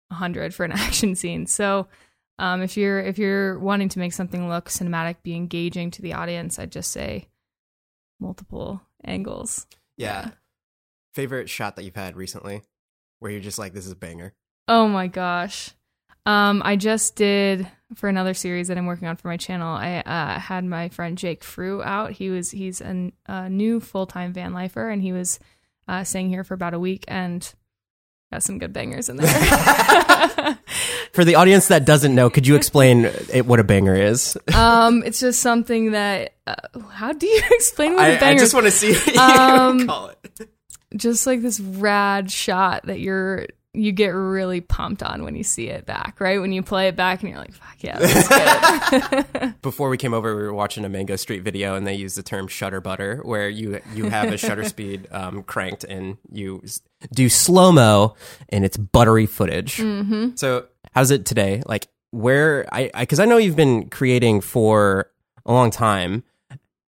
100 0.09 0.53
for 0.53 0.63
an 0.65 0.71
action 0.87 1.15
scene 1.15 1.47
so 1.47 1.87
um, 2.39 2.61
if 2.63 2.75
you're 2.77 2.99
if 2.99 3.17
you're 3.19 3.57
wanting 3.59 3.89
to 3.89 3.99
make 3.99 4.11
something 4.13 4.49
look 4.49 4.67
cinematic 4.69 5.17
be 5.23 5.35
engaging 5.35 5.91
to 5.91 6.01
the 6.01 6.13
audience 6.13 6.59
i'd 6.59 6.71
just 6.71 6.91
say 6.91 7.27
multiple 8.19 8.81
angles 9.03 9.65
Yeah. 9.97 10.31
Favorite 11.13 11.49
shot 11.49 11.75
that 11.75 11.83
you've 11.83 11.95
had 11.95 12.15
recently 12.15 12.63
where 13.19 13.31
you're 13.31 13.39
just 13.41 13.59
like, 13.59 13.73
this 13.73 13.85
is 13.85 13.91
a 13.91 13.95
banger. 13.95 14.33
Oh 14.67 14.87
my 14.87 15.07
gosh. 15.07 15.71
Um, 16.25 16.61
I 16.63 16.75
just 16.77 17.15
did 17.15 17.69
for 17.95 18.07
another 18.09 18.33
series 18.33 18.69
that 18.69 18.77
I'm 18.77 18.85
working 18.85 19.07
on 19.07 19.17
for 19.17 19.27
my 19.27 19.37
channel. 19.37 19.75
I 19.75 19.97
uh, 19.97 20.39
had 20.39 20.63
my 20.63 20.89
friend 20.89 21.17
Jake 21.17 21.43
Frew 21.43 21.83
out. 21.83 22.11
He 22.11 22.29
was 22.29 22.49
he's 22.51 22.79
a, 22.81 23.11
a 23.27 23.49
new 23.49 23.79
full 23.81 24.07
time 24.07 24.31
van 24.33 24.53
lifer, 24.53 24.89
and 24.89 25.01
he 25.01 25.11
was 25.11 25.39
uh, 25.87 26.03
staying 26.05 26.29
here 26.29 26.43
for 26.45 26.53
about 26.53 26.73
a 26.73 26.79
week 26.79 27.03
and 27.09 27.53
got 28.31 28.41
some 28.41 28.57
good 28.57 28.71
bangers 28.73 29.09
in 29.09 29.17
there. 29.17 29.27
For 31.13 31.23
the 31.23 31.35
audience 31.35 31.67
that 31.67 31.85
doesn't 31.85 32.15
know, 32.15 32.31
could 32.31 32.47
you 32.47 32.55
explain 32.55 33.05
it, 33.05 33.45
what 33.45 33.59
a 33.59 33.63
banger 33.63 33.93
is? 33.95 34.35
um, 34.55 35.03
it's 35.03 35.19
just 35.19 35.41
something 35.41 35.91
that. 35.91 36.33
Uh, 36.47 36.55
how 36.89 37.11
do 37.13 37.27
you 37.27 37.41
explain 37.51 37.93
what 37.95 38.05
a 38.09 38.13
I, 38.13 38.15
I 38.15 38.19
banger? 38.19 38.35
Is? 38.37 38.41
I 38.41 38.43
just 38.45 38.53
want 38.55 38.65
to 38.65 38.71
see 38.71 38.93
what 38.93 39.13
you 39.13 39.19
Um, 39.21 39.87
call 39.87 40.07
it. 40.39 40.49
just 40.95 41.27
like 41.27 41.41
this 41.41 41.59
rad 41.59 42.31
shot 42.31 42.85
that 42.87 42.99
you're 42.99 43.45
you 43.75 43.91
get 43.91 44.09
really 44.09 44.61
pumped 44.61 45.01
on 45.01 45.23
when 45.23 45.35
you 45.35 45.43
see 45.43 45.67
it 45.67 45.85
back, 45.85 46.19
right? 46.19 46.39
When 46.39 46.51
you 46.53 46.61
play 46.61 46.87
it 46.87 46.95
back 46.95 47.21
and 47.21 47.29
you're 47.29 47.39
like, 47.39 47.53
"Fuck 47.53 47.77
yeah, 47.79 47.97
that's 47.97 49.31
good." 49.31 49.55
Before 49.61 49.89
we 49.89 49.97
came 49.97 50.13
over, 50.13 50.35
we 50.35 50.43
were 50.43 50.53
watching 50.53 50.85
a 50.85 50.89
Mango 50.89 51.15
Street 51.15 51.41
video, 51.41 51.75
and 51.75 51.87
they 51.87 51.95
used 51.95 52.15
the 52.15 52.23
term 52.23 52.47
"shutter 52.47 52.81
butter," 52.81 53.21
where 53.23 53.49
you 53.49 53.79
you 53.95 54.09
have 54.09 54.31
a 54.31 54.37
shutter 54.37 54.63
speed 54.69 55.07
um, 55.11 55.41
cranked, 55.43 55.83
and 55.83 56.17
you 56.31 56.63
do 57.13 57.29
slow 57.29 57.71
mo, 57.71 58.15
and 58.49 58.63
it's 58.63 58.77
buttery 58.77 59.25
footage. 59.25 59.77
mm-hmm. 59.77 60.35
So, 60.35 60.67
how's 60.91 61.09
it 61.09 61.25
today? 61.25 61.63
Like, 61.65 61.87
where 62.11 62.67
I 62.71 62.91
because 62.99 63.19
I, 63.19 63.25
know 63.25 63.37
you've 63.37 63.55
been 63.55 63.89
creating 63.89 64.41
for 64.41 65.09
a 65.47 65.51
long 65.51 65.71
time. 65.71 66.23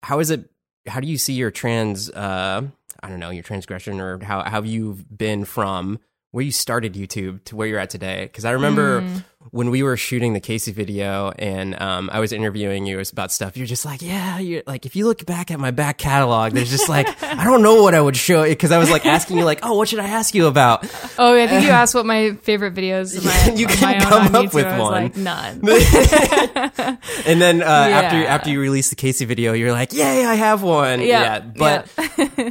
How 0.03 0.19
is 0.19 0.31
it? 0.31 0.51
How 0.87 1.01
do 1.01 1.09
you 1.09 1.17
see 1.17 1.33
your 1.33 1.51
trans? 1.51 2.11
Uh, 2.11 2.67
I 3.03 3.09
don't 3.09 3.19
know 3.19 3.31
your 3.31 3.43
transgression, 3.45 3.99
or 3.99 4.23
how 4.23 4.43
how 4.43 4.61
you've 4.61 5.17
been 5.17 5.47
from 5.47 6.01
where 6.37 6.45
you 6.45 6.53
started 6.53 6.93
YouTube 6.93 7.43
to 7.45 7.57
where 7.57 7.67
you're 7.67 7.79
at 7.79 7.89
today? 7.89 8.25
Because 8.25 8.45
I 8.45 8.51
remember 8.51 9.01
mm. 9.01 9.25
When 9.51 9.71
we 9.71 9.83
were 9.83 9.97
shooting 9.97 10.33
the 10.33 10.41
Casey 10.41 10.73
video 10.73 11.31
and 11.39 11.81
um, 11.81 12.11
I 12.13 12.21
was 12.21 12.33
interviewing 12.33 12.87
you 12.87 13.01
about 13.13 13.33
stuff, 13.33 13.57
you're 13.57 13.67
just 13.67 13.85
like, 13.85 14.03
yeah, 14.03 14.39
you're 14.39 14.63
like, 14.67 14.87
if 14.87 14.97
you 14.97 15.07
look 15.07 15.25
back 15.27 15.51
at 15.51 15.59
my 15.61 15.71
back 15.71 15.99
catalog, 15.99 16.53
there's 16.53 16.71
just 16.71 16.89
like, 16.89 17.07
I 17.23 17.45
don't 17.45 17.63
know 17.63 17.83
what 17.83 17.95
I 17.95 18.01
would 18.01 18.17
show 18.17 18.43
it 18.43 18.51
because 18.51 18.73
I 18.73 18.79
was 18.79 18.91
like 18.91 19.07
asking 19.07 19.39
you 19.39 19.45
like, 19.45 19.61
oh, 19.63 19.75
what 19.77 19.89
should 19.89 19.99
I 20.01 20.09
ask 20.09 20.35
you 20.35 20.47
about? 20.47 20.85
Oh, 21.19 21.35
I 21.37 21.47
think 21.47 21.65
you 21.65 21.71
asked 21.71 21.95
what 21.95 22.07
my 22.07 22.33
favorite 22.43 22.75
videos. 22.75 23.25
My, 23.25 23.55
You 23.57 23.67
couldn't 23.67 23.85
own 23.85 24.01
come 24.03 24.35
up 24.35 24.55
with 24.55 24.65
YouTube. 24.65 24.73
I 24.73 24.79
was 24.79 24.91
one. 24.91 25.03
Like, 25.03 25.17
None. 25.17 26.99
And 27.27 27.41
then 27.41 27.63
uh, 27.63 27.67
after 27.67 28.21
Yeah. 28.21 28.35
after 28.35 28.51
you 28.51 28.61
release 28.61 28.91
the 28.91 28.97
Casey 28.97 29.25
video, 29.25 29.53
you're 29.53 29.73
like, 29.73 29.93
yay, 29.93 30.25
I 30.25 30.35
have 30.35 30.63
one. 30.63 31.01
Yeah, 31.01 31.41
but 31.41 31.89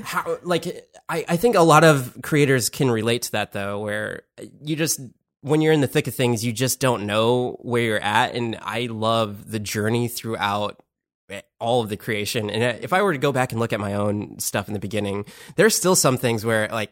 how, 0.03 0.37
like, 0.43 0.65
I, 1.07 1.23
I 1.27 1.37
think 1.37 1.55
a 1.55 1.61
lot 1.61 1.83
of 1.83 2.17
creators 2.23 2.69
can 2.69 2.89
relate 2.89 3.23
to 3.23 3.31
that 3.33 3.51
though, 3.53 3.79
where 3.79 4.23
you 4.63 4.75
just 4.75 4.99
when 5.45 5.61
you're 5.61 5.73
in 5.73 5.81
the 5.81 5.87
thick 5.87 6.07
of 6.07 6.15
things, 6.15 6.43
you 6.43 6.51
just 6.51 6.79
don't 6.79 7.05
know 7.05 7.59
where 7.61 7.83
you're 7.83 7.99
at. 7.99 8.33
And 8.33 8.57
I 8.63 8.87
love 8.87 9.51
the 9.51 9.59
journey 9.59 10.07
throughout 10.07 10.81
all 11.59 11.83
of 11.83 11.89
the 11.89 11.97
creation. 11.97 12.49
And 12.49 12.63
uh, 12.63 12.79
if 12.81 12.91
I 12.91 13.03
were 13.03 13.13
to 13.13 13.19
go 13.19 13.31
back 13.31 13.51
and 13.51 13.59
look 13.59 13.71
at 13.71 13.79
my 13.79 13.93
own 13.93 14.39
stuff 14.39 14.67
in 14.67 14.73
the 14.73 14.79
beginning, 14.79 15.25
there's 15.55 15.75
still 15.75 15.95
some 15.95 16.17
things 16.17 16.43
where 16.43 16.67
like 16.69 16.91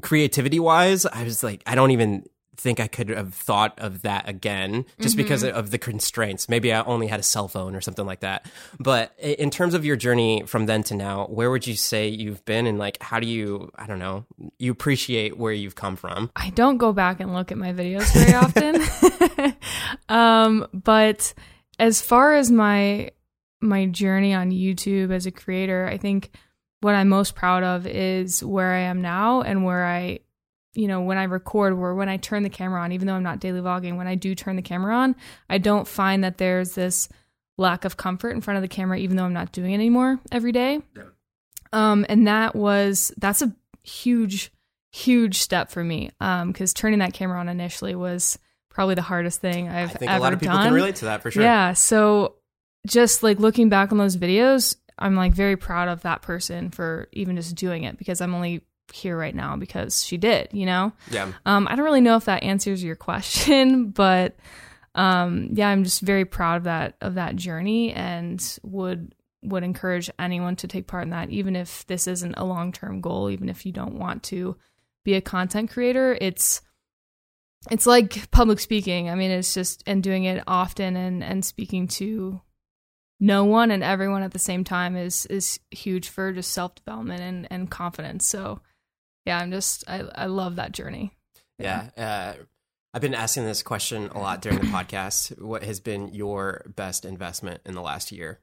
creativity 0.00 0.58
wise, 0.58 1.04
I 1.04 1.24
was 1.24 1.42
like, 1.42 1.62
I 1.66 1.74
don't 1.74 1.90
even 1.90 2.24
think 2.62 2.78
I 2.78 2.86
could 2.86 3.08
have 3.08 3.34
thought 3.34 3.78
of 3.78 4.02
that 4.02 4.28
again 4.28 4.84
just 5.00 5.16
because 5.16 5.42
of 5.42 5.72
the 5.72 5.78
constraints. 5.78 6.48
Maybe 6.48 6.72
I 6.72 6.82
only 6.82 7.08
had 7.08 7.18
a 7.18 7.24
cell 7.24 7.48
phone 7.48 7.74
or 7.74 7.80
something 7.80 8.06
like 8.06 8.20
that. 8.20 8.46
But 8.78 9.12
in 9.18 9.50
terms 9.50 9.74
of 9.74 9.84
your 9.84 9.96
journey 9.96 10.44
from 10.46 10.66
then 10.66 10.84
to 10.84 10.94
now, 10.94 11.26
where 11.26 11.50
would 11.50 11.66
you 11.66 11.74
say 11.74 12.08
you've 12.08 12.44
been 12.44 12.66
and 12.66 12.78
like 12.78 13.02
how 13.02 13.18
do 13.18 13.26
you, 13.26 13.70
I 13.74 13.86
don't 13.86 13.98
know, 13.98 14.24
you 14.58 14.70
appreciate 14.70 15.36
where 15.36 15.52
you've 15.52 15.74
come 15.74 15.96
from? 15.96 16.30
I 16.36 16.50
don't 16.50 16.78
go 16.78 16.92
back 16.92 17.18
and 17.18 17.34
look 17.34 17.50
at 17.50 17.58
my 17.58 17.72
videos 17.72 18.12
very 18.14 18.34
often. 18.34 19.56
um, 20.08 20.68
but 20.72 21.34
as 21.78 22.00
far 22.00 22.34
as 22.34 22.50
my 22.50 23.10
my 23.60 23.86
journey 23.86 24.34
on 24.34 24.50
YouTube 24.50 25.12
as 25.12 25.26
a 25.26 25.30
creator, 25.30 25.86
I 25.86 25.96
think 25.96 26.30
what 26.80 26.94
I'm 26.94 27.08
most 27.08 27.34
proud 27.34 27.62
of 27.62 27.86
is 27.86 28.42
where 28.44 28.72
I 28.72 28.80
am 28.80 29.02
now 29.02 29.42
and 29.42 29.64
where 29.64 29.86
I 29.86 30.20
you 30.74 30.88
know, 30.88 31.02
when 31.02 31.18
I 31.18 31.24
record 31.24 31.74
or 31.74 31.94
when 31.94 32.08
I 32.08 32.16
turn 32.16 32.42
the 32.42 32.50
camera 32.50 32.80
on, 32.80 32.92
even 32.92 33.06
though 33.06 33.14
I'm 33.14 33.22
not 33.22 33.40
daily 33.40 33.60
vlogging, 33.60 33.96
when 33.96 34.06
I 34.06 34.14
do 34.14 34.34
turn 34.34 34.56
the 34.56 34.62
camera 34.62 34.94
on, 34.94 35.14
I 35.50 35.58
don't 35.58 35.86
find 35.86 36.24
that 36.24 36.38
there's 36.38 36.74
this 36.74 37.08
lack 37.58 37.84
of 37.84 37.96
comfort 37.96 38.30
in 38.30 38.40
front 38.40 38.56
of 38.56 38.62
the 38.62 38.68
camera, 38.68 38.98
even 38.98 39.16
though 39.16 39.24
I'm 39.24 39.34
not 39.34 39.52
doing 39.52 39.72
it 39.72 39.74
anymore 39.74 40.18
every 40.30 40.52
day. 40.52 40.80
Um, 41.72 42.06
and 42.08 42.26
that 42.26 42.54
was 42.54 43.12
that's 43.18 43.42
a 43.42 43.54
huge, 43.82 44.50
huge 44.90 45.38
step 45.38 45.70
for 45.70 45.84
me. 45.84 46.10
Um, 46.20 46.52
because 46.52 46.72
turning 46.72 47.00
that 47.00 47.12
camera 47.12 47.38
on 47.38 47.48
initially 47.48 47.94
was 47.94 48.38
probably 48.70 48.94
the 48.94 49.02
hardest 49.02 49.40
thing 49.40 49.68
I've 49.68 49.90
I 49.90 49.92
think 49.92 50.10
ever 50.10 50.18
a 50.18 50.22
lot 50.22 50.32
of 50.32 50.40
people 50.40 50.56
done. 50.56 50.66
can 50.66 50.74
relate 50.74 50.96
to 50.96 51.04
that 51.06 51.22
for 51.22 51.30
sure. 51.30 51.42
Yeah. 51.42 51.74
So 51.74 52.36
just 52.86 53.22
like 53.22 53.38
looking 53.38 53.68
back 53.68 53.92
on 53.92 53.98
those 53.98 54.16
videos, 54.16 54.76
I'm 54.98 55.14
like 55.16 55.32
very 55.32 55.56
proud 55.56 55.88
of 55.88 56.02
that 56.02 56.22
person 56.22 56.70
for 56.70 57.08
even 57.12 57.36
just 57.36 57.54
doing 57.54 57.84
it 57.84 57.98
because 57.98 58.20
I'm 58.20 58.34
only 58.34 58.62
here 58.92 59.16
right 59.16 59.34
now 59.34 59.56
because 59.56 60.04
she 60.04 60.16
did, 60.16 60.48
you 60.52 60.66
know? 60.66 60.92
Yeah. 61.10 61.32
Um, 61.46 61.66
I 61.68 61.76
don't 61.76 61.84
really 61.84 62.00
know 62.00 62.16
if 62.16 62.24
that 62.26 62.42
answers 62.42 62.82
your 62.82 62.96
question, 62.96 63.90
but 63.90 64.36
um, 64.94 65.50
yeah, 65.52 65.68
I'm 65.68 65.84
just 65.84 66.00
very 66.00 66.24
proud 66.24 66.58
of 66.58 66.64
that 66.64 66.96
of 67.00 67.14
that 67.14 67.36
journey 67.36 67.92
and 67.92 68.58
would 68.62 69.14
would 69.42 69.64
encourage 69.64 70.10
anyone 70.18 70.56
to 70.56 70.68
take 70.68 70.86
part 70.86 71.04
in 71.04 71.10
that, 71.10 71.30
even 71.30 71.56
if 71.56 71.86
this 71.86 72.06
isn't 72.06 72.34
a 72.36 72.44
long 72.44 72.72
term 72.72 73.00
goal, 73.00 73.30
even 73.30 73.48
if 73.48 73.66
you 73.66 73.72
don't 73.72 73.98
want 73.98 74.22
to 74.24 74.56
be 75.04 75.14
a 75.14 75.20
content 75.20 75.70
creator. 75.70 76.16
It's 76.20 76.60
it's 77.70 77.86
like 77.86 78.30
public 78.30 78.60
speaking. 78.60 79.08
I 79.08 79.14
mean, 79.14 79.30
it's 79.30 79.54
just 79.54 79.82
and 79.86 80.02
doing 80.02 80.24
it 80.24 80.42
often 80.46 80.96
and 80.96 81.24
and 81.24 81.44
speaking 81.44 81.88
to 81.88 82.40
no 83.18 83.44
one 83.44 83.70
and 83.70 83.84
everyone 83.84 84.22
at 84.22 84.32
the 84.32 84.38
same 84.38 84.64
time 84.64 84.96
is 84.96 85.26
is 85.26 85.60
huge 85.70 86.08
for 86.08 86.32
just 86.32 86.52
self 86.52 86.74
development 86.74 87.22
and 87.22 87.48
and 87.50 87.70
confidence. 87.70 88.26
So 88.26 88.60
yeah, 89.26 89.38
I'm 89.38 89.50
just 89.50 89.84
I 89.88 90.00
I 90.14 90.26
love 90.26 90.56
that 90.56 90.72
journey. 90.72 91.12
Yeah. 91.58 91.90
Uh, 91.96 92.42
I've 92.94 93.02
been 93.02 93.14
asking 93.14 93.44
this 93.44 93.62
question 93.62 94.08
a 94.08 94.18
lot 94.18 94.42
during 94.42 94.58
the 94.58 94.66
podcast. 94.66 95.40
What 95.40 95.62
has 95.62 95.80
been 95.80 96.12
your 96.12 96.64
best 96.76 97.04
investment 97.04 97.60
in 97.64 97.74
the 97.74 97.80
last 97.80 98.12
year? 98.12 98.40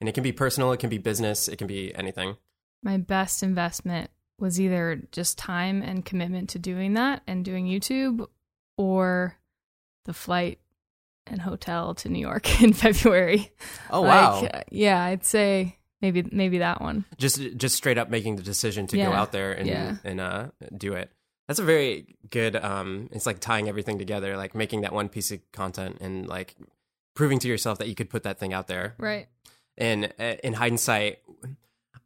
And 0.00 0.08
it 0.08 0.12
can 0.12 0.22
be 0.22 0.32
personal, 0.32 0.72
it 0.72 0.80
can 0.80 0.88
be 0.90 0.98
business, 0.98 1.48
it 1.48 1.56
can 1.56 1.66
be 1.66 1.94
anything. 1.94 2.36
my 2.82 2.96
best 2.96 3.42
investment 3.42 4.10
was 4.38 4.60
either 4.60 5.02
just 5.12 5.38
time 5.38 5.82
and 5.82 6.04
commitment 6.04 6.48
to 6.50 6.58
doing 6.58 6.94
that 6.94 7.22
and 7.26 7.44
doing 7.44 7.66
YouTube 7.66 8.26
or 8.76 9.38
the 10.04 10.12
flight 10.12 10.58
and 11.26 11.40
hotel 11.40 11.94
to 11.94 12.08
New 12.08 12.18
York 12.18 12.62
in 12.62 12.72
February. 12.72 13.52
Oh 13.90 14.00
wow. 14.02 14.40
Like, 14.42 14.56
uh, 14.56 14.62
yeah, 14.70 15.02
I'd 15.04 15.24
say 15.24 15.78
maybe 16.02 16.24
maybe 16.32 16.58
that 16.58 16.80
one. 16.82 17.04
just 17.16 17.40
just 17.56 17.76
straight 17.76 17.96
up 17.98 18.10
making 18.10 18.36
the 18.36 18.42
decision 18.42 18.86
to 18.88 18.96
go 18.96 19.12
out 19.12 19.32
there 19.32 19.52
and 19.52 19.66
Yeah. 19.68 19.96
and 20.04 20.20
uh 20.20 20.48
do 20.76 20.92
it. 20.92 21.10
That's 21.48 21.58
a 21.60 21.64
very 21.64 22.16
good 22.30 22.56
um 22.56 23.08
it's 23.12 23.24
like 23.26 23.40
tying 23.40 23.68
everything 23.68 23.98
together, 23.98 24.36
like 24.36 24.54
making 24.54 24.82
that 24.82 24.92
one 24.92 25.08
piece 25.08 25.30
of 25.32 25.40
content 25.52 25.98
and 26.00 26.28
like 26.28 26.56
proving 27.14 27.38
to 27.40 27.48
yourself 27.48 27.78
that 27.78 27.88
you 27.88 27.94
could 27.94 28.10
put 28.10 28.22
that 28.24 28.38
thing 28.38 28.52
out 28.52 28.66
there. 28.68 28.94
Right. 28.98 29.28
And 29.78 30.12
uh, 30.18 30.34
in 30.44 30.54
hindsight, 30.54 31.20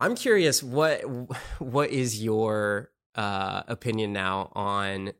I'm 0.01 0.15
curious 0.15 0.63
what 0.63 1.01
what 1.59 1.91
is 1.91 2.23
your 2.23 2.91
uh 3.15 3.63
opinion 3.67 4.13
now 4.13 4.53
on 4.55 5.13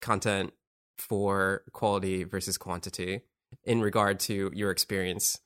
content 0.00 0.52
for 0.98 1.62
quality 1.72 2.24
versus 2.24 2.56
quantity 2.58 3.22
in 3.64 3.80
regard 3.80 4.20
to 4.20 4.50
your 4.54 4.70
experience? 4.70 5.40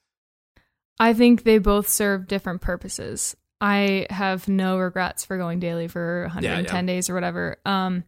I 1.00 1.12
think 1.14 1.44
they 1.44 1.58
both 1.58 1.88
serve 1.88 2.26
different 2.26 2.60
purposes. 2.60 3.36
I 3.60 4.06
have 4.10 4.48
no 4.48 4.78
regrets 4.78 5.24
for 5.24 5.36
going 5.36 5.60
daily 5.60 5.88
for 5.88 6.22
110 6.22 6.86
days 6.86 7.10
or 7.10 7.14
whatever. 7.14 7.58
Um, 7.64 8.04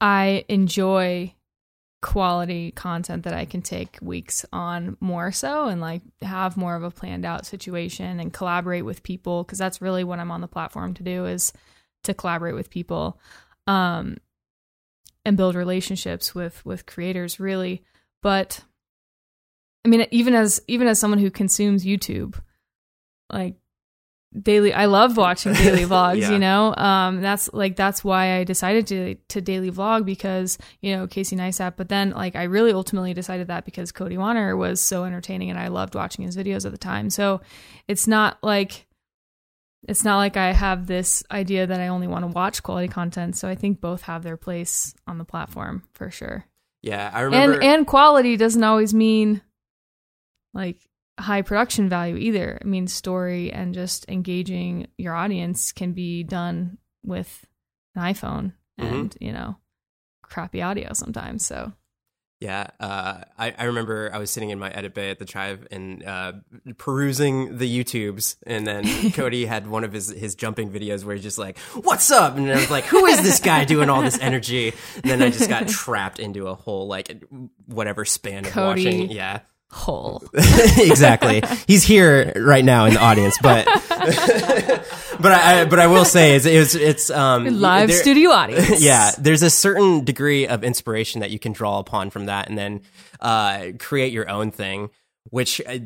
I 0.00 0.44
enjoy 0.48 1.34
quality 2.02 2.70
content 2.72 3.24
that 3.24 3.32
I 3.32 3.46
can 3.46 3.62
take 3.62 3.98
weeks 4.00 4.44
on 4.52 4.96
more 5.00 5.32
so 5.32 5.66
and 5.66 5.80
like 5.80 6.02
have 6.22 6.56
more 6.56 6.76
of 6.76 6.82
a 6.82 6.90
planned 6.90 7.24
out 7.24 7.46
situation 7.46 8.20
and 8.20 8.32
collaborate 8.32 8.84
with 8.84 9.02
people 9.02 9.42
because 9.42 9.58
that's 9.58 9.80
really 9.80 10.04
what 10.04 10.18
I'm 10.18 10.30
on 10.30 10.40
the 10.40 10.46
platform 10.46 10.94
to 10.94 11.02
do 11.02 11.26
is 11.26 11.52
to 12.04 12.14
collaborate 12.14 12.54
with 12.54 12.70
people 12.70 13.18
um 13.66 14.18
and 15.24 15.36
build 15.36 15.56
relationships 15.56 16.34
with 16.34 16.64
with 16.64 16.86
creators 16.86 17.40
really 17.40 17.82
but 18.22 18.62
I 19.86 19.88
mean 19.88 20.06
even 20.10 20.34
as 20.34 20.60
even 20.66 20.88
as 20.88 20.98
someone 20.98 21.20
who 21.20 21.30
consumes 21.30 21.84
YouTube 21.84 22.34
like 23.32 23.54
daily 24.42 24.74
I 24.74 24.86
love 24.86 25.16
watching 25.16 25.52
daily 25.54 25.84
vlogs, 25.92 26.20
Yeah. 26.20 26.32
you 26.32 26.38
know. 26.38 26.74
Um 26.74 27.22
that's 27.22 27.48
like 27.52 27.76
that's 27.76 28.02
why 28.02 28.36
I 28.36 28.42
decided 28.44 28.88
to 28.88 29.14
to 29.28 29.40
daily 29.40 29.70
vlog 29.70 30.04
because, 30.04 30.58
you 30.80 30.94
know, 30.96 31.06
Casey 31.06 31.36
Neistat, 31.36 31.74
but 31.76 31.88
then 31.88 32.10
like 32.10 32.34
I 32.34 32.42
really 32.44 32.72
ultimately 32.72 33.14
decided 33.14 33.46
that 33.46 33.64
because 33.64 33.92
Cody 33.92 34.18
Wanner 34.18 34.56
was 34.56 34.80
so 34.80 35.04
entertaining 35.04 35.50
and 35.50 35.58
I 35.58 35.68
loved 35.68 35.94
watching 35.94 36.24
his 36.24 36.36
videos 36.36 36.66
at 36.66 36.72
the 36.72 36.78
time. 36.78 37.08
So 37.08 37.40
it's 37.86 38.08
not 38.08 38.38
like 38.42 38.86
it's 39.88 40.02
not 40.02 40.16
like 40.16 40.36
I 40.36 40.52
have 40.52 40.88
this 40.88 41.22
idea 41.30 41.64
that 41.64 41.80
I 41.80 41.86
only 41.88 42.08
want 42.08 42.24
to 42.24 42.32
watch 42.32 42.60
quality 42.64 42.88
content. 42.88 43.36
So 43.36 43.48
I 43.48 43.54
think 43.54 43.80
both 43.80 44.02
have 44.02 44.24
their 44.24 44.36
place 44.36 44.96
on 45.06 45.18
the 45.18 45.24
platform 45.24 45.84
for 45.94 46.10
sure. 46.10 46.44
Yeah, 46.82 47.08
I 47.14 47.20
remember 47.20 47.54
And 47.54 47.62
and 47.64 47.86
quality 47.86 48.36
doesn't 48.36 48.64
always 48.64 48.92
mean 48.92 49.42
like 50.56 50.78
high 51.18 51.42
production 51.42 51.88
value 51.88 52.16
either. 52.16 52.58
I 52.60 52.64
mean 52.66 52.86
story 52.88 53.52
and 53.52 53.72
just 53.74 54.04
engaging 54.08 54.88
your 54.98 55.14
audience 55.14 55.72
can 55.72 55.92
be 55.92 56.22
done 56.24 56.78
with 57.04 57.46
an 57.94 58.02
iPhone 58.02 58.52
Mm-hmm. 58.80 58.94
and, 58.94 59.16
you 59.22 59.32
know, 59.32 59.56
crappy 60.22 60.60
audio 60.60 60.92
sometimes. 60.92 61.46
So 61.46 61.72
Yeah, 62.40 62.66
uh, 62.78 63.22
I, 63.38 63.54
I 63.56 63.64
remember 63.64 64.10
I 64.12 64.18
was 64.18 64.30
sitting 64.30 64.50
in 64.50 64.58
my 64.58 64.70
edit 64.70 64.92
bay 64.92 65.08
at 65.10 65.18
the 65.18 65.24
tribe 65.24 65.66
and 65.70 66.04
uh, 66.04 66.32
perusing 66.76 67.56
the 67.56 67.66
YouTubes, 67.84 68.36
and 68.46 68.66
then 68.66 69.12
Cody 69.12 69.46
had 69.46 69.66
one 69.66 69.82
of 69.84 69.92
his 69.94 70.10
his 70.10 70.34
jumping 70.34 70.70
videos 70.70 71.04
where 71.04 71.14
he's 71.14 71.22
just 71.24 71.38
like, 71.38 71.58
"What's 71.74 72.10
up?" 72.10 72.36
And 72.36 72.50
I 72.50 72.56
was 72.56 72.70
like, 72.70 72.84
"Who 72.84 73.06
is 73.06 73.22
this 73.22 73.40
guy 73.40 73.64
doing 73.64 73.88
all 73.88 74.02
this 74.02 74.18
energy?" 74.20 74.74
And 74.96 75.04
then 75.04 75.22
I 75.22 75.30
just 75.30 75.48
got 75.48 75.68
trapped 75.82 76.18
into 76.18 76.48
a 76.48 76.54
whole 76.54 76.86
like 76.86 77.24
whatever 77.64 78.04
span 78.04 78.44
of 78.44 78.52
Cody. 78.52 78.84
watching. 78.84 79.10
Yeah, 79.10 79.40
whole. 79.70 80.22
exactly. 80.34 81.42
He's 81.66 81.82
here 81.84 82.32
right 82.36 82.64
now 82.64 82.86
in 82.86 82.94
the 82.94 83.00
audience, 83.00 83.36
but 83.42 83.66
but 85.20 85.32
I, 85.32 85.60
I 85.60 85.64
but 85.64 85.78
I 85.78 85.86
will 85.86 86.04
say 86.04 86.36
it's 86.36 86.46
it's, 86.46 86.74
it's 86.74 87.10
um 87.10 87.60
Live 87.60 87.88
there- 87.88 87.98
studio 87.98 88.30
audience. 88.30 88.80
yeah, 88.82 89.10
there's 89.18 89.42
a 89.42 89.50
certain 89.50 90.04
degree 90.04 90.46
of 90.46 90.64
inspiration 90.64 91.20
that 91.20 91.30
you 91.30 91.38
can 91.38 91.52
draw 91.52 91.78
upon 91.78 92.10
from 92.10 92.26
that, 92.26 92.48
and 92.48 92.56
then 92.56 92.82
uh, 93.20 93.68
create 93.78 94.12
your 94.12 94.28
own 94.28 94.50
thing. 94.50 94.90
Which 95.30 95.60
uh, 95.66 95.78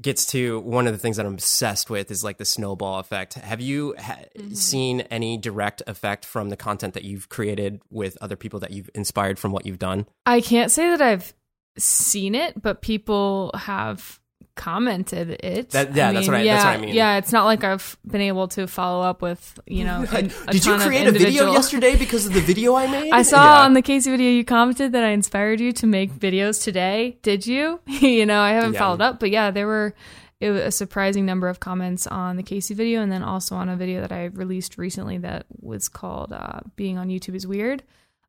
gets 0.00 0.24
to 0.26 0.60
one 0.60 0.86
of 0.86 0.92
the 0.92 1.00
things 1.00 1.16
that 1.16 1.26
I'm 1.26 1.34
obsessed 1.34 1.90
with 1.90 2.12
is 2.12 2.22
like 2.22 2.38
the 2.38 2.44
snowball 2.44 3.00
effect. 3.00 3.34
Have 3.34 3.60
you 3.60 3.96
ha- 3.98 4.20
seen 4.52 5.00
any 5.10 5.36
direct 5.36 5.82
effect 5.88 6.24
from 6.24 6.48
the 6.48 6.56
content 6.56 6.94
that 6.94 7.02
you've 7.02 7.28
created 7.28 7.82
with 7.90 8.16
other 8.20 8.36
people 8.36 8.60
that 8.60 8.70
you've 8.70 8.88
inspired 8.94 9.36
from 9.36 9.50
what 9.50 9.66
you've 9.66 9.80
done? 9.80 10.06
I 10.26 10.40
can't 10.40 10.70
say 10.70 10.90
that 10.90 11.02
I've 11.02 11.34
seen 11.78 12.34
it, 12.34 12.60
but 12.60 12.82
people 12.82 13.50
have 13.54 14.20
commented 14.56 15.30
it. 15.42 15.70
That- 15.70 15.94
yeah, 15.94 16.12
that's 16.12 16.28
what 16.28 16.36
I- 16.36 16.42
yeah, 16.42 16.54
that's 16.54 16.64
what 16.64 16.74
I 16.74 16.86
mean. 16.86 16.94
Yeah, 16.94 17.16
it's 17.16 17.32
not 17.32 17.44
like 17.44 17.64
I've 17.64 17.96
been 18.06 18.20
able 18.20 18.46
to 18.48 18.66
follow 18.66 19.02
up 19.02 19.20
with 19.20 19.58
you 19.66 19.84
know. 19.84 20.04
a- 20.12 20.16
a 20.48 20.52
Did 20.52 20.64
you 20.64 20.76
create 20.78 21.06
a 21.08 21.12
video 21.12 21.50
yesterday 21.58 21.96
because 21.96 22.26
of 22.26 22.34
the 22.34 22.40
video 22.40 22.74
I 22.76 22.86
made? 22.86 23.12
I 23.12 23.22
saw 23.22 23.42
Yeah. 23.42 23.64
on 23.64 23.74
the 23.74 23.82
Casey 23.82 24.10
video 24.10 24.30
you 24.30 24.44
commented 24.44 24.92
that 24.92 25.02
I 25.04 25.08
inspired 25.10 25.60
you 25.60 25.72
to 25.72 25.86
make 25.86 26.12
videos 26.12 26.62
today. 26.62 27.18
Did 27.22 27.46
you? 27.46 27.80
you 27.86 28.26
know, 28.26 28.40
I 28.40 28.50
haven't 28.50 28.74
Yeah. 28.74 28.78
followed 28.78 29.00
up, 29.00 29.18
but 29.18 29.30
yeah, 29.30 29.50
there 29.50 29.66
were 29.66 29.94
it 30.40 30.50
was 30.50 30.60
a 30.62 30.70
surprising 30.70 31.24
number 31.24 31.48
of 31.48 31.58
comments 31.60 32.06
on 32.06 32.36
the 32.36 32.42
Casey 32.42 32.74
video, 32.74 33.00
and 33.02 33.10
then 33.10 33.22
also 33.22 33.54
on 33.56 33.68
a 33.68 33.76
video 33.76 34.00
that 34.02 34.12
I 34.12 34.26
released 34.26 34.76
recently 34.78 35.16
that 35.18 35.46
was 35.60 35.88
called 35.88 36.32
uh, 36.32 36.60
"Being 36.76 36.98
on 36.98 37.08
YouTube 37.08 37.34
is 37.34 37.46
Weird." 37.46 37.82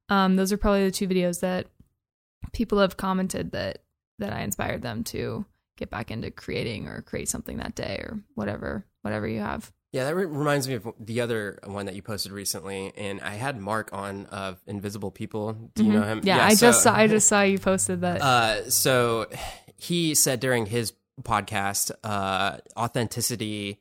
Um, 0.08 0.36
those 0.38 0.54
are 0.54 0.58
probably 0.58 0.86
the 0.86 0.92
two 0.92 1.08
videos 1.08 1.42
that 1.42 1.66
people 2.54 2.80
have 2.80 2.98
commented 2.98 3.52
that 3.52 3.84
that 4.20 4.32
I 4.34 4.42
inspired 4.42 4.82
them 4.82 5.04
to 5.06 5.46
get 5.78 5.90
back 5.90 6.10
into 6.12 6.32
creating 6.32 6.88
or 6.88 7.02
create 7.02 7.28
something 7.28 7.58
that 7.58 7.76
day 7.76 7.98
or 8.00 8.20
whatever 8.36 8.86
whatever 9.02 9.28
you 9.28 9.40
have. 9.40 9.72
Yeah, 9.92 10.06
that 10.06 10.16
re- 10.16 10.26
reminds 10.26 10.68
me 10.68 10.74
of 10.74 10.88
the 11.00 11.22
other 11.22 11.58
one 11.66 11.86
that 11.86 11.96
you 11.96 12.02
posted 12.02 12.32
recently, 12.34 12.92
and 12.98 13.22
I 13.22 13.36
had 13.36 13.58
Mark 13.60 13.90
on 13.94 14.26
of 14.26 14.62
Invisible 14.68 15.10
People. 15.12 15.54
Do 15.74 15.86
you 15.86 15.94
know 15.94 16.02
him? 16.04 16.18
Mm-hmm. 16.20 16.28
Yeah, 16.28 16.44
I 16.46 16.54
so- 16.54 16.68
just 16.68 16.84
saw 16.84 16.94
I 16.96 17.08
just 17.08 17.28
saw 17.30 17.42
you 17.44 17.60
posted 17.60 18.02
that. 18.02 18.22
Uh, 18.22 18.70
so 18.70 19.28
he 19.78 20.14
said 20.16 20.40
during 20.42 20.66
his 20.66 20.92
podcast, 21.22 21.92
uh, 22.04 22.58
authenticity 22.78 23.80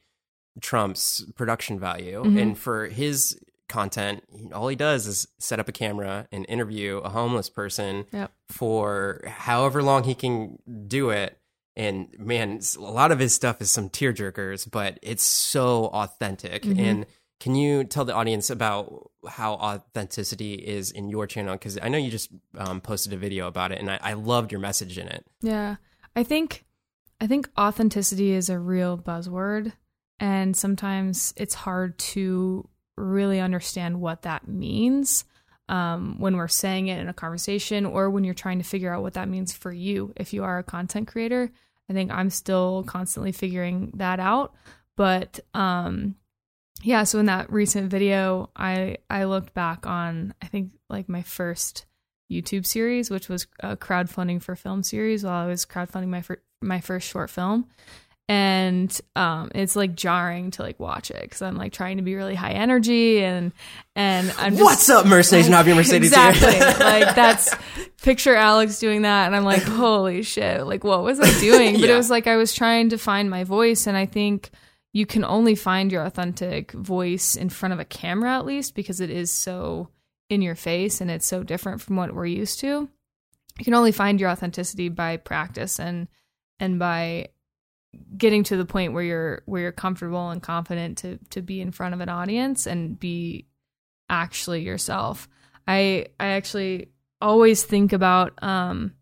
trumps 0.60 1.24
production 1.34 1.80
value, 1.80 2.22
Mm-hmm. 2.22 2.38
and 2.38 2.58
for 2.58 2.86
his 2.86 3.38
content, 3.68 4.24
all 4.52 4.68
he 4.68 4.76
does 4.76 5.06
is 5.06 5.26
set 5.38 5.58
up 5.60 5.68
a 5.68 5.72
camera 5.72 6.28
and 6.30 6.44
interview 6.48 6.98
a 6.98 7.08
homeless 7.08 7.48
person 7.48 8.06
Yep. 8.12 8.32
for 8.48 9.22
however 9.26 9.82
long 9.82 10.04
he 10.04 10.14
can 10.14 10.58
do 10.86 11.10
it. 11.10 11.38
And 11.76 12.14
man, 12.18 12.60
a 12.76 12.80
lot 12.80 13.10
of 13.10 13.18
his 13.18 13.34
stuff 13.34 13.60
is 13.60 13.70
some 13.70 13.90
tearjerkers, 13.90 14.70
but 14.70 14.98
it's 15.02 15.24
so 15.24 15.86
authentic. 15.86 16.62
Mm-hmm. 16.62 16.80
And 16.80 17.06
can 17.40 17.56
you 17.56 17.84
tell 17.84 18.04
the 18.04 18.14
audience 18.14 18.48
about 18.48 19.10
how 19.28 19.54
authenticity 19.54 20.54
is 20.54 20.92
in 20.92 21.08
your 21.08 21.26
channel? 21.26 21.54
Because 21.54 21.78
I 21.82 21.88
know 21.88 21.98
you 21.98 22.10
just 22.10 22.30
um, 22.56 22.80
posted 22.80 23.12
a 23.12 23.16
video 23.16 23.48
about 23.48 23.72
it, 23.72 23.80
and 23.80 23.90
I, 23.90 23.98
I 24.00 24.12
loved 24.12 24.52
your 24.52 24.60
message 24.60 24.98
in 24.98 25.08
it. 25.08 25.26
Yeah. 25.42 25.76
I 26.14 26.22
think 26.22 26.64
I 27.20 27.26
think 27.26 27.48
authenticity 27.58 28.32
is 28.32 28.48
a 28.48 28.58
real 28.58 28.96
buzzword 28.96 29.72
and 30.20 30.56
sometimes 30.56 31.34
it's 31.36 31.54
hard 31.54 31.98
to 31.98 32.68
really 32.96 33.40
understand 33.40 34.00
what 34.00 34.22
that 34.22 34.46
means 34.48 35.24
um, 35.68 36.16
when 36.18 36.36
we're 36.36 36.48
saying 36.48 36.88
it 36.88 37.00
in 37.00 37.08
a 37.08 37.14
conversation 37.14 37.86
or 37.86 38.10
when 38.10 38.24
you're 38.24 38.34
trying 38.34 38.58
to 38.58 38.64
figure 38.64 38.92
out 38.92 39.02
what 39.02 39.14
that 39.14 39.28
means 39.28 39.52
for 39.52 39.72
you 39.72 40.12
if 40.16 40.32
you 40.32 40.44
are 40.44 40.58
a 40.58 40.64
content 40.64 41.08
creator. 41.08 41.50
I 41.88 41.92
think 41.92 42.10
I'm 42.10 42.30
still 42.30 42.84
constantly 42.86 43.32
figuring 43.32 43.92
that 43.94 44.20
out, 44.20 44.54
but 44.96 45.40
um 45.54 46.16
yeah, 46.82 47.04
so 47.04 47.18
in 47.18 47.26
that 47.26 47.50
recent 47.50 47.90
video, 47.90 48.50
I 48.56 48.98
I 49.08 49.24
looked 49.24 49.54
back 49.54 49.86
on 49.86 50.34
I 50.42 50.46
think 50.46 50.72
like 50.90 51.08
my 51.08 51.22
first 51.22 51.86
YouTube 52.30 52.66
series, 52.66 53.10
which 53.10 53.28
was 53.28 53.46
a 53.60 53.76
crowdfunding 53.76 54.42
for 54.42 54.56
film 54.56 54.82
series 54.82 55.24
while 55.24 55.44
I 55.44 55.46
was 55.46 55.64
crowdfunding 55.64 56.08
my 56.08 56.22
fir- 56.22 56.42
my 56.60 56.80
first 56.80 57.08
short 57.08 57.30
film, 57.30 57.68
and 58.28 59.00
um, 59.16 59.50
it's 59.54 59.76
like 59.76 59.94
jarring 59.94 60.50
to 60.52 60.62
like 60.62 60.80
watch 60.80 61.10
it 61.10 61.20
because 61.22 61.42
I'm 61.42 61.56
like 61.56 61.72
trying 61.72 61.98
to 61.98 62.02
be 62.02 62.14
really 62.14 62.34
high 62.34 62.52
energy 62.52 63.22
and 63.22 63.52
and 63.94 64.32
I'm 64.38 64.52
just, 64.52 64.62
What's 64.64 64.88
up, 64.88 65.04
Merce 65.06 65.30
Nation? 65.32 65.52
Javier 65.52 65.76
Mercedes 65.76 66.08
exactly 66.10 66.52
here. 66.54 66.60
like 66.80 67.14
that's 67.14 67.54
picture 68.02 68.34
Alex 68.34 68.78
doing 68.78 69.02
that, 69.02 69.26
and 69.26 69.36
I'm 69.36 69.44
like, 69.44 69.62
holy 69.62 70.22
shit! 70.22 70.66
Like, 70.66 70.84
what 70.84 71.02
was 71.02 71.20
I 71.20 71.38
doing? 71.40 71.74
But 71.74 71.88
Yeah. 71.88 71.94
it 71.94 71.96
was 71.96 72.10
like 72.10 72.26
I 72.26 72.36
was 72.36 72.52
trying 72.54 72.90
to 72.90 72.98
find 72.98 73.28
my 73.28 73.44
voice, 73.44 73.86
and 73.86 73.96
I 73.96 74.06
think 74.06 74.50
you 74.92 75.06
can 75.06 75.24
only 75.24 75.54
find 75.54 75.90
your 75.92 76.04
authentic 76.04 76.72
voice 76.72 77.34
in 77.36 77.48
front 77.50 77.72
of 77.72 77.80
a 77.80 77.84
camera, 77.84 78.36
at 78.36 78.46
least, 78.46 78.74
because 78.74 79.00
it 79.00 79.10
is 79.10 79.30
so 79.30 79.88
in 80.30 80.40
your 80.40 80.54
face 80.54 81.00
and 81.00 81.10
it's 81.10 81.26
so 81.26 81.42
different 81.42 81.82
from 81.82 81.96
what 81.96 82.14
we're 82.14 82.24
used 82.26 82.60
to. 82.60 82.88
You 83.58 83.64
can 83.64 83.74
only 83.74 83.92
find 83.92 84.18
your 84.20 84.30
authenticity 84.30 84.88
by 84.88 85.16
practice 85.18 85.78
and 85.78 86.08
and 86.60 86.78
by 86.78 87.28
getting 88.16 88.44
to 88.44 88.56
the 88.56 88.64
point 88.64 88.92
where 88.92 89.02
you're 89.02 89.42
where 89.46 89.62
you're 89.62 89.72
comfortable 89.72 90.30
and 90.30 90.42
confident 90.42 90.98
to 90.98 91.18
to 91.30 91.42
be 91.42 91.60
in 91.60 91.72
front 91.72 91.94
of 91.94 92.00
an 92.00 92.08
audience 92.08 92.66
and 92.66 92.98
be 92.98 93.46
actually 94.08 94.62
yourself. 94.62 95.28
I 95.66 96.06
I 96.20 96.28
actually 96.28 96.88
always 97.20 97.62
think 97.62 97.92
about 97.92 98.42
um 98.42 98.94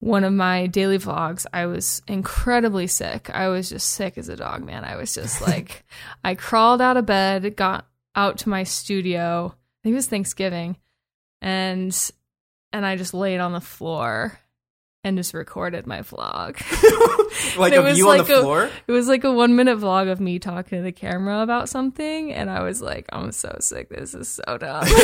one 0.00 0.24
of 0.24 0.32
my 0.32 0.66
daily 0.66 0.98
vlogs. 0.98 1.44
I 1.52 1.66
was 1.66 2.00
incredibly 2.08 2.86
sick. 2.86 3.30
I 3.30 3.48
was 3.48 3.68
just 3.68 3.90
sick 3.90 4.16
as 4.16 4.30
a 4.30 4.36
dog, 4.36 4.64
man. 4.64 4.84
I 4.84 4.96
was 4.96 5.14
just 5.14 5.40
like 5.46 5.84
I 6.24 6.34
crawled 6.34 6.80
out 6.80 6.96
of 6.96 7.06
bed, 7.06 7.56
got 7.56 7.86
out 8.16 8.38
to 8.38 8.48
my 8.48 8.64
studio. 8.64 9.54
I 9.54 9.78
think 9.82 9.92
it 9.92 9.96
was 9.96 10.08
Thanksgiving. 10.08 10.76
And 11.40 11.96
and 12.72 12.86
I 12.86 12.96
just 12.96 13.14
laid 13.14 13.40
on 13.40 13.52
the 13.52 13.60
floor 13.60 14.38
and 15.02 15.16
just 15.16 15.32
recorded 15.34 15.86
my 15.86 16.00
vlog. 16.00 16.56
like 17.58 17.72
It 17.72 17.78
of 17.78 17.84
was 17.84 17.98
you 17.98 18.08
on 18.10 18.18
like 18.18 18.26
the 18.26 18.38
a- 18.38 18.42
floor? 18.42 18.70
It 18.86 18.92
was 18.92 19.08
like 19.08 19.24
a 19.24 19.32
one 19.32 19.56
minute 19.56 19.78
vlog 19.78 20.10
of 20.10 20.20
me 20.20 20.38
talking 20.38 20.78
to 20.78 20.82
the 20.82 20.92
camera 20.92 21.42
about 21.42 21.68
something, 21.68 22.32
and 22.32 22.50
I 22.50 22.62
was 22.62 22.82
like, 22.82 23.06
I'm 23.12 23.32
so 23.32 23.56
sick. 23.60 23.88
This 23.88 24.14
is 24.14 24.28
so 24.28 24.58
dumb. 24.58 24.84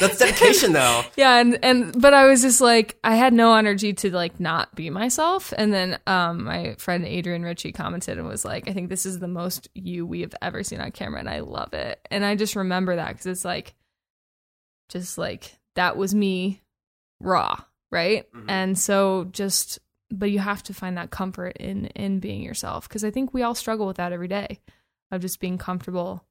That's 0.00 0.16
dedication, 0.18 0.72
though. 0.72 1.02
yeah, 1.16 1.38
and 1.38 1.58
and 1.64 2.00
but 2.00 2.14
I 2.14 2.26
was 2.26 2.42
just 2.42 2.60
like, 2.60 2.96
I 3.02 3.16
had 3.16 3.32
no 3.32 3.54
energy 3.54 3.92
to 3.94 4.10
like 4.14 4.38
not 4.40 4.74
be 4.74 4.90
myself. 4.90 5.52
And 5.56 5.72
then 5.74 5.98
um, 6.06 6.44
my 6.44 6.74
friend 6.78 7.04
Adrian 7.04 7.42
Ritchie 7.42 7.72
commented 7.72 8.16
and 8.18 8.26
was 8.28 8.44
like, 8.44 8.68
I 8.68 8.72
think 8.72 8.88
this 8.90 9.06
is 9.06 9.18
the 9.18 9.28
most 9.28 9.68
you 9.74 10.06
we 10.06 10.20
have 10.20 10.34
ever 10.40 10.62
seen 10.62 10.80
on 10.80 10.92
camera, 10.92 11.20
and 11.20 11.28
I 11.28 11.40
love 11.40 11.72
it. 11.74 12.00
And 12.10 12.24
I 12.24 12.36
just 12.36 12.54
remember 12.56 12.96
that 12.96 13.08
because 13.08 13.26
it's 13.26 13.44
like, 13.44 13.74
just 14.88 15.18
like 15.18 15.56
that 15.74 15.96
was 15.96 16.14
me, 16.14 16.62
raw, 17.20 17.56
right? 17.92 18.26
And 18.48 18.76
so 18.76 19.28
just 19.30 19.78
but 20.10 20.30
you 20.30 20.40
have 20.40 20.62
to 20.64 20.74
find 20.74 20.98
that 20.98 21.10
comfort 21.10 21.56
in 21.58 21.86
in 21.86 22.18
being 22.18 22.42
yourself 22.42 22.88
because 22.88 23.04
I 23.04 23.10
think 23.10 23.32
we 23.32 23.42
all 23.42 23.54
struggle 23.54 23.86
with 23.86 23.98
that 23.98 24.12
every 24.12 24.28
day 24.28 24.58
of 25.12 25.20
just 25.20 25.38
being 25.38 25.58
comfortable 25.58 26.24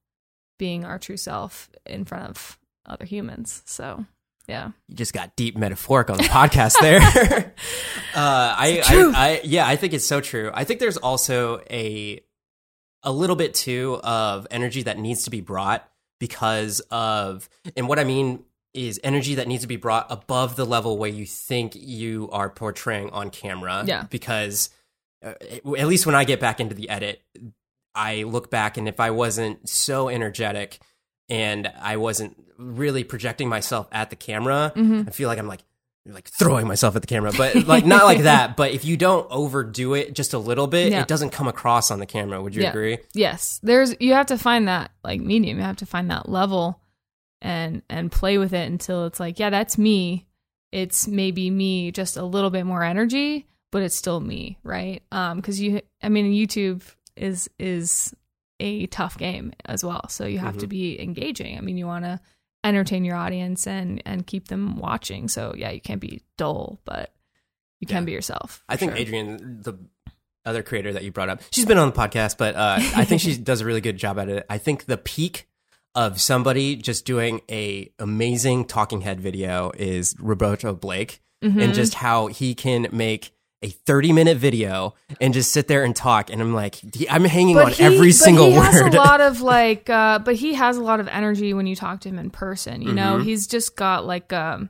being 0.61 0.85
our 0.85 0.99
true 0.99 1.17
self 1.17 1.71
in 1.87 2.05
front 2.05 2.29
of 2.29 2.59
other 2.85 3.03
humans. 3.03 3.63
So, 3.65 4.05
yeah. 4.47 4.71
You 4.87 4.95
just 4.95 5.11
got 5.11 5.35
deep 5.35 5.57
metaphoric 5.57 6.11
on 6.11 6.17
the 6.17 6.23
podcast 6.23 6.75
there. 6.79 7.01
uh, 8.13 8.13
I, 8.15 8.83
I, 8.85 9.11
I, 9.15 9.41
yeah, 9.43 9.67
I 9.67 9.75
think 9.75 9.93
it's 9.93 10.05
so 10.05 10.21
true. 10.21 10.51
I 10.53 10.63
think 10.63 10.79
there's 10.79 10.97
also 10.97 11.63
a, 11.71 12.19
a 13.01 13.11
little 13.11 13.35
bit 13.35 13.55
too 13.55 13.99
of 14.03 14.45
energy 14.51 14.83
that 14.83 14.99
needs 14.99 15.23
to 15.23 15.31
be 15.31 15.41
brought 15.41 15.89
because 16.19 16.79
of, 16.91 17.49
and 17.75 17.87
what 17.87 17.97
I 17.97 18.03
mean 18.03 18.43
is 18.73 18.99
energy 19.03 19.35
that 19.35 19.47
needs 19.47 19.61
to 19.63 19.67
be 19.67 19.75
brought 19.75 20.07
above 20.09 20.55
the 20.55 20.65
level 20.65 20.97
where 20.97 21.09
you 21.09 21.25
think 21.25 21.73
you 21.75 22.29
are 22.31 22.49
portraying 22.49 23.09
on 23.09 23.29
camera. 23.29 23.83
Yeah. 23.85 24.03
Because 24.09 24.69
uh, 25.23 25.33
at 25.77 25.87
least 25.87 26.05
when 26.05 26.15
I 26.15 26.23
get 26.23 26.39
back 26.39 26.59
into 26.59 26.73
the 26.75 26.89
edit, 26.89 27.21
I 27.93 28.23
look 28.23 28.49
back 28.49 28.77
and 28.77 28.87
if 28.87 28.99
I 28.99 29.11
wasn't 29.11 29.67
so 29.67 30.07
energetic 30.07 30.79
and 31.29 31.71
I 31.81 31.97
wasn't 31.97 32.41
really 32.57 33.03
projecting 33.03 33.49
myself 33.49 33.87
at 33.91 34.09
the 34.09 34.15
camera, 34.15 34.71
Mm-hmm. 34.75 35.03
I 35.07 35.11
feel 35.11 35.27
like 35.27 35.39
I'm 35.39 35.47
like 35.47 35.61
like 36.07 36.27
throwing 36.29 36.67
myself 36.67 36.95
at 36.95 37.03
the 37.03 37.07
camera, 37.07 37.31
but 37.37 37.67
like 37.67 37.85
not 37.85 38.05
like 38.05 38.21
that. 38.23 38.55
But 38.57 38.71
if 38.71 38.85
you 38.85 38.97
don't 38.97 39.27
overdo 39.29 39.93
it 39.93 40.13
just 40.15 40.33
a 40.33 40.39
little 40.39 40.65
bit, 40.65 40.91
Yeah. 40.91 41.01
it 41.01 41.07
doesn't 41.07 41.29
come 41.29 41.47
across 41.47 41.91
on 41.91 41.99
the 41.99 42.07
camera. 42.07 42.41
Would 42.41 42.55
you 42.55 42.63
Yeah. 42.63 42.69
agree? 42.69 42.97
Yes. 43.13 43.59
There's 43.61 43.93
you 43.99 44.13
have 44.13 44.25
to 44.27 44.37
find 44.37 44.67
that 44.67 44.91
like 45.03 45.21
medium. 45.21 45.57
You 45.57 45.63
have 45.63 45.77
to 45.77 45.85
find 45.85 46.09
that 46.09 46.27
level 46.27 46.79
and 47.41 47.81
and 47.89 48.11
play 48.11 48.37
with 48.37 48.53
it 48.53 48.67
until 48.67 49.05
it's 49.05 49.19
like, 49.19 49.39
yeah, 49.39 49.49
that's 49.49 49.77
me. 49.77 50.27
It's 50.71 51.07
maybe 51.07 51.49
me 51.49 51.91
just 51.91 52.17
a 52.17 52.23
little 52.23 52.49
bit 52.49 52.65
more 52.65 52.83
energy, 52.83 53.47
but 53.71 53.81
it's 53.83 53.95
still 53.95 54.19
me, 54.19 54.57
right? 54.63 55.03
Um 55.11 55.41
cuz 55.41 55.59
you 55.59 55.81
I 56.01 56.09
mean 56.09 56.31
YouTube 56.31 56.81
is 57.15 57.49
is 57.59 58.13
a 58.59 58.85
tough 58.87 59.17
game 59.17 59.53
as 59.65 59.83
well. 59.83 60.07
So 60.09 60.25
you 60.25 60.37
have 60.39 60.57
to 60.59 60.67
be 60.67 61.01
engaging. 61.01 61.57
I 61.57 61.61
mean, 61.61 61.77
you 61.77 61.87
want 61.87 62.05
to 62.05 62.19
entertain 62.63 63.03
your 63.03 63.15
audience 63.15 63.65
and 63.65 64.01
and 64.05 64.25
keep 64.27 64.47
them 64.49 64.77
watching. 64.77 65.27
So 65.27 65.53
yeah, 65.57 65.71
you 65.71 65.81
can't 65.81 65.99
be 65.99 66.21
dull, 66.37 66.79
but 66.85 67.11
you 67.79 67.87
can 67.87 68.03
Yeah. 68.03 68.05
be 68.05 68.11
yourself. 68.11 68.63
I 68.69 68.77
think 68.77 68.91
sure. 68.91 68.99
Adrian, 68.99 69.61
the 69.63 69.73
other 70.45 70.61
creator 70.63 70.93
that 70.93 71.03
you 71.03 71.11
brought 71.11 71.29
up, 71.29 71.41
she's 71.51 71.65
been 71.65 71.77
on 71.79 71.89
the 71.89 71.95
podcast, 71.95 72.37
but 72.37 72.55
uh, 72.55 72.77
I 72.95 73.03
think 73.05 73.21
she 73.21 73.35
does 73.51 73.61
a 73.61 73.65
really 73.65 73.81
good 73.81 73.97
job 73.97 74.19
at 74.19 74.29
it. 74.29 74.45
I 74.49 74.57
think 74.59 74.85
the 74.85 74.97
peak 74.97 75.47
of 75.95 76.21
somebody 76.21 76.75
just 76.75 77.05
doing 77.05 77.41
a 77.49 77.91
amazing 77.99 78.65
talking 78.65 79.01
head 79.01 79.19
video 79.19 79.71
is 79.77 80.15
Roberto 80.19 80.73
Blake, 80.73 81.21
Mm-hmm. 81.43 81.59
and 81.59 81.73
just 81.73 81.95
how 81.95 82.27
he 82.27 82.53
can 82.53 82.87
make 82.91 83.31
a 83.63 83.69
30 83.69 84.13
minute 84.13 84.37
video 84.37 84.93
and 85.19 85.33
just 85.33 85.51
sit 85.51 85.67
there 85.67 85.83
and 85.83 85.95
talk. 85.95 86.29
And 86.29 86.39
I'm 86.39 86.53
like, 86.53 86.79
I'm 87.09 87.23
hanging 87.25 87.57
on 87.57 87.71
he- 87.71 87.83
every 87.83 88.09
but 88.09 88.15
single 88.15 88.45
he 88.45 88.51
has 88.53 88.79
word. 88.79 88.93
a 88.93 88.97
lot 88.97 89.21
of 89.21 89.41
like, 89.55 89.89
uh, 89.89 90.19
but 90.19 90.35
he 90.35 90.53
has 90.53 90.77
a 90.77 90.81
lot 90.83 90.99
of 90.99 91.07
energy 91.07 91.55
when 91.55 91.65
you 91.65 91.75
talk 91.75 92.01
to 92.01 92.09
him 92.09 92.19
in 92.19 92.29
person. 92.29 92.83
You 92.83 92.93
know, 92.93 93.15
Mm-hmm. 93.15 93.23
he's 93.23 93.47
just 93.47 93.75
got 93.75 94.05
like 94.05 94.31
um, 94.31 94.69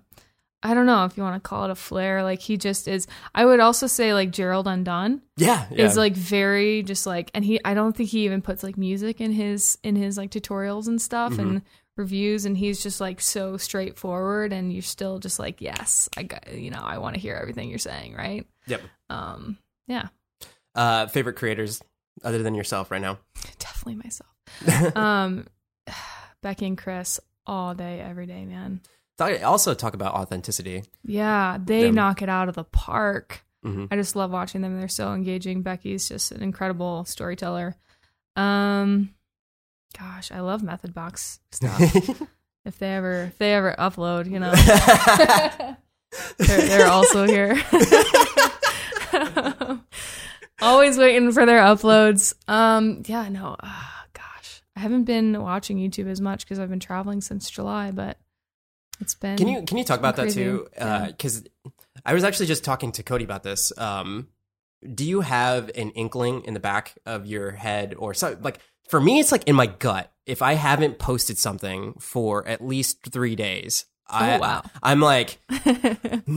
I 0.64 0.74
don't 0.74 0.86
know 0.86 1.06
if 1.06 1.18
you 1.18 1.24
want 1.24 1.42
to 1.42 1.48
call 1.48 1.66
it 1.66 1.72
a 1.72 1.76
flair. 1.76 2.24
Like 2.24 2.40
he 2.40 2.56
just 2.58 2.88
is. 2.88 3.08
I 3.34 3.46
would 3.46 3.60
also 3.60 3.88
say 3.88 4.14
like 4.14 4.32
Gerald 4.32 4.68
Undone 4.68 5.22
Yeah, 5.38 5.66
yeah. 5.72 5.86
is 5.86 5.98
like 5.98 6.14
very 6.16 6.84
just 6.84 7.08
like, 7.08 7.32
and 7.34 7.44
he. 7.44 7.60
I 7.66 7.74
don't 7.74 7.96
think 7.96 8.10
he 8.10 8.26
even 8.26 8.42
puts 8.42 8.62
like 8.64 8.78
music 8.78 9.20
in 9.22 9.32
his 9.32 9.78
in 9.84 9.96
his 9.96 10.18
like 10.18 10.30
tutorials 10.32 10.88
and 10.88 11.02
stuff 11.02 11.34
Mm-hmm. 11.34 11.42
and 11.42 11.62
reviews. 11.98 12.46
And 12.46 12.58
he's 12.58 12.82
just 12.84 13.02
like 13.02 13.20
so 13.22 13.58
straightforward, 13.58 14.54
and 14.54 14.72
you're 14.72 14.82
still 14.82 15.20
just 15.20 15.40
like, 15.40 15.62
yes, 15.62 16.10
I 16.16 16.24
got. 16.24 16.54
You 16.54 16.70
know, 16.72 16.82
I 16.84 17.00
want 17.00 17.16
to 17.16 17.22
hear 17.22 17.36
everything 17.36 17.70
you're 17.70 17.80
saying, 17.80 18.14
right? 18.16 18.46
yep. 18.68 18.82
Um, 19.10 19.58
yeah, 19.88 20.08
Uh, 20.76 21.08
favorite 21.08 21.36
creators 21.38 21.82
other 22.24 22.44
than 22.44 22.54
yourself 22.56 22.92
right 22.92 23.02
now? 23.02 23.18
definitely 23.60 23.96
myself. 24.04 24.96
um, 24.96 25.48
Becky 26.42 26.66
and 26.68 26.78
Chris 26.78 27.20
all 27.46 27.74
day, 27.74 28.00
every 28.00 28.26
day, 28.28 28.46
man. 28.46 28.82
Also, 29.22 29.74
talk 29.74 29.94
about 29.94 30.14
authenticity. 30.14 30.84
Yeah, 31.06 31.58
they 31.64 31.84
Them. 31.84 31.96
knock 31.96 32.22
it 32.22 32.30
out 32.30 32.50
of 32.50 32.56
the 32.56 32.64
park. 32.64 33.44
Mhm. 33.66 33.88
I 33.92 33.96
just 33.96 34.16
love 34.16 34.32
watching 34.32 34.62
them. 34.62 34.78
They're 34.80 34.88
so 34.88 35.14
engaging. 35.14 35.62
Becky's 35.62 36.08
just 36.10 36.32
an 36.32 36.42
incredible 36.42 37.06
storyteller. 37.06 37.76
Um, 38.36 39.14
gosh, 39.98 40.32
I 40.32 40.40
love 40.40 40.64
Method 40.64 40.94
Box 40.94 41.40
stuff. 41.52 41.80
if 42.66 42.80
they 42.80 42.94
ever, 42.96 43.24
if 43.26 43.38
they 43.38 43.54
ever 43.54 43.76
upload, 43.78 44.30
you 44.32 44.40
know, 44.40 44.54
they're, 46.38 46.68
they're 46.68 46.88
also 46.88 47.28
here. 47.28 47.62
Always 50.62 50.98
waiting 50.98 51.32
for 51.32 51.46
their 51.46 51.62
uploads. 51.62 52.34
Um, 52.48 53.02
yeah, 53.06 53.28
no, 53.30 53.56
ah, 53.62 54.06
gosh, 54.14 54.62
I 54.76 54.80
haven't 54.80 55.06
been 55.06 55.42
watching 55.42 55.78
YouTube 55.78 56.08
as 56.08 56.22
much 56.22 56.46
because 56.46 56.60
I've 56.60 56.70
been 56.70 56.80
traveling 56.80 57.22
since 57.22 57.50
July, 57.50 57.92
but 57.92 58.18
it's 59.02 59.16
been. 59.16 59.38
Can 59.38 59.48
you 59.48 59.64
can 59.64 59.78
you 59.78 59.84
talk 59.84 60.00
about 60.00 60.16
that 60.16 60.24
crazy. 60.24 60.44
too? 60.44 60.68
Because 60.74 61.44
I 62.06 62.14
was 62.14 62.24
actually 62.24 62.46
just 62.46 62.64
talking 62.64 62.92
to 62.94 63.04
Cody 63.04 63.24
about 63.24 63.44
this. 63.44 63.78
Um, 63.78 64.30
do 64.94 65.06
you 65.06 65.22
have 65.22 65.70
an 65.76 65.92
inkling 65.92 66.44
in 66.46 66.54
the 66.54 66.60
back 66.60 66.96
of 67.06 67.26
your 67.26 67.52
head, 67.52 67.94
or 67.98 68.14
so? 68.14 68.38
Like 68.42 68.60
for 68.88 69.02
me, 69.02 69.20
it's 69.20 69.32
like 69.32 69.48
in 69.48 69.56
my 69.56 69.68
gut. 69.68 70.12
If 70.26 70.42
I 70.42 70.54
haven't 70.54 71.00
posted 71.00 71.38
something 71.38 71.96
for 72.00 72.48
at 72.48 72.64
least 72.64 73.00
three 73.12 73.36
days, 73.36 73.86
I, 74.12 74.36
Oh, 74.36 74.40
wow. 74.40 74.64
I'm 74.84 75.00
like, 75.00 75.40
mm, 75.50 76.28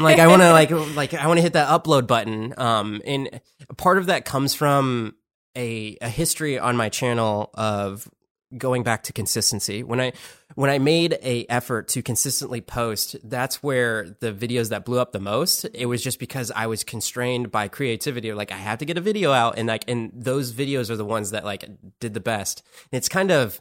like 0.00 0.18
I 0.18 0.26
want 0.26 0.42
to 0.42 0.52
like 0.52 0.70
like 0.94 1.14
I 1.14 1.26
want 1.26 1.38
to 1.38 1.42
hit 1.42 1.54
that 1.54 1.68
upload 1.68 2.06
button. 2.06 2.54
Um, 2.56 3.02
and 3.04 3.40
part 3.76 3.98
of 3.98 4.06
that 4.06 4.24
comes 4.24 4.54
from 4.54 5.16
a 5.56 5.98
a 6.00 6.08
history 6.08 6.58
on 6.58 6.76
my 6.76 6.88
channel 6.88 7.50
of 7.54 8.08
going 8.56 8.82
back 8.82 9.02
to 9.04 9.12
consistency. 9.12 9.82
When 9.82 10.00
I 10.00 10.12
when 10.54 10.70
I 10.70 10.78
made 10.78 11.18
a 11.22 11.46
effort 11.48 11.88
to 11.88 12.02
consistently 12.02 12.60
post, 12.60 13.16
that's 13.24 13.62
where 13.62 14.16
the 14.20 14.32
videos 14.32 14.70
that 14.70 14.84
blew 14.84 15.00
up 15.00 15.12
the 15.12 15.20
most. 15.20 15.64
It 15.74 15.86
was 15.86 16.02
just 16.02 16.18
because 16.18 16.50
I 16.50 16.66
was 16.66 16.84
constrained 16.84 17.50
by 17.50 17.68
creativity. 17.68 18.32
Like 18.32 18.52
I 18.52 18.56
have 18.56 18.78
to 18.78 18.84
get 18.84 18.98
a 18.98 19.00
video 19.00 19.32
out, 19.32 19.58
and 19.58 19.68
like 19.68 19.88
and 19.88 20.12
those 20.14 20.52
videos 20.52 20.90
are 20.90 20.96
the 20.96 21.04
ones 21.04 21.30
that 21.30 21.44
like 21.44 21.64
did 22.00 22.14
the 22.14 22.20
best. 22.20 22.62
And 22.92 22.98
it's 22.98 23.08
kind 23.08 23.30
of 23.30 23.60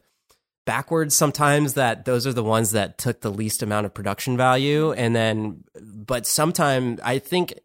backwards 0.66 1.16
sometimes 1.16 1.74
that 1.74 2.06
those 2.06 2.26
are 2.26 2.34
the 2.34 2.44
ones 2.44 2.72
that 2.72 2.98
took 2.98 3.22
the 3.22 3.32
least 3.32 3.62
amount 3.62 3.86
of 3.86 3.94
production 3.94 4.38
value 4.38 4.94
and 4.94 5.14
then 5.14 5.62
but 5.76 6.26
sometimes 6.26 7.02
i 7.04 7.20
think 7.20 7.60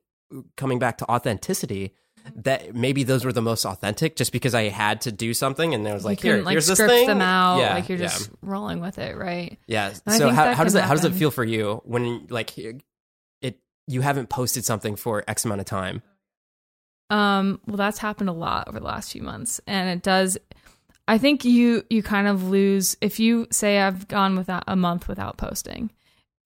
coming 0.57 0.81
back 0.81 0.99
to 0.99 1.09
authenticity 1.09 1.95
that 2.37 2.75
maybe 2.75 3.03
those 3.05 3.25
were 3.25 3.33
the 3.33 3.43
most 3.43 3.65
authentic 3.65 4.17
just 4.17 4.33
because 4.33 4.55
i 4.55 4.65
had 4.65 5.01
to 5.01 5.13
do 5.13 5.35
something 5.35 5.75
and 5.75 5.85
there 5.85 5.95
was 5.95 6.05
like 6.05 6.21
here 6.21 6.43
like 6.43 6.53
here's 6.53 6.67
this 6.67 6.79
thing 6.79 7.07
them 7.07 7.21
out, 7.21 7.59
yeah, 7.59 7.75
like 7.75 7.89
you're 7.89 7.99
yeah. 7.99 8.09
just 8.09 8.31
rolling 8.43 8.81
with 8.81 8.99
it, 8.99 9.17
right? 9.17 9.59
yeah 9.67 9.93
I 10.07 10.19
so 10.19 10.31
how, 10.31 10.53
how 10.55 10.65
does 10.65 10.75
it 10.75 10.83
how 10.83 10.95
does 10.95 11.05
it 11.05 11.15
feel 11.15 11.31
for 11.31 11.45
you 11.45 11.83
when 11.85 12.27
like 12.31 12.57
it 12.59 12.83
you 13.87 14.01
haven't 14.03 14.29
posted 14.29 14.65
something 14.65 14.97
for 14.97 15.25
x 15.27 15.45
amount 15.45 15.61
of 15.61 15.67
time 15.67 16.03
Um, 17.11 17.61
well, 17.67 17.79
that's 17.79 17.99
happened 17.99 18.29
a 18.29 18.35
lot 18.35 18.69
over 18.69 18.79
the 18.79 18.85
last 18.85 19.13
few 19.13 19.23
months, 19.23 19.61
and 19.67 19.89
it 19.89 20.03
does. 20.03 20.37
I 21.07 21.17
think 21.17 21.45
you 21.45 21.83
you 21.89 22.03
kind 22.03 22.29
of 22.29 22.51
lose 22.51 22.99
if 23.01 23.19
you 23.19 23.47
say 23.51 23.79
I've 23.81 24.09
gone 24.09 24.37
without 24.37 24.65
a 24.67 24.77
month 24.77 25.09
without 25.09 25.39
posting. 25.39 25.91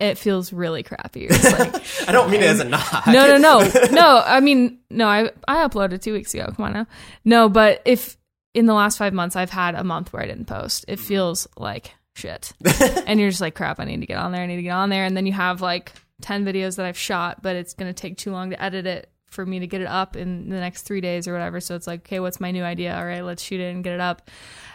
It 0.02 0.18
feels 0.18 0.52
really 0.52 0.82
crappy. 0.82 1.28
Like, 1.28 1.74
i 2.08 2.12
don't 2.12 2.28
mean 2.28 2.40
it 2.40 2.46
as 2.46 2.58
a 2.58 2.64
knock 2.68 3.06
no, 3.06 3.36
no, 3.36 3.36
no, 3.36 3.70
no. 3.92 4.22
I 4.26 4.40
mean, 4.40 4.80
no. 4.90 5.06
I 5.06 5.30
I 5.46 5.66
uploaded 5.66 6.02
two 6.02 6.12
weeks 6.12 6.34
ago. 6.34 6.52
Come 6.56 6.64
on 6.64 6.72
now. 6.72 6.86
No, 7.24 7.48
but 7.48 7.82
if 7.84 8.16
in 8.52 8.66
the 8.66 8.74
last 8.74 8.98
five 8.98 9.12
months 9.12 9.36
I've 9.36 9.50
had 9.50 9.76
a 9.76 9.84
month 9.84 10.12
where 10.12 10.20
I 10.20 10.26
didn't 10.26 10.46
post, 10.46 10.86
it 10.88 10.98
mm-hmm. 10.98 11.06
feels 11.06 11.46
like 11.56 11.94
shit. 12.16 12.52
and 13.06 13.20
you're 13.20 13.30
just 13.30 13.40
like, 13.40 13.54
crap. 13.54 13.78
I 13.78 13.84
need 13.84 14.00
to 14.00 14.06
get 14.06 14.16
on 14.16 14.32
there. 14.32 14.42
I 14.42 14.46
need 14.46 14.56
to 14.56 14.62
get 14.62 14.72
on 14.72 14.90
there. 14.90 15.04
And 15.04 15.16
then 15.16 15.24
you 15.24 15.32
have 15.34 15.60
like 15.60 15.92
ten 16.20 16.44
videos 16.44 16.76
that 16.76 16.86
I've 16.86 16.98
shot, 16.98 17.40
but 17.40 17.54
it's 17.54 17.74
gonna 17.74 17.94
take 17.94 18.16
too 18.16 18.32
long 18.32 18.50
to 18.50 18.60
edit 18.60 18.86
it 18.86 19.08
for 19.30 19.46
me 19.46 19.60
to 19.60 19.68
get 19.68 19.82
it 19.82 19.86
up 19.86 20.16
in 20.16 20.48
the 20.48 20.58
next 20.58 20.82
three 20.82 21.00
days 21.00 21.28
or 21.28 21.32
whatever. 21.32 21.60
So 21.60 21.76
it's 21.76 21.86
like, 21.86 22.00
okay, 22.00 22.18
what's 22.18 22.40
my 22.40 22.50
new 22.50 22.64
idea? 22.64 22.96
All 22.96 23.06
right, 23.06 23.22
let's 23.22 23.42
shoot 23.42 23.60
it 23.60 23.72
and 23.72 23.84
get 23.84 23.94
it 23.94 24.00
up. 24.00 24.28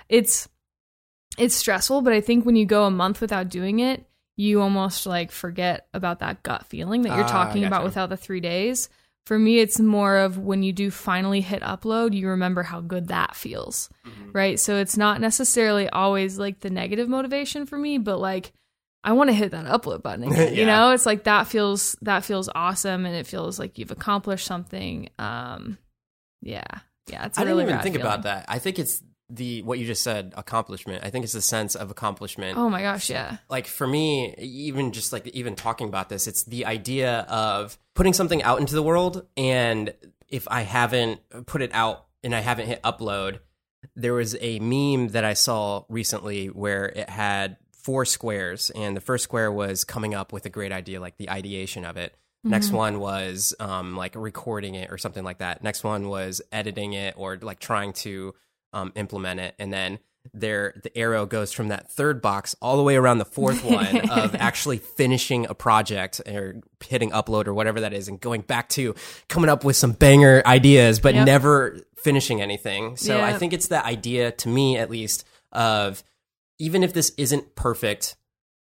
It's 0.08 0.48
it's 1.38 1.54
stressful, 1.54 2.02
but 2.02 2.14
I 2.14 2.22
think 2.22 2.46
when 2.46 2.56
you 2.56 2.66
go 2.66 2.86
a 2.86 2.92
month 2.92 3.20
without 3.20 3.50
doing 3.50 3.80
it, 3.80 4.06
you 4.38 4.62
almost 4.62 5.06
like 5.06 5.32
forget 5.32 5.88
about 5.94 6.20
that 6.20 6.44
gut 6.44 6.66
feeling 6.68 7.02
that 7.02 7.16
you're 7.16 7.26
Ah, 7.26 7.28
talking 7.28 7.66
about 7.66 7.84
without 7.84 8.08
the 8.10 8.16
three 8.18 8.40
days. 8.40 8.88
For 9.26 9.38
me, 9.38 9.60
it's 9.60 9.78
more 9.80 10.18
of 10.20 10.38
when 10.38 10.64
you 10.64 10.72
do 10.72 10.90
finally 10.90 11.42
hit 11.42 11.62
upload, 11.62 12.14
you 12.14 12.30
remember 12.30 12.64
how 12.64 12.80
good 12.80 13.10
that 13.10 13.36
feels, 13.36 13.90
Mm-hmm. 14.06 14.32
right? 14.32 14.58
So 14.60 14.78
it's 14.78 14.96
not 14.96 15.20
necessarily 15.20 15.90
always 15.90 16.40
like 16.40 16.62
the 16.62 16.70
negative 16.70 17.10
motivation 17.10 17.66
for 17.66 17.78
me, 17.78 17.98
but 17.98 18.20
like 18.20 18.54
I 19.04 19.12
want 19.14 19.30
to 19.30 19.34
hit 19.34 19.52
that 19.52 19.66
upload 19.66 20.02
button 20.04 20.24
again. 20.32 20.54
You 20.56 20.66
know, 20.66 20.92
it's 20.92 21.06
like 21.06 21.24
that 21.26 21.48
feels 21.48 21.98
that 22.04 22.24
feels 22.24 22.48
awesome, 22.56 23.06
and 23.06 23.16
it 23.16 23.28
feels 23.28 23.58
like 23.60 23.78
you've 23.78 23.92
accomplished 23.92 24.46
something. 24.46 25.10
Um, 25.20 25.78
yeah, 26.42 26.64
yeah, 27.10 27.26
it's. 27.26 27.38
I 27.38 27.42
I 27.42 27.46
didn't 27.46 27.62
even 27.64 27.80
think 27.80 27.96
about 27.98 28.24
that. 28.24 28.46
I 28.48 28.60
think 28.60 28.80
it's 28.80 29.02
the 29.30 29.62
what 29.64 29.80
you 29.80 29.86
just 29.86 30.04
said 30.04 30.34
accomplishment. 30.38 31.04
I 31.04 31.10
think 31.10 31.24
it's 31.24 31.34
the 31.34 31.42
sense 31.42 31.76
of 31.76 31.92
accomplishment. 31.92 32.58
Oh 32.58 32.70
my 32.70 32.82
gosh, 32.82 33.10
yeah, 33.10 33.38
Like 33.50 33.68
for 33.68 33.86
me, 33.88 34.34
even 34.38 34.92
just 34.92 35.12
like 35.12 35.28
even 35.28 35.56
talking 35.56 35.88
about 35.88 36.10
this, 36.10 36.28
it's 36.28 36.44
the 36.44 36.66
idea 36.66 37.20
of 37.30 37.78
putting 37.94 38.14
something 38.14 38.42
out 38.44 38.60
into 38.60 38.76
the 38.76 38.84
world 38.84 39.26
and 39.36 39.94
if 40.30 40.48
I 40.50 40.62
haven't 40.62 41.22
put 41.46 41.62
it 41.62 41.72
out 41.74 42.06
and 42.24 42.36
I 42.36 42.40
haven't 42.42 42.68
hit 42.68 42.82
upload, 42.84 43.40
there 43.96 44.14
was 44.14 44.36
a 44.42 44.60
meme 44.60 45.10
that 45.10 45.24
I 45.24 45.34
saw 45.34 45.84
recently 45.90 46.48
where 46.48 46.86
it 46.88 47.10
had 47.10 47.58
four 47.72 48.04
squares 48.04 48.70
and 48.72 48.98
the 48.98 49.02
first 49.02 49.24
square 49.24 49.52
was 49.52 49.86
coming 49.86 50.14
up 50.14 50.34
with 50.34 50.46
a 50.46 50.50
great 50.50 50.72
idea 50.74 51.00
like 51.00 51.18
the 51.18 51.30
ideation 51.30 51.86
of 51.86 51.96
it. 51.98 52.14
Next 52.44 52.72
one 52.72 53.00
was 53.00 53.54
um, 53.60 53.98
like 53.98 54.16
recording 54.16 54.76
it 54.76 54.90
or 54.92 54.98
something 54.98 55.24
like 55.24 55.40
that. 55.40 55.64
Next 55.64 55.84
one 55.84 56.08
was 56.08 56.42
editing 56.52 56.94
it 56.94 57.16
or 57.18 57.38
like 57.42 57.60
trying 57.60 57.92
to 57.94 58.36
um, 58.74 58.92
implement 58.96 59.40
it, 59.40 59.56
and 59.60 59.72
then 59.72 60.00
there 60.34 60.74
the 60.84 60.96
arrow 60.98 61.26
goes 61.26 61.54
from 61.54 61.70
that 61.70 61.90
third 61.90 62.22
box 62.22 62.54
all 62.62 62.76
the 62.76 62.84
way 62.84 62.98
around 62.98 63.18
the 63.18 63.26
fourth 63.26 63.64
one 63.64 64.10
of 64.10 64.36
actually 64.36 64.78
finishing 64.78 65.46
a 65.48 65.56
project 65.56 66.20
or 66.28 66.62
hitting 66.86 67.12
upload 67.12 67.48
or 67.48 67.54
whatever 67.54 67.82
that 67.82 67.94
is, 67.94 68.08
and 68.08 68.20
going 68.20 68.42
back 68.42 68.68
to 68.70 68.94
coming 69.30 69.50
up 69.50 69.64
with 69.64 69.76
some 69.76 69.94
banger 69.94 70.42
ideas, 70.46 71.00
but 71.00 71.16
Yep. 71.16 71.26
never 71.26 71.78
finishing 72.04 72.42
anything. 72.42 72.98
So 72.98 73.22
I 73.22 73.34
think 73.34 73.54
it's 73.54 73.68
the 73.68 73.84
idea, 73.86 74.32
to 74.32 74.50
me 74.50 74.78
at 74.78 74.90
least, 74.90 75.26
of 75.52 76.04
even 76.60 76.84
if 76.84 76.94
this 76.94 77.12
isn't 77.18 77.56
perfect, 77.56 78.16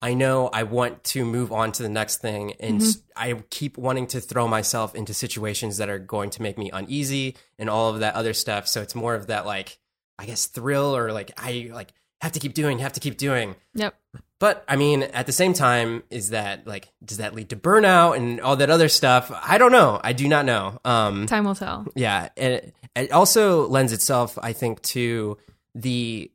I 0.03 0.13
know 0.15 0.49
I 0.53 0.65
want 0.65 1.05
to 1.05 1.25
move 1.25 1.53
on 1.53 1.73
to 1.73 1.83
the 1.83 1.89
next 1.89 2.19
thing, 2.19 2.53
and 2.61 2.83
I 3.17 3.35
keep 3.51 3.79
wanting 3.79 4.07
to 4.09 4.21
throw 4.21 4.47
myself 4.47 4.95
into 4.95 5.15
situations 5.15 5.79
that 5.79 5.89
are 5.89 5.99
going 5.99 6.31
to 6.31 6.43
make 6.43 6.59
me 6.59 6.71
uneasy 6.71 7.35
and 7.59 7.71
all 7.71 7.91
of 7.95 8.01
that 8.01 8.15
other 8.15 8.35
stuff. 8.35 8.69
So 8.69 8.83
it's 8.83 8.95
more 8.95 9.15
of 9.15 9.29
that 9.29 9.47
like 9.47 9.79
I 10.19 10.27
guess 10.27 10.47
thrill 10.47 10.97
or 10.97 11.13
like 11.13 11.33
I 11.37 11.71
like 11.73 11.93
have 12.21 12.33
to 12.33 12.41
keep 12.41 12.55
doing, 12.55 12.79
have 12.79 12.95
to 12.95 13.01
keep 13.01 13.17
doing. 13.17 13.57
yep. 13.75 13.95
But 14.39 14.65
I 14.69 14.77
mean, 14.77 15.03
at 15.03 15.25
the 15.25 15.33
same 15.33 15.55
time, 15.55 16.03
is 16.11 16.31
that 16.31 16.67
like 16.67 16.89
does 17.05 17.19
that 17.19 17.35
lead 17.35 17.49
to 17.51 17.57
burnout 17.57 18.17
and 18.17 18.41
all 18.41 18.57
that 18.57 18.69
other 18.69 18.89
stuff? 18.89 19.33
I 19.43 19.57
don't 19.57 19.73
know. 19.73 19.99
I 20.05 20.13
do 20.13 20.29
not 20.29 20.45
know. 20.45 20.79
Um, 20.85 21.27
Time 21.27 21.45
will 21.45 21.55
tell. 21.55 21.87
yeah, 21.95 22.29
and 22.37 22.53
it, 22.55 22.75
it 22.95 23.13
also 23.13 23.67
lends 23.67 23.93
itself, 23.95 24.39
I 24.43 24.53
think, 24.53 24.83
to 24.83 25.39
the 25.75 26.31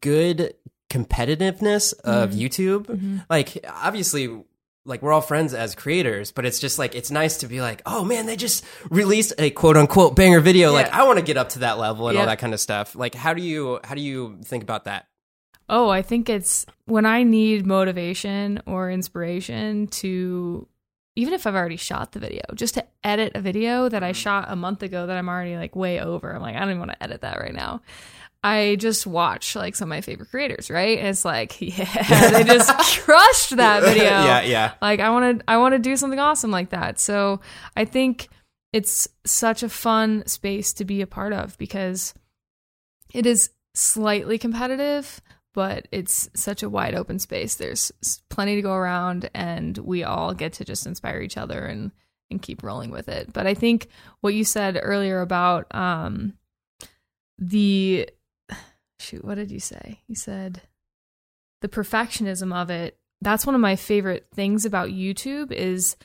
good 0.00 0.54
competitiveness 0.90 1.94
of 2.04 2.30
YouTube. 2.30 3.22
Like, 3.28 3.64
obviously, 3.68 4.42
like 4.86 5.02
we're 5.02 5.12
all 5.12 5.20
friends 5.20 5.52
as 5.52 5.74
creators, 5.74 6.32
but 6.32 6.46
it's 6.46 6.58
just 6.58 6.78
like 6.78 6.94
it's 6.94 7.10
nice 7.10 7.38
to 7.38 7.48
be 7.48 7.60
like, 7.60 7.82
oh 7.84 8.04
man, 8.04 8.26
they 8.26 8.36
just 8.36 8.64
released 8.88 9.34
a 9.38 9.50
quote 9.50 9.76
unquote 9.76 10.16
banger 10.16 10.40
video. 10.40 10.72
Like, 10.72 10.92
I 10.92 11.04
want 11.04 11.18
to 11.18 11.24
get 11.24 11.36
up 11.36 11.50
to 11.50 11.58
that 11.60 11.78
level 11.78 12.08
and 12.08 12.16
all 12.16 12.26
that 12.26 12.38
kind 12.38 12.54
of 12.54 12.60
stuff. 12.60 12.94
Like, 12.94 13.14
how 13.14 13.34
do 13.34 13.42
you 13.42 13.80
how 13.84 13.94
do 13.94 14.00
you 14.00 14.38
think 14.44 14.62
about 14.62 14.84
that? 14.84 15.08
Oh, 15.68 15.88
I 15.88 16.02
think 16.02 16.28
it's 16.28 16.64
when 16.84 17.04
I 17.04 17.24
need 17.24 17.66
motivation 17.66 18.62
or 18.66 18.90
inspiration 18.90 19.88
to 19.88 20.68
even 21.16 21.32
if 21.32 21.46
I've 21.46 21.54
already 21.54 21.76
shot 21.76 22.12
the 22.12 22.18
video, 22.20 22.42
just 22.54 22.74
to 22.74 22.84
edit 23.02 23.32
a 23.34 23.40
video 23.40 23.88
that 23.88 24.02
I 24.02 24.10
mm-hmm. 24.10 24.14
shot 24.14 24.46
a 24.48 24.56
month 24.56 24.82
ago 24.82 25.06
that 25.06 25.16
I'm 25.16 25.28
already 25.28 25.56
like 25.56 25.74
way 25.74 25.98
over. 25.98 26.32
I'm 26.32 26.42
like, 26.42 26.54
I 26.54 26.60
don't 26.60 26.68
even 26.68 26.78
want 26.78 26.92
to 26.92 27.02
edit 27.02 27.22
that 27.22 27.40
right 27.40 27.54
now. 27.54 27.80
I 28.46 28.76
just 28.76 29.08
watch 29.08 29.56
like 29.56 29.74
some 29.74 29.86
of 29.86 29.96
my 29.96 30.02
favorite 30.02 30.30
creators, 30.30 30.70
right? 30.70 30.98
And 30.98 31.08
it's 31.08 31.24
like, 31.24 31.60
yeah, 31.60 32.30
they 32.30 32.44
just 32.44 32.72
crushed 33.00 33.56
that 33.56 33.82
video. 33.82 34.04
yeah, 34.04 34.42
yeah. 34.42 34.74
Like 34.80 35.00
I 35.00 35.10
want 35.10 35.40
to 35.40 35.50
I 35.50 35.56
want 35.56 35.72
to 35.72 35.80
do 35.80 35.96
something 35.96 36.20
awesome 36.20 36.52
like 36.52 36.70
that. 36.70 37.00
So, 37.00 37.40
I 37.76 37.84
think 37.84 38.28
it's 38.72 39.08
such 39.24 39.64
a 39.64 39.68
fun 39.68 40.24
space 40.28 40.72
to 40.74 40.84
be 40.84 41.00
a 41.00 41.08
part 41.08 41.32
of 41.32 41.58
because 41.58 42.14
it 43.12 43.26
is 43.26 43.50
slightly 43.74 44.38
competitive, 44.38 45.20
but 45.52 45.88
it's 45.90 46.28
such 46.34 46.62
a 46.62 46.68
wide 46.68 46.94
open 46.94 47.18
space. 47.18 47.56
There's 47.56 47.90
plenty 48.28 48.54
to 48.54 48.62
go 48.62 48.74
around 48.74 49.28
and 49.34 49.76
we 49.78 50.04
all 50.04 50.34
get 50.34 50.52
to 50.54 50.64
just 50.64 50.86
inspire 50.86 51.20
each 51.20 51.36
other 51.36 51.64
and 51.64 51.90
and 52.30 52.40
keep 52.40 52.62
rolling 52.62 52.92
with 52.92 53.08
it. 53.08 53.32
But 53.32 53.48
I 53.48 53.54
think 53.54 53.88
what 54.20 54.34
you 54.34 54.44
said 54.44 54.78
earlier 54.80 55.20
about 55.20 55.66
um 55.74 56.34
the 57.38 58.08
shoot, 58.98 59.24
what 59.24 59.36
did 59.36 59.50
you 59.50 59.60
say? 59.60 60.00
You 60.06 60.14
said 60.14 60.62
the 61.62 61.68
perfectionism 61.68 62.54
of 62.54 62.70
it. 62.70 62.98
That's 63.20 63.46
one 63.46 63.54
of 63.54 63.60
my 63.60 63.76
favorite 63.76 64.26
things 64.34 64.64
about 64.64 64.90
YouTube 64.90 65.52
is 65.52 65.96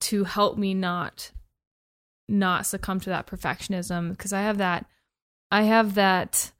to 0.00 0.24
help 0.24 0.56
me 0.56 0.74
not 0.74 1.32
not 2.28 2.66
succumb 2.66 3.00
to 3.00 3.10
that 3.10 3.26
perfectionism 3.26 4.10
because 4.10 4.32
I 4.32 4.42
have 4.42 4.58
that 4.58 4.86
I 5.50 5.62
have 5.62 5.94
that 5.94 6.52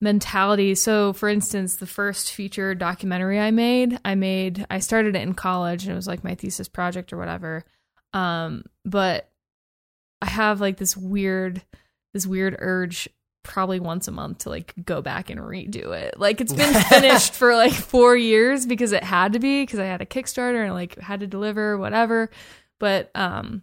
mentality. 0.00 0.74
So 0.74 1.12
for 1.12 1.28
instance, 1.28 1.76
the 1.76 1.86
first 1.86 2.32
feature 2.32 2.74
documentary 2.74 3.40
I 3.40 3.50
made, 3.50 3.98
I 4.04 4.14
made 4.14 4.66
I 4.70 4.78
started 4.78 5.16
it 5.16 5.22
in 5.22 5.34
college 5.34 5.84
and 5.84 5.92
it 5.92 5.96
was 5.96 6.06
like 6.06 6.24
my 6.24 6.34
thesis 6.34 6.68
project 6.68 7.12
or 7.12 7.16
whatever. 7.18 7.64
Um 8.12 8.64
but 8.84 9.30
I 10.20 10.26
have 10.26 10.60
like 10.60 10.76
this 10.76 10.96
weird 10.96 11.62
this 12.14 12.26
weird 12.26 12.56
urge 12.58 13.08
probably 13.48 13.80
once 13.80 14.06
a 14.06 14.12
month 14.12 14.38
to 14.38 14.50
like 14.50 14.72
go 14.84 15.02
back 15.02 15.28
and 15.30 15.40
redo 15.40 15.92
it. 15.98 16.20
Like 16.20 16.40
it's 16.40 16.52
been 16.52 16.72
finished 16.84 17.34
for 17.34 17.56
like 17.56 17.72
4 17.74 18.14
years 18.16 18.64
because 18.66 18.92
it 18.92 19.02
had 19.02 19.32
to 19.32 19.40
be 19.40 19.62
because 19.62 19.80
I 19.80 19.86
had 19.86 20.00
a 20.00 20.06
Kickstarter 20.06 20.64
and 20.64 20.72
like 20.74 20.96
had 21.00 21.20
to 21.20 21.26
deliver 21.26 21.76
whatever. 21.76 22.30
But 22.78 23.10
um 23.16 23.62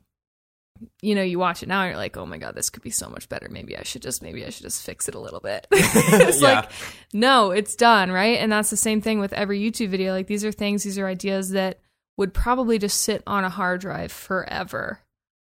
you 1.02 1.16
know, 1.16 1.22
you 1.24 1.40
watch 1.40 1.64
it 1.64 1.70
now 1.70 1.82
and 1.84 1.92
you're 1.92 1.98
like, 1.98 2.18
oh 2.18 2.26
my 2.26 2.38
God, 2.38 2.54
this 2.54 2.70
could 2.70 2.84
be 2.84 2.90
so 2.90 3.08
much 3.08 3.30
better. 3.30 3.48
Maybe 3.50 3.78
I 3.78 3.84
should 3.84 4.02
just, 4.02 4.22
maybe 4.22 4.46
I 4.46 4.50
should 4.50 4.64
just 4.64 4.86
fix 4.86 5.08
it 5.08 5.16
a 5.16 5.20
little 5.20 5.40
bit. 5.40 5.66
it's 5.72 6.42
Yeah. 6.42 6.56
like, 6.62 6.70
no, 7.14 7.52
it's 7.52 7.76
done, 7.78 8.12
right? 8.12 8.40
And 8.40 8.52
that's 8.52 8.72
the 8.72 8.76
same 8.78 9.00
thing 9.00 9.20
with 9.20 9.32
every 9.32 9.60
YouTube 9.62 9.88
video. 9.88 10.12
Like 10.12 10.28
these 10.28 10.44
are 10.44 10.52
things, 10.52 10.84
these 10.84 11.00
are 11.00 11.08
ideas 11.08 11.52
that 11.52 11.80
would 12.18 12.34
probably 12.34 12.78
just 12.78 13.02
sit 13.04 13.24
on 13.26 13.46
a 13.46 13.50
hard 13.50 13.80
drive 13.80 14.12
forever, 14.12 15.00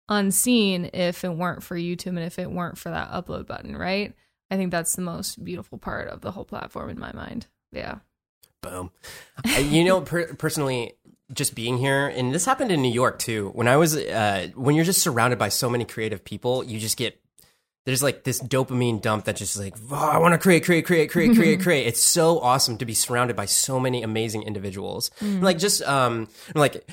unseen 0.07 0.91
if 0.93 1.23
it 1.23 1.29
weren't 1.33 1.63
for 1.63 1.75
YouTube 1.75 2.07
and 2.07 2.19
if 2.19 2.37
it 2.37 2.51
weren't 2.51 2.77
for 2.77 2.89
that 2.91 3.11
upload 3.11 3.47
button, 3.47 3.75
right? 3.75 4.13
I 4.51 4.57
think 4.57 4.71
that's 4.71 4.95
the 4.95 5.01
most 5.01 5.43
beautiful 5.43 5.77
part 5.77 6.07
of 6.09 6.21
the 6.21 6.31
whole 6.31 6.45
platform 6.45 6.89
in 6.89 6.99
my 6.99 7.11
mind. 7.13 7.47
Yeah. 7.71 7.99
Boom. 8.61 8.91
You 9.57 9.83
know, 9.83 10.01
per- 10.01 10.33
personally, 10.35 10.93
just 11.33 11.55
being 11.55 11.77
here, 11.77 12.07
and 12.07 12.33
this 12.33 12.45
happened 12.45 12.71
in 12.71 12.81
New 12.81 12.91
York 12.91 13.19
too. 13.19 13.49
When 13.53 13.67
I 13.67 13.77
was, 13.77 13.95
uh, 13.95 14.49
when 14.55 14.75
you're 14.75 14.85
just 14.85 15.01
surrounded 15.01 15.39
by 15.39 15.49
so 15.49 15.69
many 15.69 15.85
creative 15.85 16.23
people, 16.23 16.63
you 16.63 16.79
just 16.79 16.97
get 16.97 17.19
there's 17.85 18.01
like 18.01 18.23
this 18.23 18.41
dopamine 18.41 19.01
dump 19.01 19.25
that 19.25 19.35
just 19.35 19.59
like 19.59 19.75
oh, 19.91 19.95
I 19.95 20.17
want 20.17 20.33
to 20.33 20.37
create, 20.37 20.63
create, 20.63 20.85
create, 20.85 21.11
create, 21.11 21.35
create, 21.35 21.59
create. 21.61 21.87
It's 21.87 22.01
so 22.01 22.39
awesome 22.39 22.77
to 22.77 22.85
be 22.85 22.93
surrounded 22.93 23.35
by 23.35 23.45
so 23.45 23.79
many 23.79 24.03
amazing 24.03 24.43
individuals. 24.43 25.11
Like 25.21 25.57
just 25.57 25.81
um, 25.83 26.29
like 26.55 26.87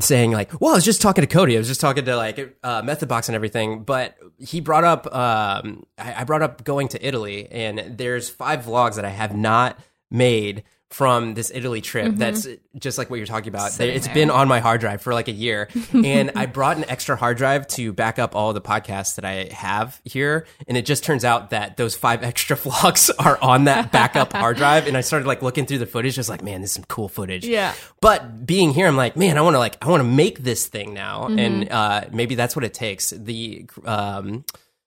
saying 0.00 0.32
like, 0.32 0.60
well, 0.60 0.72
I 0.72 0.74
was 0.74 0.84
just 0.84 1.02
talking 1.02 1.22
to 1.22 1.28
Cody. 1.28 1.56
I 1.56 1.58
was 1.58 1.68
just 1.68 1.80
talking 1.80 2.04
to 2.04 2.16
like 2.16 2.58
uh, 2.62 2.82
Method 2.82 3.08
Box 3.08 3.28
and 3.28 3.36
everything. 3.36 3.84
But 3.84 4.16
he 4.38 4.60
brought 4.60 4.84
up, 4.84 5.06
um, 5.14 5.84
I, 5.98 6.20
I 6.20 6.24
brought 6.24 6.42
up 6.42 6.64
going 6.64 6.88
to 6.88 7.06
Italy, 7.06 7.48
and 7.50 7.98
there's 7.98 8.28
five 8.28 8.64
vlogs 8.64 8.96
that 8.96 9.04
I 9.04 9.10
have 9.10 9.36
not 9.36 9.78
made 10.10 10.64
from 10.92 11.34
this 11.34 11.50
Italy 11.54 11.80
trip. 11.80 12.14
That's 12.16 12.46
just 12.78 12.98
like 12.98 13.08
what 13.10 13.16
you're 13.16 13.26
talking 13.26 13.48
about. 13.48 13.72
Sitting 13.72 13.96
It's 13.96 14.06
there. 14.06 14.14
been 14.14 14.30
on 14.30 14.46
my 14.46 14.60
hard 14.60 14.80
drive 14.80 15.00
for 15.00 15.14
like 15.14 15.28
a 15.28 15.32
year, 15.32 15.68
and 15.92 16.32
I 16.36 16.46
brought 16.46 16.76
an 16.76 16.84
extra 16.88 17.16
hard 17.16 17.38
drive 17.38 17.66
to 17.68 17.92
back 17.92 18.18
up 18.18 18.36
all 18.36 18.52
the 18.52 18.60
podcasts 18.60 19.14
that 19.16 19.24
I 19.24 19.48
have 19.52 20.00
here. 20.04 20.46
And 20.68 20.76
it 20.76 20.84
just 20.84 21.02
turns 21.02 21.24
out 21.24 21.50
that 21.50 21.76
those 21.76 21.96
five 21.96 22.22
extra 22.32 22.56
vlogs 22.56 23.10
are 23.18 23.38
on 23.42 23.64
that 23.64 23.90
backup 23.90 24.32
hard 24.32 24.56
drive. 24.58 24.86
And 24.86 24.96
I 24.96 25.00
started 25.00 25.26
like 25.26 25.42
looking 25.42 25.64
through 25.66 25.78
the 25.78 25.86
footage, 25.86 26.14
just 26.16 26.28
like, 26.28 26.42
man, 26.42 26.60
this 26.60 26.70
is 26.70 26.74
some 26.74 26.84
cool 26.84 27.08
footage. 27.08 27.46
Yeah. 27.46 27.74
But 28.00 28.44
being 28.46 28.72
here, 28.72 28.86
I'm 28.86 28.96
like, 28.96 29.16
man, 29.16 29.38
I 29.38 29.40
want 29.40 29.54
to 29.54 29.58
like, 29.58 29.76
I 29.84 29.88
want 29.88 30.00
to 30.02 30.08
make 30.08 30.40
this 30.40 30.66
thing 30.66 30.92
now, 30.94 31.22
Mm-hmm. 31.28 31.38
and 31.38 31.70
uh, 31.70 32.04
maybe 32.12 32.34
that's 32.34 32.54
what 32.54 32.64
it 32.64 32.74
takes. 32.74 33.10
The 33.10 33.66
um, 33.84 34.44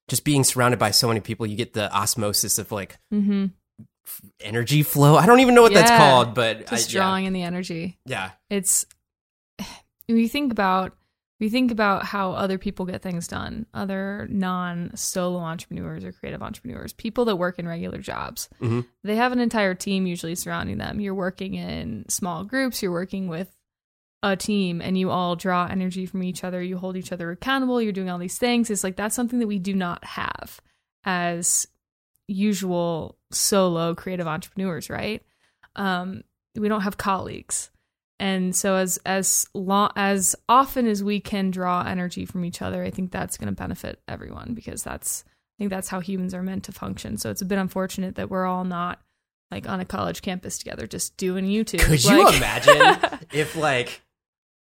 just 0.07 0.23
being 0.23 0.43
surrounded 0.43 0.77
by 0.79 0.91
so 0.91 1.07
many 1.07 1.19
people, 1.19 1.47
you 1.47 1.55
get 1.55 1.73
the 1.73 1.91
osmosis 1.91 2.59
of 2.59 2.71
like 2.71 2.97
f- 3.11 3.49
energy 4.39 4.83
flow. 4.83 5.15
I 5.15 5.25
don't 5.25 5.39
even 5.39 5.55
know 5.55 5.61
what 5.61 5.73
that's 5.73 5.89
Mm-hmm. 5.91 5.99
Called, 6.01 6.33
but 6.35 6.67
Just 6.67 6.89
I, 6.89 6.93
drawing 6.93 7.25
in 7.25 7.33
the 7.33 7.43
energy. 7.43 7.97
Yeah, 8.05 8.31
it's 8.49 8.85
when 10.07 10.17
you 10.17 10.27
think 10.29 10.51
about 10.51 10.95
we 11.39 11.49
think 11.49 11.69
about 11.71 12.05
how 12.05 12.31
other 12.31 12.57
people 12.57 12.85
get 12.85 13.01
things 13.01 13.27
done 13.27 13.65
other 13.73 14.25
non-solo 14.31 15.39
entrepreneurs 15.39 16.03
or 16.05 16.11
creative 16.11 16.41
entrepreneurs 16.41 16.93
people 16.93 17.25
that 17.25 17.35
work 17.35 17.59
in 17.59 17.67
regular 17.67 17.97
jobs 17.97 18.47
Mhm. 18.61 18.85
they 19.03 19.15
have 19.15 19.31
an 19.31 19.39
entire 19.39 19.73
team 19.75 20.05
usually 20.05 20.35
surrounding 20.35 20.77
them 20.77 20.99
you're 20.99 21.13
working 21.15 21.55
in 21.55 22.05
small 22.07 22.43
groups 22.43 22.81
you're 22.81 22.91
working 22.91 23.27
with 23.27 23.53
a 24.23 24.35
team 24.37 24.81
and 24.81 24.97
you 24.97 25.09
all 25.11 25.35
draw 25.35 25.65
energy 25.65 26.05
from 26.05 26.23
each 26.23 26.43
other 26.43 26.61
you 26.61 26.77
hold 26.77 26.95
each 26.95 27.11
other 27.11 27.31
accountable 27.31 27.81
you're 27.81 27.91
doing 27.91 28.09
all 28.09 28.17
these 28.19 28.37
things 28.37 28.69
it's 28.69 28.83
like 28.83 28.95
that's 28.95 29.15
something 29.15 29.39
that 29.39 29.47
we 29.47 29.59
do 29.59 29.73
not 29.73 30.03
have 30.05 30.61
as 31.03 31.67
usual 32.27 33.17
solo 33.31 33.93
creative 33.95 34.27
entrepreneurs 34.27 34.89
right? 34.89 35.23
Um, 35.75 36.23
we 36.55 36.69
don't 36.69 36.81
have 36.81 36.97
colleagues. 36.97 37.69
And 38.17 38.55
so 38.55 38.75
as 38.75 38.97
as 39.05 39.45
long 39.53 39.91
as 39.97 40.35
often 40.47 40.87
as 40.87 41.03
we 41.03 41.19
can 41.19 41.51
draw 41.51 41.83
energy 41.85 42.25
from 42.25 42.45
each 42.45 42.61
other 42.61 42.81
i 42.81 42.89
think 42.89 43.11
that's 43.11 43.35
going 43.37 43.49
to 43.49 43.55
benefit 43.55 44.01
everyone 44.07 44.53
because 44.53 44.83
that's 44.83 45.25
i 45.27 45.55
think 45.57 45.69
that's 45.69 45.89
how 45.89 45.99
humans 45.99 46.33
are 46.33 46.41
meant 46.41 46.63
to 46.65 46.71
function. 46.71 47.17
So 47.17 47.29
it's 47.29 47.41
a 47.41 47.45
bit 47.45 47.57
unfortunate 47.59 48.15
that 48.15 48.29
we're 48.29 48.45
all 48.45 48.63
not 48.63 49.01
like 49.51 49.67
on 49.67 49.81
a 49.81 49.85
college 49.85 50.21
campus 50.21 50.57
together 50.57 50.87
just 50.87 51.17
doing 51.17 51.45
youtube. 51.45 51.81
Could 51.81 52.03
you 52.05 52.27
imagine 52.29 53.19
if 53.33 53.57
like 53.57 54.01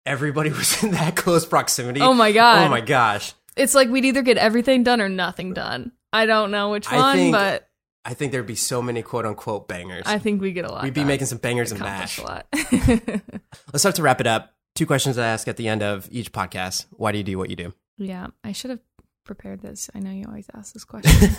everybody 0.05 0.49
was 0.49 0.83
in 0.83 0.91
that 0.91 1.15
close 1.15 1.45
proximity? 1.45 2.01
oh 2.01 2.13
my 2.13 2.33
god. 2.33 2.67
Oh 2.67 2.69
my 2.69 2.81
gosh. 2.81 3.33
it's 3.55 3.73
like 3.73 3.87
we'd 3.87 4.03
either 4.05 4.23
get 4.23 4.37
everything 4.37 4.83
done 4.83 4.99
or 4.99 5.07
nothing 5.07 5.53
done 5.53 5.93
i 6.13 6.25
don't 6.25 6.51
know 6.51 6.69
which 6.69 6.87
I 6.91 6.97
one 6.97 7.15
think 7.15 7.31
but 7.33 7.69
I 8.05 8.13
think 8.13 8.31
there'd 8.31 8.45
be 8.47 8.55
so 8.55 8.81
many 8.81 9.01
quote 9.01 9.25
unquote 9.25 9.67
bangers. 9.67 10.03
i 10.05 10.17
think 10.17 10.41
we 10.41 10.51
get 10.53 10.63
a 10.65 10.71
lot 10.71 10.83
We'd 10.83 10.93
be 10.93 11.01
done. 11.01 11.07
making 11.07 11.27
some 11.27 11.39
bangers 11.39 11.71
and 11.71 11.81
mash. 11.81 12.19
a 12.19 12.23
lot 12.23 12.47
Let's 12.53 13.79
start 13.79 13.95
to 13.95 14.01
wrap 14.01 14.21
it 14.21 14.27
up. 14.27 14.53
Two 14.75 14.85
questions 14.85 15.17
I 15.17 15.25
ask 15.27 15.47
at 15.47 15.57
the 15.57 15.67
end 15.67 15.81
of 15.83 16.07
each 16.11 16.31
podcast. 16.31 16.85
Why 16.91 17.11
do 17.11 17.17
you 17.17 17.23
do 17.23 17.37
what 17.37 17.49
you 17.49 17.55
do? 17.55 17.73
Yeah, 17.97 18.27
I 18.43 18.51
should 18.53 18.69
have 18.69 18.79
prepared 19.25 19.61
this. 19.61 19.89
I 19.95 19.99
know 19.99 20.11
you 20.11 20.25
always 20.27 20.47
ask 20.53 20.73
this 20.73 20.85
question. 20.85 21.29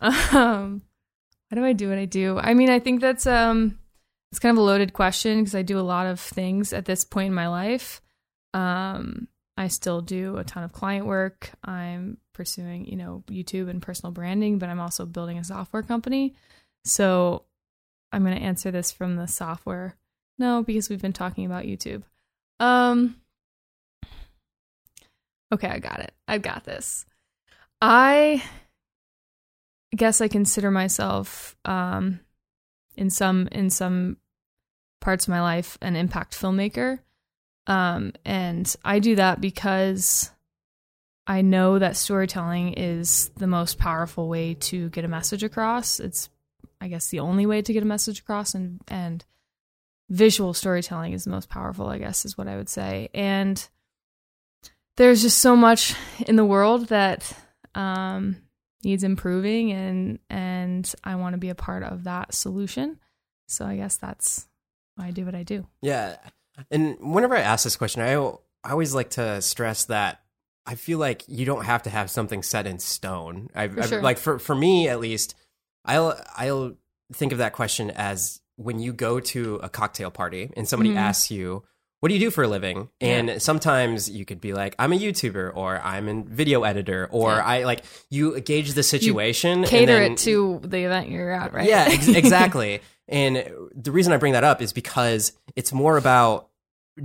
um, 0.00 0.82
why 1.50 1.56
do 1.56 1.64
I 1.64 1.72
do 1.72 1.88
what 1.88 1.98
I 1.98 2.04
do? 2.04 2.38
I 2.38 2.54
mean, 2.54 2.70
I 2.70 2.78
think 2.78 3.00
that's 3.00 3.26
um, 3.26 3.78
it's 4.30 4.38
kind 4.38 4.56
of 4.56 4.62
a 4.62 4.64
loaded 4.64 4.92
question 4.92 5.40
because 5.40 5.54
I 5.56 5.62
do 5.62 5.78
a 5.78 5.82
lot 5.82 6.06
of 6.06 6.20
things 6.20 6.72
at 6.72 6.84
this 6.84 7.04
point 7.04 7.28
in 7.28 7.34
my 7.34 7.48
life. 7.48 8.00
Um, 8.54 9.28
I 9.58 9.66
still 9.66 10.00
do 10.00 10.36
a 10.36 10.44
ton 10.44 10.62
of 10.62 10.72
client 10.72 11.04
work. 11.04 11.50
I'm 11.64 12.18
pursuing, 12.32 12.86
you 12.86 12.96
know, 12.96 13.24
YouTube 13.26 13.68
and 13.68 13.82
personal 13.82 14.12
branding, 14.12 14.58
but 14.58 14.68
I'm 14.68 14.78
also 14.78 15.04
building 15.04 15.36
a 15.36 15.42
software 15.42 15.82
company. 15.82 16.36
So 16.84 17.42
I'm 18.12 18.22
going 18.22 18.36
to 18.36 18.42
answer 18.42 18.70
this 18.70 18.92
from 18.92 19.16
the 19.16 19.26
software. 19.26 19.96
No, 20.38 20.62
because 20.62 20.88
we've 20.88 21.02
been 21.02 21.12
talking 21.12 21.44
about 21.44 21.64
YouTube. 21.64 22.04
Um, 22.60 23.16
okay, 25.52 25.66
I 25.66 25.80
got 25.80 25.98
it. 25.98 26.12
I've 26.28 26.42
got 26.42 26.62
this. 26.62 27.04
I 27.82 28.44
guess 29.96 30.20
I 30.20 30.28
consider 30.28 30.70
myself 30.70 31.56
um, 31.64 32.20
in 32.96 33.10
some 33.10 33.48
in 33.50 33.70
some 33.70 34.18
parts 35.00 35.24
of 35.24 35.30
my 35.30 35.40
life 35.40 35.78
an 35.82 35.96
impact 35.96 36.40
filmmaker. 36.40 37.00
Um, 37.68 38.14
and 38.24 38.74
I 38.84 38.98
do 38.98 39.14
that 39.16 39.40
because 39.40 40.30
I 41.26 41.42
know 41.42 41.78
that 41.78 41.96
storytelling 41.96 42.72
is 42.72 43.30
the 43.36 43.46
most 43.46 43.78
powerful 43.78 44.28
way 44.28 44.54
to 44.54 44.88
get 44.88 45.04
a 45.04 45.08
message 45.08 45.44
across. 45.44 46.00
It's, 46.00 46.30
I 46.80 46.88
guess, 46.88 47.08
the 47.08 47.20
only 47.20 47.44
way 47.44 47.60
to 47.60 47.72
get 47.72 47.82
a 47.82 47.86
message 47.86 48.20
across, 48.20 48.54
and 48.54 48.80
and 48.88 49.24
visual 50.08 50.54
storytelling 50.54 51.12
is 51.12 51.24
the 51.24 51.30
most 51.30 51.50
powerful. 51.50 51.88
I 51.88 51.98
guess 51.98 52.24
is 52.24 52.38
what 52.38 52.48
I 52.48 52.56
would 52.56 52.70
say. 52.70 53.10
And 53.12 53.68
there's 54.96 55.20
just 55.20 55.38
so 55.38 55.54
much 55.54 55.94
in 56.26 56.36
the 56.36 56.46
world 56.46 56.86
that 56.86 57.30
um, 57.74 58.36
needs 58.82 59.04
improving, 59.04 59.72
and 59.72 60.18
and 60.30 60.90
I 61.04 61.16
want 61.16 61.34
to 61.34 61.38
be 61.38 61.50
a 61.50 61.54
part 61.54 61.82
of 61.82 62.04
that 62.04 62.32
solution. 62.32 62.98
So 63.46 63.66
I 63.66 63.76
guess 63.76 63.98
that's 63.98 64.48
why 64.96 65.08
I 65.08 65.10
do 65.10 65.26
what 65.26 65.34
I 65.34 65.42
do. 65.42 65.66
Yeah. 65.82 66.16
And 66.70 66.96
whenever 67.00 67.36
I 67.36 67.40
ask 67.40 67.64
this 67.64 67.76
question, 67.76 68.02
I, 68.02 68.12
I 68.64 68.70
always 68.72 68.94
like 68.94 69.10
to 69.10 69.40
stress 69.42 69.84
that 69.86 70.20
I 70.66 70.74
feel 70.74 70.98
like 70.98 71.22
you 71.28 71.46
don't 71.46 71.64
have 71.64 71.84
to 71.84 71.90
have 71.90 72.10
something 72.10 72.42
set 72.42 72.66
in 72.66 72.78
stone. 72.78 73.48
I, 73.54 73.68
For 73.68 73.82
I- 73.82 73.86
sure. 73.86 74.02
like 74.02 74.18
for 74.18 74.38
for 74.38 74.54
me 74.54 74.88
at 74.88 75.00
least, 75.00 75.34
I'll 75.84 76.18
I'll 76.36 76.74
think 77.12 77.32
of 77.32 77.38
that 77.38 77.52
question 77.54 77.90
as 77.90 78.40
when 78.56 78.78
you 78.78 78.92
go 78.92 79.20
to 79.20 79.56
a 79.62 79.68
cocktail 79.68 80.10
party 80.10 80.50
and 80.56 80.68
somebody 80.68 80.90
Mm-hmm. 80.90 80.98
asks 80.98 81.30
you, 81.30 81.62
"What 82.00 82.08
do 82.10 82.14
you 82.14 82.20
do 82.20 82.30
for 82.30 82.42
a 82.44 82.48
living?" 82.48 82.90
And 83.00 83.40
sometimes 83.40 84.10
you 84.10 84.24
could 84.26 84.40
be 84.42 84.52
like, 84.52 84.74
"I'm 84.78 84.92
a 84.92 84.98
YouTuber," 84.98 85.52
or 85.54 85.80
"I'm 85.80 86.08
a 86.08 86.22
video 86.24 86.64
editor," 86.64 87.08
or 87.10 87.30
Yeah. 87.30 87.44
"I 87.46 87.64
like." 87.64 87.84
You 88.10 88.38
gauge 88.40 88.72
the 88.74 88.82
situation, 88.82 89.60
and 89.60 89.66
Cater 89.66 90.00
then- 90.00 90.12
it 90.12 90.18
to 90.18 90.60
the 90.64 90.84
event 90.84 91.08
you're 91.08 91.30
at, 91.32 91.54
right? 91.54 91.68
yeah, 91.68 91.86
ex- 91.88 92.08
exactly. 92.22 92.80
and 93.08 93.36
the 93.74 93.90
reason 93.92 94.12
I 94.12 94.18
bring 94.18 94.34
that 94.34 94.44
up 94.44 94.60
is 94.60 94.74
because 94.74 95.32
it's 95.56 95.72
more 95.72 95.96
about 95.96 96.47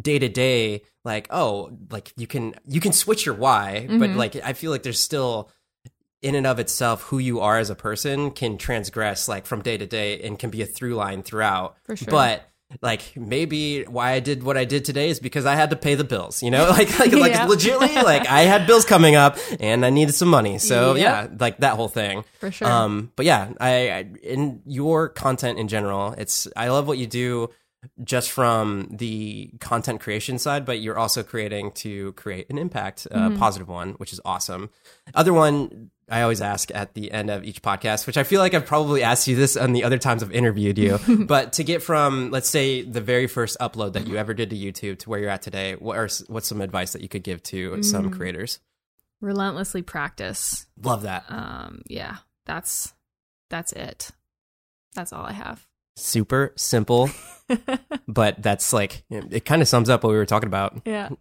day 0.01 0.19
to 0.19 0.29
day. 0.29 0.83
Like, 1.05 1.27
oh, 1.31 1.71
like 1.91 2.13
you 2.17 2.27
can 2.27 2.55
you 2.67 2.79
can 2.79 2.93
switch 2.93 3.25
your 3.25 3.35
why, 3.35 3.85
but 3.89 4.09
Mhm. 4.11 4.15
like 4.15 4.35
I 4.37 4.53
feel 4.53 4.71
like 4.71 4.83
there's 4.83 4.99
still 4.99 5.49
in 6.21 6.35
and 6.35 6.47
of 6.47 6.57
itself 6.59 7.03
who 7.03 7.17
you 7.19 7.41
are 7.41 7.57
as 7.57 7.69
a 7.69 7.75
person 7.75 8.31
can 8.31 8.57
transgress 8.57 9.27
like 9.27 9.45
from 9.45 9.61
day 9.61 9.77
to 9.77 9.85
day 9.85 10.21
and 10.21 10.39
can 10.39 10.49
be 10.49 10.61
a 10.61 10.65
through 10.65 10.95
line 10.95 11.21
throughout. 11.23 11.75
For 11.83 11.97
sure. 11.97 12.07
But 12.09 12.43
like 12.81 13.11
maybe 13.15 13.83
why 13.83 14.11
I 14.13 14.19
did 14.21 14.41
what 14.41 14.57
I 14.57 14.63
did 14.65 14.83
today 14.85 15.09
is 15.09 15.19
because 15.19 15.45
I 15.45 15.53
had 15.55 15.69
to 15.71 15.75
pay 15.75 15.93
the 15.95 16.05
bills, 16.05 16.41
you 16.41 16.49
know? 16.49 16.69
Like 16.69 16.97
like 16.97 17.11
like 17.11 17.33
Yeah. 17.33 17.45
legitly 17.45 18.01
like 18.01 18.25
I 18.27 18.41
had 18.43 18.65
bills 18.65 18.85
coming 18.85 19.15
up 19.15 19.37
and 19.59 19.85
I 19.85 19.89
needed 19.89 20.15
some 20.15 20.29
money. 20.29 20.57
So 20.59 20.95
Yep. 20.95 21.03
yeah, 21.03 21.27
like 21.39 21.57
that 21.59 21.75
whole 21.75 21.89
thing. 21.89 22.23
For 22.39 22.49
sure. 22.51 22.67
Um, 22.71 23.11
but 23.17 23.25
yeah, 23.25 23.51
I, 23.59 23.89
I 23.91 24.05
in 24.23 24.61
your 24.65 25.09
content 25.09 25.59
in 25.59 25.67
general, 25.67 26.15
it's 26.17 26.47
I 26.55 26.69
love 26.69 26.87
what 26.87 26.97
you 26.97 27.05
do 27.05 27.49
just 28.03 28.31
from 28.31 28.87
the 28.91 29.51
content 29.59 29.99
creation 30.01 30.37
side, 30.39 30.65
but 30.65 30.79
you're 30.79 30.97
also 30.97 31.23
creating 31.23 31.71
to 31.73 32.13
create 32.13 32.49
an 32.49 32.57
impact, 32.57 33.05
a 33.07 33.09
Mm-hmm. 33.17 33.37
positive 33.37 33.67
one, 33.67 33.93
which 33.93 34.13
is 34.13 34.19
awesome. 34.25 34.69
Other 35.13 35.33
one 35.33 35.89
I 36.09 36.21
always 36.21 36.41
ask 36.41 36.69
at 36.75 36.93
the 36.95 37.11
end 37.11 37.29
of 37.29 37.43
each 37.45 37.61
podcast, 37.61 38.05
which 38.07 38.17
I 38.17 38.23
feel 38.23 38.39
like 38.41 38.53
I've 38.53 38.65
probably 38.65 39.03
asked 39.03 39.27
you 39.27 39.35
this 39.35 39.55
on 39.57 39.71
the 39.73 39.83
other 39.85 39.97
times 39.97 40.21
I've 40.21 40.31
interviewed 40.33 40.77
you, 40.77 40.99
but 41.27 41.53
to 41.53 41.63
get 41.63 41.81
from 41.81 42.29
let's 42.31 42.49
say 42.49 42.81
the 42.81 43.01
very 43.01 43.27
first 43.27 43.57
upload 43.59 43.93
that 43.93 44.07
you 44.07 44.17
ever 44.17 44.33
did 44.33 44.49
to 44.49 44.55
YouTube 44.55 44.99
to 44.99 45.09
where 45.09 45.19
you're 45.19 45.29
at 45.29 45.41
today, 45.41 45.75
what 45.75 45.97
are 45.97 46.09
what's 46.27 46.47
some 46.47 46.61
advice 46.61 46.93
that 46.93 47.01
you 47.01 47.09
could 47.09 47.23
give 47.23 47.41
to 47.43 47.81
some 47.83 48.09
Mm. 48.11 48.17
creators? 48.17 48.59
Relentlessly 49.21 49.81
practice. 49.81 50.65
Love 50.81 51.03
that. 51.03 51.23
Um, 51.29 51.81
yeah, 51.87 52.17
that's 52.45 52.93
that's 53.49 53.71
it. 53.71 54.11
That's 54.95 55.13
all 55.13 55.25
I 55.25 55.31
have. 55.31 55.65
Super 55.95 56.53
simple. 56.55 57.09
but 58.07 58.41
that's 58.41 58.73
like 58.73 59.03
it 59.09 59.45
kind 59.45 59.61
of 59.61 59.67
sums 59.67 59.89
up 59.89 60.03
what 60.03 60.09
we 60.09 60.15
were 60.15 60.25
talking 60.25 60.47
about. 60.47 60.81
Yeah. 60.85 61.09
All 61.09 61.17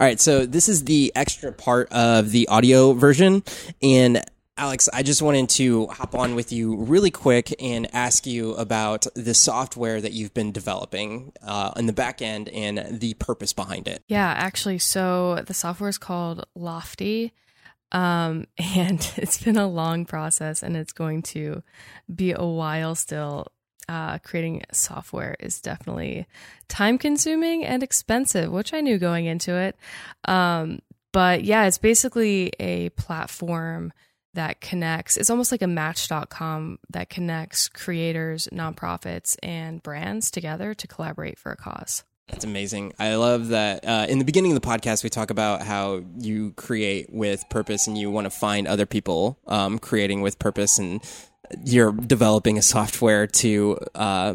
right, 0.00 0.20
so 0.20 0.46
this 0.46 0.68
is 0.68 0.84
the 0.84 1.12
extra 1.14 1.52
part 1.52 1.92
of 1.92 2.30
the 2.30 2.48
audio 2.48 2.92
version. 2.92 3.42
And 3.82 4.24
Alex, 4.56 4.88
I 4.92 5.04
just 5.04 5.22
wanted 5.22 5.48
to 5.50 5.86
hop 5.86 6.16
on 6.16 6.34
with 6.34 6.50
you 6.50 6.76
really 6.76 7.12
quick 7.12 7.54
and 7.62 7.86
ask 7.94 8.26
you 8.26 8.54
about 8.54 9.06
the 9.14 9.32
software 9.32 10.00
that 10.00 10.12
you've 10.12 10.34
been 10.34 10.50
developing 10.50 11.32
uh, 11.42 11.72
in 11.76 11.86
the 11.86 11.92
back 11.92 12.20
end 12.20 12.48
and 12.48 12.98
the 12.98 13.14
purpose 13.14 13.52
behind 13.52 13.86
it. 13.86 14.02
Yeah, 14.08 14.34
actually, 14.36 14.78
so 14.78 15.44
the 15.46 15.54
software 15.54 15.88
is 15.88 15.98
called 15.98 16.44
Lofty. 16.56 17.32
Um, 17.92 18.46
and 18.58 19.12
it's 19.16 19.42
been 19.42 19.56
a 19.56 19.68
long 19.68 20.04
process 20.04 20.62
and 20.64 20.76
it's 20.76 20.92
going 20.92 21.22
to 21.22 21.62
be 22.12 22.32
a 22.32 22.44
while 22.44 22.96
still. 22.96 23.52
Uh, 23.88 24.18
creating 24.18 24.62
software 24.70 25.34
is 25.40 25.62
definitely 25.62 26.26
time 26.68 26.98
consuming 26.98 27.64
and 27.64 27.82
expensive, 27.82 28.52
which 28.52 28.74
I 28.74 28.82
knew 28.82 28.98
going 28.98 29.24
into 29.24 29.54
it. 29.54 29.76
Um, 30.26 30.80
but 31.12 31.42
yeah, 31.42 31.66
it's 31.66 31.78
basically 31.78 32.52
a 32.60 32.90
platform 32.90 33.92
that 34.34 34.60
connects, 34.60 35.16
it's 35.16 35.30
almost 35.30 35.50
like 35.50 35.62
a 35.62 35.66
match.com 35.66 36.78
that 36.90 37.08
connects 37.08 37.68
creators, 37.68 38.46
nonprofits, 38.52 39.36
and 39.42 39.82
brands 39.82 40.30
together 40.30 40.74
to 40.74 40.86
collaborate 40.86 41.38
for 41.38 41.50
a 41.50 41.56
cause. 41.56 42.04
That's 42.28 42.44
amazing. 42.44 42.92
I 42.98 43.14
love 43.14 43.48
that. 43.48 43.84
Uh, 43.86 44.06
in 44.08 44.18
the 44.18 44.24
beginning 44.24 44.52
of 44.54 44.60
the 44.60 44.66
podcast, 44.68 45.02
we 45.02 45.08
talk 45.08 45.30
about 45.30 45.62
how 45.62 46.02
you 46.18 46.52
create 46.52 47.10
with 47.10 47.42
purpose 47.48 47.86
and 47.86 47.96
you 47.96 48.10
want 48.10 48.26
to 48.26 48.30
find 48.30 48.68
other 48.68 48.84
people 48.84 49.38
um, 49.46 49.78
creating 49.78 50.20
with 50.20 50.38
purpose, 50.38 50.78
and 50.78 51.02
you're 51.64 51.92
developing 51.92 52.58
a 52.58 52.62
software 52.62 53.26
to 53.26 53.78
uh, 53.94 54.34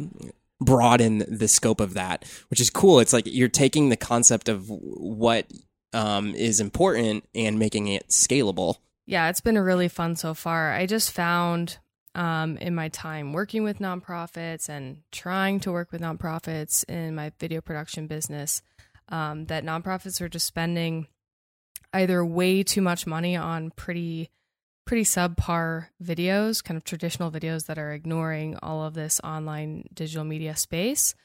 broaden 0.60 1.24
the 1.28 1.48
scope 1.48 1.80
of 1.80 1.94
that, 1.96 2.26
which 2.50 2.60
is 2.60 2.70
cool. 2.70 3.00
It's 3.00 3.14
like 3.14 3.26
you're 3.26 3.48
taking 3.48 3.90
the 3.90 3.98
concept 3.98 4.50
of 4.50 4.70
what 4.70 5.46
um, 5.94 6.34
is 6.36 6.60
important 6.60 7.28
and 7.36 7.60
making 7.60 7.88
it 7.88 8.10
scalable. 8.10 8.78
yeah, 9.06 9.30
it's 9.30 9.42
been 9.42 9.58
a 9.58 9.64
really 9.64 9.90
fun 9.90 10.16
so 10.16 10.34
far. 10.34 10.74
I 10.74 10.86
just 10.86 11.12
found 11.12 11.78
um, 12.16 12.58
in 12.58 12.76
my 12.76 12.90
time 12.90 13.34
working 13.34 13.64
with 13.64 13.80
nonprofits 13.80 14.70
and 14.70 15.02
trying 15.12 15.60
to 15.62 15.72
work 15.72 15.92
with 15.92 16.02
nonprofits 16.02 16.84
in 16.90 17.16
my 17.16 17.32
video 17.40 17.62
production 17.62 18.08
business 18.08 18.62
um, 19.10 19.46
that 19.46 19.66
nonprofits 19.66 20.22
are 20.22 20.30
just 20.30 20.48
spending 20.48 21.08
either 21.94 22.24
way 22.24 22.64
too 22.64 22.82
much 22.82 23.06
money 23.06 23.36
on 23.36 23.72
pretty 23.72 24.30
pretty 24.86 25.04
subpar 25.04 25.88
videos, 26.04 26.64
kind 26.64 26.78
of 26.78 26.84
traditional 26.84 27.32
videos 27.32 27.66
that 27.68 27.78
are 27.78 27.94
ignoring 27.94 28.58
all 28.62 28.84
of 28.84 28.94
this 28.94 29.22
online 29.24 29.86
digital 29.94 30.24
media 30.26 30.56
space. 30.56 31.16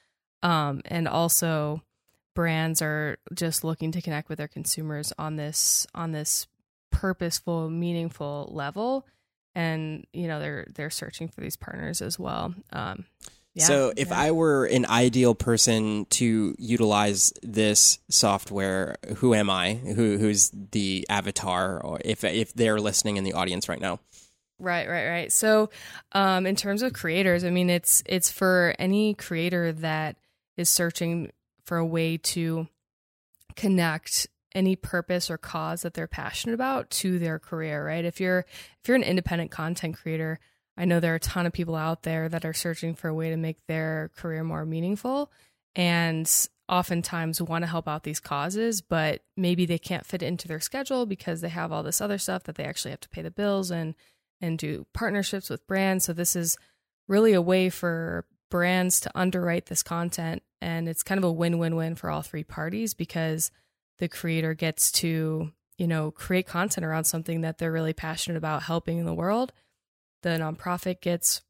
Um, 0.42 0.82
and 0.84 1.08
also 1.08 1.82
brands 2.34 2.80
are 2.80 3.18
just 3.34 3.64
looking 3.64 3.90
to 3.92 4.02
connect 4.02 4.28
with 4.28 4.38
their 4.38 4.48
consumers 4.48 5.12
on 5.18 5.36
this 5.36 5.86
on 5.94 6.12
this 6.12 6.46
purposeful, 6.92 7.68
meaningful 7.68 8.48
level. 8.52 9.06
And, 9.54 10.06
you 10.12 10.28
know, 10.28 10.38
they're 10.38 10.66
they're 10.74 10.90
searching 10.90 11.28
for 11.28 11.40
these 11.40 11.56
partners 11.56 12.00
as 12.00 12.18
well. 12.18 12.54
Um 12.72 13.06
yeah, 13.58 13.64
so 13.64 13.92
if 13.96 14.08
yeah. 14.08 14.20
I 14.20 14.30
were 14.30 14.66
an 14.66 14.86
ideal 14.86 15.34
person 15.34 16.06
to 16.10 16.54
utilize 16.58 17.32
this 17.42 17.98
software, 18.08 18.96
who 19.16 19.34
am 19.34 19.50
I? 19.50 19.74
Who 19.74 20.16
who's 20.18 20.50
the 20.50 21.06
avatar? 21.10 21.80
Or 21.80 22.00
if 22.04 22.24
if 22.24 22.54
they're 22.54 22.80
listening 22.80 23.16
in 23.16 23.24
the 23.24 23.32
audience 23.32 23.68
right 23.68 23.80
now? 23.80 24.00
Right, 24.60 24.88
right, 24.88 25.08
right. 25.08 25.32
So, 25.32 25.70
um, 26.12 26.46
in 26.46 26.56
terms 26.56 26.82
of 26.82 26.92
creators, 26.92 27.44
I 27.44 27.50
mean, 27.50 27.70
it's 27.70 28.02
it's 28.06 28.30
for 28.30 28.74
any 28.78 29.14
creator 29.14 29.72
that 29.72 30.16
is 30.56 30.68
searching 30.68 31.32
for 31.64 31.78
a 31.78 31.86
way 31.86 32.16
to 32.16 32.66
connect 33.56 34.26
any 34.54 34.74
purpose 34.76 35.30
or 35.30 35.38
cause 35.38 35.82
that 35.82 35.94
they're 35.94 36.08
passionate 36.08 36.54
about 36.54 36.90
to 36.90 37.18
their 37.18 37.38
career. 37.38 37.86
Right. 37.86 38.04
If 38.04 38.20
you're 38.20 38.40
if 38.82 38.88
you're 38.88 38.96
an 38.96 39.02
independent 39.02 39.50
content 39.50 39.96
creator, 39.96 40.40
I 40.78 40.84
know 40.84 41.00
there 41.00 41.12
are 41.12 41.16
a 41.16 41.20
ton 41.20 41.44
of 41.44 41.52
people 41.52 41.74
out 41.74 42.04
there 42.04 42.28
that 42.28 42.44
are 42.44 42.54
searching 42.54 42.94
for 42.94 43.08
a 43.08 43.14
way 43.14 43.30
to 43.30 43.36
make 43.36 43.58
their 43.66 44.10
career 44.16 44.44
more 44.44 44.64
meaningful, 44.64 45.32
and 45.74 46.30
oftentimes 46.68 47.42
want 47.42 47.62
to 47.62 47.68
help 47.68 47.88
out 47.88 48.04
these 48.04 48.20
causes, 48.20 48.80
but 48.80 49.22
maybe 49.36 49.66
they 49.66 49.78
can't 49.78 50.06
fit 50.06 50.22
into 50.22 50.46
their 50.46 50.60
schedule 50.60 51.04
because 51.04 51.40
they 51.40 51.48
have 51.48 51.72
all 51.72 51.82
this 51.82 52.00
other 52.00 52.18
stuff 52.18 52.44
that 52.44 52.54
they 52.54 52.64
actually 52.64 52.92
have 52.92 53.00
to 53.00 53.08
pay 53.08 53.22
the 53.22 53.30
bills 53.30 53.70
and 53.70 53.94
and 54.40 54.56
do 54.58 54.86
partnerships 54.94 55.50
with 55.50 55.66
brands. 55.66 56.04
So 56.04 56.12
this 56.12 56.36
is 56.36 56.56
really 57.08 57.32
a 57.32 57.42
way 57.42 57.70
for 57.70 58.24
brands 58.50 59.00
to 59.00 59.10
underwrite 59.18 59.66
this 59.66 59.82
content 59.82 60.42
and 60.60 60.88
it's 60.88 61.02
kind 61.02 61.18
of 61.18 61.24
a 61.24 61.32
win-win-win 61.32 61.96
for 61.96 62.08
all 62.08 62.22
three 62.22 62.44
parties 62.44 62.94
because 62.94 63.50
the 63.98 64.08
creator 64.08 64.54
gets 64.54 64.92
to, 64.92 65.50
you 65.76 65.86
know, 65.86 66.12
create 66.12 66.46
content 66.46 66.84
around 66.84 67.04
something 67.04 67.40
that 67.40 67.58
they're 67.58 67.72
really 67.72 67.92
passionate 67.92 68.38
about 68.38 68.62
helping 68.62 68.98
in 68.98 69.06
the 69.06 69.14
world. 69.14 69.52
The 70.22 70.30
nonprofit 70.30 71.00
gets 71.00 71.42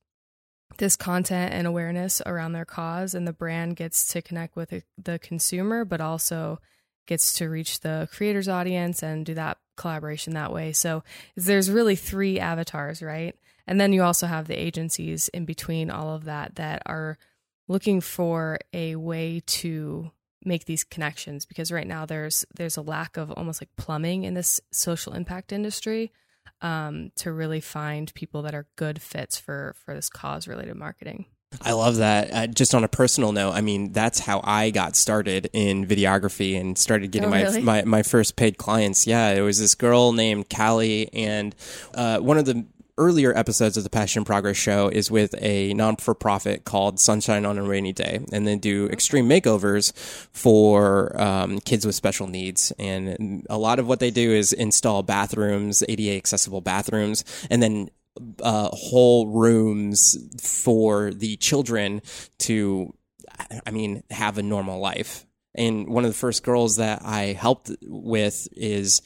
this 0.77 0.97
content 0.97 1.55
and 1.55 1.67
awareness 1.67 2.21
around 2.27 2.53
their 2.53 2.65
cause 2.65 3.15
and 3.15 3.27
the 3.27 3.33
brand 3.33 3.77
gets 3.77 4.07
to 4.09 4.23
connect 4.23 4.55
with 4.55 4.85
the- 5.03 5.19
consumer 5.19 5.85
but 5.85 6.01
also 6.01 6.61
gets 7.07 7.33
to 7.33 7.49
reach 7.49 7.81
the 7.81 8.09
creator's 8.13 8.49
audience 8.49 9.03
and 9.03 9.25
do 9.25 9.35
that 9.35 9.57
collaboration 9.77 10.35
that 10.35 10.53
way. 10.53 10.73
So 10.73 11.03
there's 11.37 11.71
really 11.71 11.97
three 11.97 12.39
avatars, 12.39 13.03
right? 13.03 13.35
And 13.67 13.81
then 13.81 13.93
you 13.93 14.03
also 14.03 14.27
have 14.27 14.47
the 14.47 14.61
agencies 14.61 15.29
in 15.29 15.47
between 15.47 15.91
all 15.91 16.15
of 16.15 16.25
that 16.25 16.57
that 16.57 16.83
are 16.85 17.17
looking 17.67 18.01
for 18.01 18.59
a 18.73 18.97
way 18.97 19.43
to 19.47 20.11
make 20.45 20.67
these 20.67 20.85
connections 20.85 21.45
because 21.45 21.73
right 21.73 21.87
now 21.87 22.07
there's 22.07 22.45
there's 22.55 22.77
a 22.77 22.83
lack 22.83 23.17
of 23.17 23.31
almost 23.33 23.61
like 23.61 23.75
plumbing 23.77 24.25
in 24.25 24.35
this 24.35 24.61
social 24.71 25.13
impact 25.13 25.53
industry 25.53 26.13
um, 26.61 27.11
to 27.17 27.33
really 27.33 27.61
find 27.61 28.13
people 28.15 28.43
that 28.43 28.55
are 28.55 28.67
good 28.77 29.01
fits 29.01 29.39
for 29.39 29.75
for 29.85 29.95
this 29.95 30.09
cause 30.09 30.49
related 30.49 30.77
marketing. 30.77 31.27
I 31.63 31.73
love 31.73 31.97
that. 31.97 32.31
Uh, 32.31 32.47
just 32.47 32.75
on 32.75 32.85
a 32.85 32.89
personal 32.89 33.33
note, 33.33 33.53
I 33.53 33.63
mean, 33.63 33.93
that's 33.93 34.21
how 34.21 34.43
I 34.45 34.69
got 34.69 34.95
started 34.95 35.49
in 35.55 35.87
videography 35.87 36.61
and 36.61 36.77
started 36.77 37.11
getting 37.11 37.29
Oh, 37.29 37.31
my, 37.31 37.43
really? 37.43 37.63
my 37.63 37.83
my 37.85 38.03
first 38.03 38.37
paid 38.37 38.59
clients. 38.59 39.07
Yeah, 39.07 39.31
it 39.31 39.41
was 39.41 39.59
this 39.59 39.75
girl 39.75 40.13
named 40.13 40.51
Callie, 40.55 41.09
and 41.15 41.55
uh, 41.95 42.19
one 42.19 42.37
of 42.37 42.45
the 42.45 42.67
earlier 42.99 43.37
episodes 43.37 43.77
of 43.77 43.85
the 43.85 43.91
Passion 43.91 44.25
Progress 44.25 44.57
show 44.57 44.89
is 44.89 45.11
with 45.11 45.35
a 45.41 45.73
non 45.75 45.97
for 45.97 46.15
profit 46.15 46.65
called 46.65 47.01
Sunshine 47.01 47.47
on 47.47 47.57
a 47.57 47.63
Rainy 47.63 47.93
Day, 47.93 48.21
and 48.33 48.47
they 48.47 48.57
do 48.57 48.87
extreme 48.89 49.29
makeovers 49.29 49.97
for 50.33 51.19
um, 51.21 51.61
kids 51.61 51.87
with 51.87 51.95
special 51.95 52.27
needs. 52.27 52.73
And 52.79 53.47
a 53.49 53.57
lot 53.57 53.79
of 53.79 53.87
what 53.87 54.01
they 54.01 54.11
do 54.11 54.33
is 54.33 54.53
install 54.53 55.03
bathrooms, 55.03 55.83
ADA 55.89 56.17
accessible 56.17 56.61
bathrooms, 56.61 57.25
and 57.49 57.63
then 57.63 57.89
uh, 58.43 58.69
whole 58.73 59.29
rooms 59.29 60.17
for 60.41 61.13
the 61.13 61.37
children 61.37 62.03
to, 62.39 62.93
I 63.65 63.71
mean, 63.71 64.03
have 64.11 64.39
a 64.39 64.43
normal 64.43 64.81
life. 64.81 65.25
And 65.55 65.89
one 65.89 66.05
of 66.05 66.11
the 66.11 66.17
first 66.19 66.43
girls 66.43 66.77
that 66.77 67.03
I 67.05 67.33
helped 67.33 67.71
with 67.83 68.49
is 68.53 69.03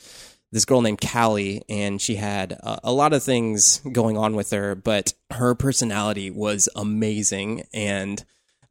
this 0.53 0.67
girl 0.67 0.83
named 0.83 1.01
Callie, 1.01 1.63
and 1.69 2.01
she 2.01 2.17
had 2.17 2.53
a, 2.53 2.81
a 2.85 2.93
lot 2.93 3.13
of 3.13 3.23
things 3.23 3.79
going 3.91 4.17
on 4.17 4.37
with 4.37 4.51
her, 4.51 4.75
but 4.75 5.15
her 5.31 5.55
personality 5.55 6.31
was 6.31 6.69
amazing. 6.77 7.65
And 7.73 8.23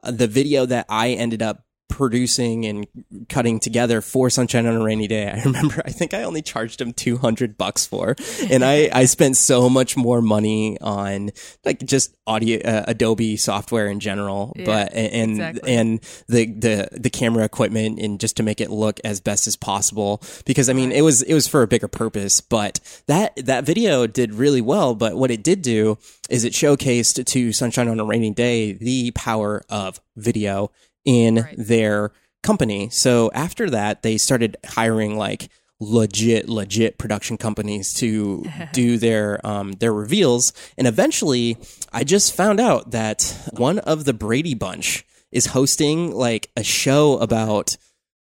uh, 0.02 0.12
the 0.12 0.28
video 0.28 0.64
that 0.64 0.86
I 0.88 1.10
ended 1.10 1.42
up 1.42 1.64
producing 1.92 2.64
and 2.64 2.86
cutting 3.28 3.60
together 3.60 4.00
for 4.00 4.30
Sunshine 4.30 4.64
on 4.66 4.76
a 4.76 4.82
Rainy 4.82 5.06
Day. 5.06 5.28
I 5.30 5.42
remember, 5.44 5.82
I 5.84 5.90
think 5.90 6.14
I 6.14 6.22
only 6.22 6.40
charged 6.40 6.80
him 6.80 6.94
200 6.94 7.58
bucks 7.58 7.84
for, 7.86 8.16
and 8.48 8.64
I, 8.64 8.88
I 8.92 9.04
spent 9.04 9.36
so 9.36 9.68
much 9.68 9.94
more 9.94 10.22
money 10.22 10.80
on 10.80 11.30
like 11.66 11.80
just 11.84 12.16
audio, 12.26 12.60
uh, 12.66 12.84
Adobe 12.88 13.36
software 13.36 13.88
in 13.88 14.00
general, 14.00 14.54
Yeah, 14.56 14.64
but, 14.64 14.94
and, 14.94 15.32
exactly. 15.32 15.74
and 15.74 16.00
the, 16.28 16.46
the, 16.46 16.88
the 16.92 17.10
camera 17.10 17.44
equipment 17.44 17.98
and 18.00 18.18
just 18.18 18.38
to 18.38 18.42
make 18.42 18.62
it 18.62 18.70
look 18.70 18.98
as 19.04 19.20
best 19.20 19.46
as 19.46 19.54
possible. 19.54 20.22
Because 20.46 20.70
I 20.70 20.72
mean, 20.72 20.92
it 20.92 21.02
was, 21.02 21.20
it 21.20 21.34
was 21.34 21.46
for 21.46 21.62
a 21.62 21.68
bigger 21.68 21.88
purpose, 21.88 22.40
but 22.40 22.80
that, 23.06 23.36
that 23.36 23.64
video 23.64 24.06
did 24.06 24.32
really 24.32 24.62
well. 24.62 24.94
But 24.94 25.16
what 25.16 25.30
it 25.30 25.42
did 25.42 25.60
do 25.60 25.98
is 26.30 26.44
it 26.44 26.54
showcased 26.54 27.22
to 27.26 27.52
Sunshine 27.52 27.88
on 27.88 28.00
a 28.00 28.04
Rainy 28.04 28.30
Day 28.30 28.72
the 28.72 29.10
power 29.10 29.62
of 29.68 30.00
video 30.16 30.70
in 31.04 31.36
Right. 31.36 31.54
their 31.58 32.12
company. 32.42 32.88
So 32.90 33.30
after 33.34 33.70
that, 33.70 34.02
they 34.02 34.18
started 34.18 34.56
hiring 34.66 35.16
like 35.16 35.48
legit, 35.80 36.48
legit 36.48 36.96
production 36.98 37.36
companies 37.36 37.92
to 37.94 38.44
do 38.72 38.96
their 38.98 39.44
um, 39.46 39.72
their 39.72 39.92
reveals. 39.92 40.52
And 40.78 40.86
eventually, 40.86 41.56
I 41.92 42.04
just 42.04 42.34
found 42.34 42.60
out 42.60 42.90
that 42.92 43.36
one 43.52 43.78
of 43.80 44.04
the 44.04 44.12
Brady 44.12 44.54
Bunch 44.54 45.04
is 45.30 45.46
hosting 45.46 46.12
like 46.12 46.50
a 46.56 46.62
show 46.62 47.18
about 47.18 47.76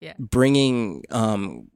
Yeah. 0.01 0.14
bringing 0.18 1.05
um 1.11 1.68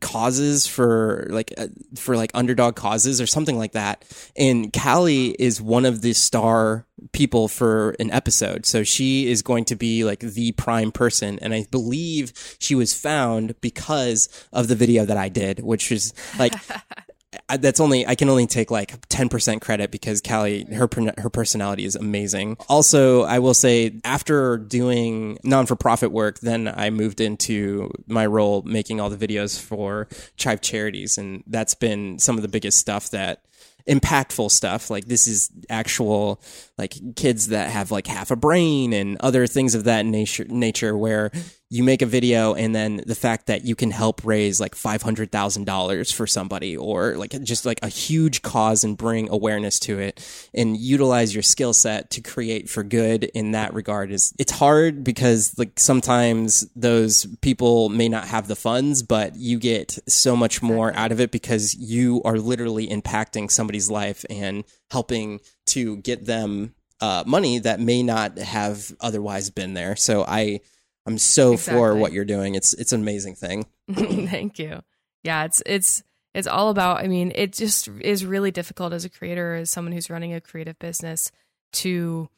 causes 0.00 0.66
for 0.66 1.26
like 1.30 1.52
uh, 1.56 1.68
for 1.96 2.16
like 2.16 2.30
underdog 2.34 2.74
causes 2.76 3.20
or 3.20 3.26
something 3.26 3.56
like 3.56 3.72
that. 3.72 4.04
And 4.36 4.72
Callie 4.72 5.30
is 5.38 5.60
one 5.60 5.84
of 5.84 6.02
the 6.02 6.12
star 6.12 6.86
people 7.12 7.48
for 7.48 7.90
an 8.00 8.10
episode. 8.10 8.66
So 8.66 8.84
she 8.84 9.30
is 9.30 9.42
going 9.42 9.64
to 9.66 9.76
be 9.76 10.04
like 10.04 10.20
the 10.20 10.52
prime 10.52 10.92
person. 10.92 11.38
And 11.40 11.52
I 11.54 11.66
believe 11.70 12.32
she 12.58 12.74
was 12.74 12.94
found 12.94 13.60
because 13.60 14.28
of 14.52 14.68
the 14.68 14.74
video 14.74 15.04
that 15.04 15.16
I 15.16 15.28
did 15.28 15.60
which 15.60 15.92
is 15.92 16.12
like 16.38 16.54
I, 17.48 17.56
that's 17.56 17.80
only 17.80 18.06
I 18.06 18.14
can 18.14 18.28
only 18.28 18.46
take 18.46 18.70
like 18.70 19.00
10% 19.08 19.60
credit 19.60 19.90
because 19.90 20.20
Callie 20.20 20.64
her 20.72 20.88
her 21.18 21.30
personality 21.30 21.84
is 21.84 21.96
amazing. 21.96 22.56
Also, 22.68 23.22
I 23.22 23.38
will 23.38 23.54
say 23.54 24.00
after 24.04 24.58
doing 24.58 25.38
non-for-profit 25.44 26.12
work, 26.12 26.40
then 26.40 26.68
I 26.68 26.90
moved 26.90 27.20
into 27.20 27.90
my 28.06 28.26
role 28.26 28.62
making 28.62 29.00
all 29.00 29.10
the 29.10 29.26
videos 29.26 29.60
for 29.60 30.08
Chive 30.36 30.60
Charities 30.60 31.18
and 31.18 31.42
that's 31.46 31.74
been 31.74 32.18
some 32.18 32.36
of 32.36 32.42
the 32.42 32.48
biggest 32.48 32.78
stuff 32.78 33.10
that 33.10 33.42
impactful 33.88 34.50
stuff 34.50 34.90
like 34.90 35.06
this 35.06 35.26
is 35.26 35.50
actual 35.68 36.40
like 36.78 36.94
kids 37.16 37.48
that 37.48 37.70
have 37.70 37.90
like 37.90 38.06
half 38.06 38.30
a 38.30 38.36
brain 38.36 38.92
and 38.92 39.16
other 39.20 39.46
things 39.46 39.74
of 39.74 39.84
that 39.84 40.06
nature 40.06 40.44
nature 40.44 40.96
where 40.96 41.32
you 41.72 41.82
make 41.82 42.02
a 42.02 42.06
video 42.06 42.52
and 42.52 42.74
then 42.74 43.02
the 43.06 43.14
fact 43.14 43.46
that 43.46 43.64
you 43.64 43.74
can 43.74 43.90
help 43.90 44.20
raise 44.24 44.60
like 44.60 44.74
$500,000 44.74 46.12
for 46.12 46.26
somebody 46.26 46.76
or 46.76 47.16
like 47.16 47.30
just 47.42 47.64
like 47.64 47.78
a 47.82 47.88
huge 47.88 48.42
cause 48.42 48.84
and 48.84 48.94
bring 48.94 49.30
awareness 49.30 49.78
to 49.80 49.98
it 49.98 50.22
and 50.52 50.76
utilize 50.76 51.34
your 51.34 51.42
skill 51.42 51.72
set 51.72 52.10
to 52.10 52.20
create 52.20 52.68
for 52.68 52.82
good 52.82 53.24
in 53.24 53.52
that 53.52 53.72
regard 53.72 54.12
is 54.12 54.34
it's 54.38 54.52
hard 54.52 55.02
because 55.02 55.58
like 55.58 55.80
sometimes 55.80 56.68
those 56.76 57.24
people 57.40 57.88
may 57.88 58.06
not 58.06 58.26
have 58.26 58.48
the 58.48 58.56
funds 58.56 59.02
but 59.02 59.34
you 59.36 59.58
get 59.58 59.98
so 60.06 60.36
much 60.36 60.60
more 60.60 60.94
out 60.94 61.10
of 61.10 61.20
it 61.20 61.30
because 61.30 61.74
you 61.74 62.20
are 62.26 62.36
literally 62.36 62.86
impacting 62.86 63.50
somebody's 63.50 63.88
life 63.88 64.26
and 64.28 64.64
helping 64.90 65.40
to 65.64 65.96
get 65.96 66.26
them 66.26 66.74
uh, 67.00 67.24
money 67.26 67.58
that 67.58 67.80
may 67.80 68.02
not 68.02 68.36
have 68.38 68.92
otherwise 69.00 69.50
been 69.50 69.74
there. 69.74 69.96
So 69.96 70.24
i 70.28 70.60
i'm 71.06 71.18
so 71.18 71.56
for 71.56 71.94
what 71.94 72.12
you're 72.12 72.24
doing 72.24 72.54
it's 72.54 72.74
it's 72.74 72.92
an 72.92 73.00
amazing 73.00 73.34
thing 73.34 73.66
Thank 73.92 74.58
you. 74.58 74.82
Yeah, 75.22 75.44
it's 75.44 75.62
it's 75.66 76.02
it's 76.34 76.46
all 76.46 76.70
about 76.70 76.98
I 76.98 77.08
mean, 77.08 77.32
it 77.34 77.52
just 77.52 77.88
is 77.88 78.24
really 78.24 78.50
difficult 78.50 78.92
as 78.92 79.04
a 79.04 79.10
creator 79.10 79.54
as 79.54 79.70
someone 79.70 79.92
who's 79.92 80.10
running 80.10 80.34
a 80.34 80.40
creative 80.40 80.78
business 80.78 81.30
to 81.74 82.28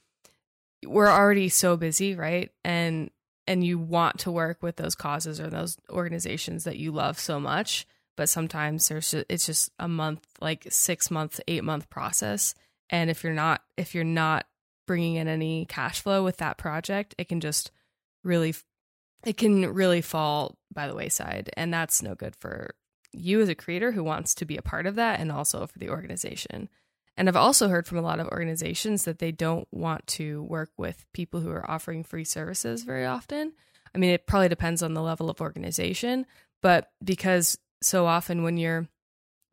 we're 0.86 1.10
already 1.10 1.48
so 1.48 1.76
busy, 1.76 2.14
right? 2.14 2.50
And 2.64 3.10
and 3.46 3.64
you 3.64 3.78
want 3.78 4.20
to 4.20 4.30
work 4.30 4.62
with 4.62 4.76
those 4.76 4.94
causes 4.94 5.40
or 5.40 5.48
those 5.48 5.76
organizations 5.90 6.64
that 6.64 6.78
you 6.78 6.92
love 6.92 7.18
so 7.18 7.38
much, 7.38 7.86
but 8.16 8.28
sometimes 8.28 8.88
there's 8.88 9.14
it's 9.28 9.46
just 9.46 9.70
a 9.78 9.88
month 9.88 10.26
like 10.40 10.66
6 10.68 11.10
month, 11.10 11.40
8 11.46 11.62
month 11.64 11.90
process 11.90 12.54
and 12.90 13.10
if 13.10 13.22
you're 13.22 13.32
not 13.34 13.62
if 13.76 13.94
you're 13.94 14.04
not 14.04 14.46
bringing 14.86 15.16
in 15.16 15.28
any 15.28 15.64
cash 15.66 16.00
flow 16.00 16.24
with 16.24 16.38
that 16.38 16.58
project, 16.58 17.14
it 17.16 17.28
can 17.28 17.40
just 17.40 17.70
really 18.24 18.54
it 19.24 19.36
can 19.36 19.72
really 19.72 20.00
fall 20.00 20.56
by 20.72 20.86
the 20.86 20.94
wayside 20.94 21.50
and 21.56 21.72
that's 21.72 22.02
no 22.02 22.14
good 22.14 22.36
for 22.36 22.74
you 23.12 23.40
as 23.40 23.48
a 23.48 23.54
creator 23.54 23.92
who 23.92 24.04
wants 24.04 24.34
to 24.34 24.44
be 24.44 24.56
a 24.56 24.62
part 24.62 24.86
of 24.86 24.96
that 24.96 25.20
and 25.20 25.30
also 25.30 25.66
for 25.66 25.78
the 25.78 25.90
organization. 25.90 26.68
And 27.16 27.28
i've 27.28 27.36
also 27.36 27.68
heard 27.68 27.86
from 27.86 27.98
a 27.98 28.02
lot 28.02 28.20
of 28.20 28.26
organizations 28.28 29.04
that 29.04 29.18
they 29.18 29.30
don't 29.30 29.68
want 29.70 30.06
to 30.08 30.42
work 30.42 30.70
with 30.76 31.06
people 31.12 31.40
who 31.40 31.50
are 31.50 31.68
offering 31.70 32.02
free 32.02 32.24
services 32.24 32.82
very 32.82 33.06
often. 33.06 33.52
I 33.94 33.98
mean 33.98 34.10
it 34.10 34.26
probably 34.26 34.48
depends 34.48 34.82
on 34.82 34.94
the 34.94 35.02
level 35.02 35.30
of 35.30 35.40
organization 35.40 36.26
but 36.62 36.90
because 37.02 37.56
so 37.82 38.06
often 38.06 38.42
when 38.42 38.56
you're 38.56 38.88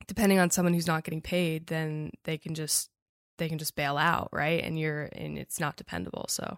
depending 0.07 0.39
on 0.39 0.49
someone 0.49 0.73
who's 0.73 0.87
not 0.87 1.03
getting 1.03 1.21
paid 1.21 1.67
then 1.67 2.11
they 2.23 2.37
can 2.37 2.55
just 2.55 2.89
they 3.37 3.47
can 3.47 3.59
just 3.59 3.75
bail 3.75 3.97
out 3.97 4.29
right? 4.31 4.63
And 4.63 4.79
you're 4.79 5.09
and 5.13 5.37
it's 5.37 5.59
not 5.59 5.77
dependable. 5.77 6.25
So 6.29 6.57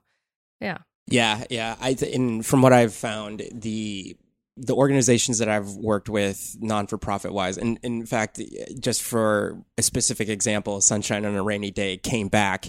yeah 0.61 0.79
Yeah, 1.07 1.43
yeah. 1.49 1.75
I 1.79 1.93
th- 1.93 2.15
and 2.15 2.45
from 2.45 2.61
what 2.61 2.73
I've 2.73 2.93
found, 2.93 3.43
the 3.53 4.15
the 4.55 4.75
organizations 4.75 5.39
that 5.39 5.49
I've 5.49 5.69
worked 5.75 6.09
with, 6.09 6.55
non 6.59 6.85
for 6.87 6.97
profit 6.97 7.33
wise, 7.33 7.57
and 7.57 7.79
in 7.81 8.05
fact, 8.05 8.39
just 8.79 9.01
for 9.01 9.57
a 9.77 9.81
specific 9.81 10.29
example, 10.29 10.79
Sunshine 10.81 11.25
on 11.25 11.33
a 11.35 11.41
Rainy 11.41 11.71
Day 11.71 11.97
came 11.97 12.27
back, 12.27 12.67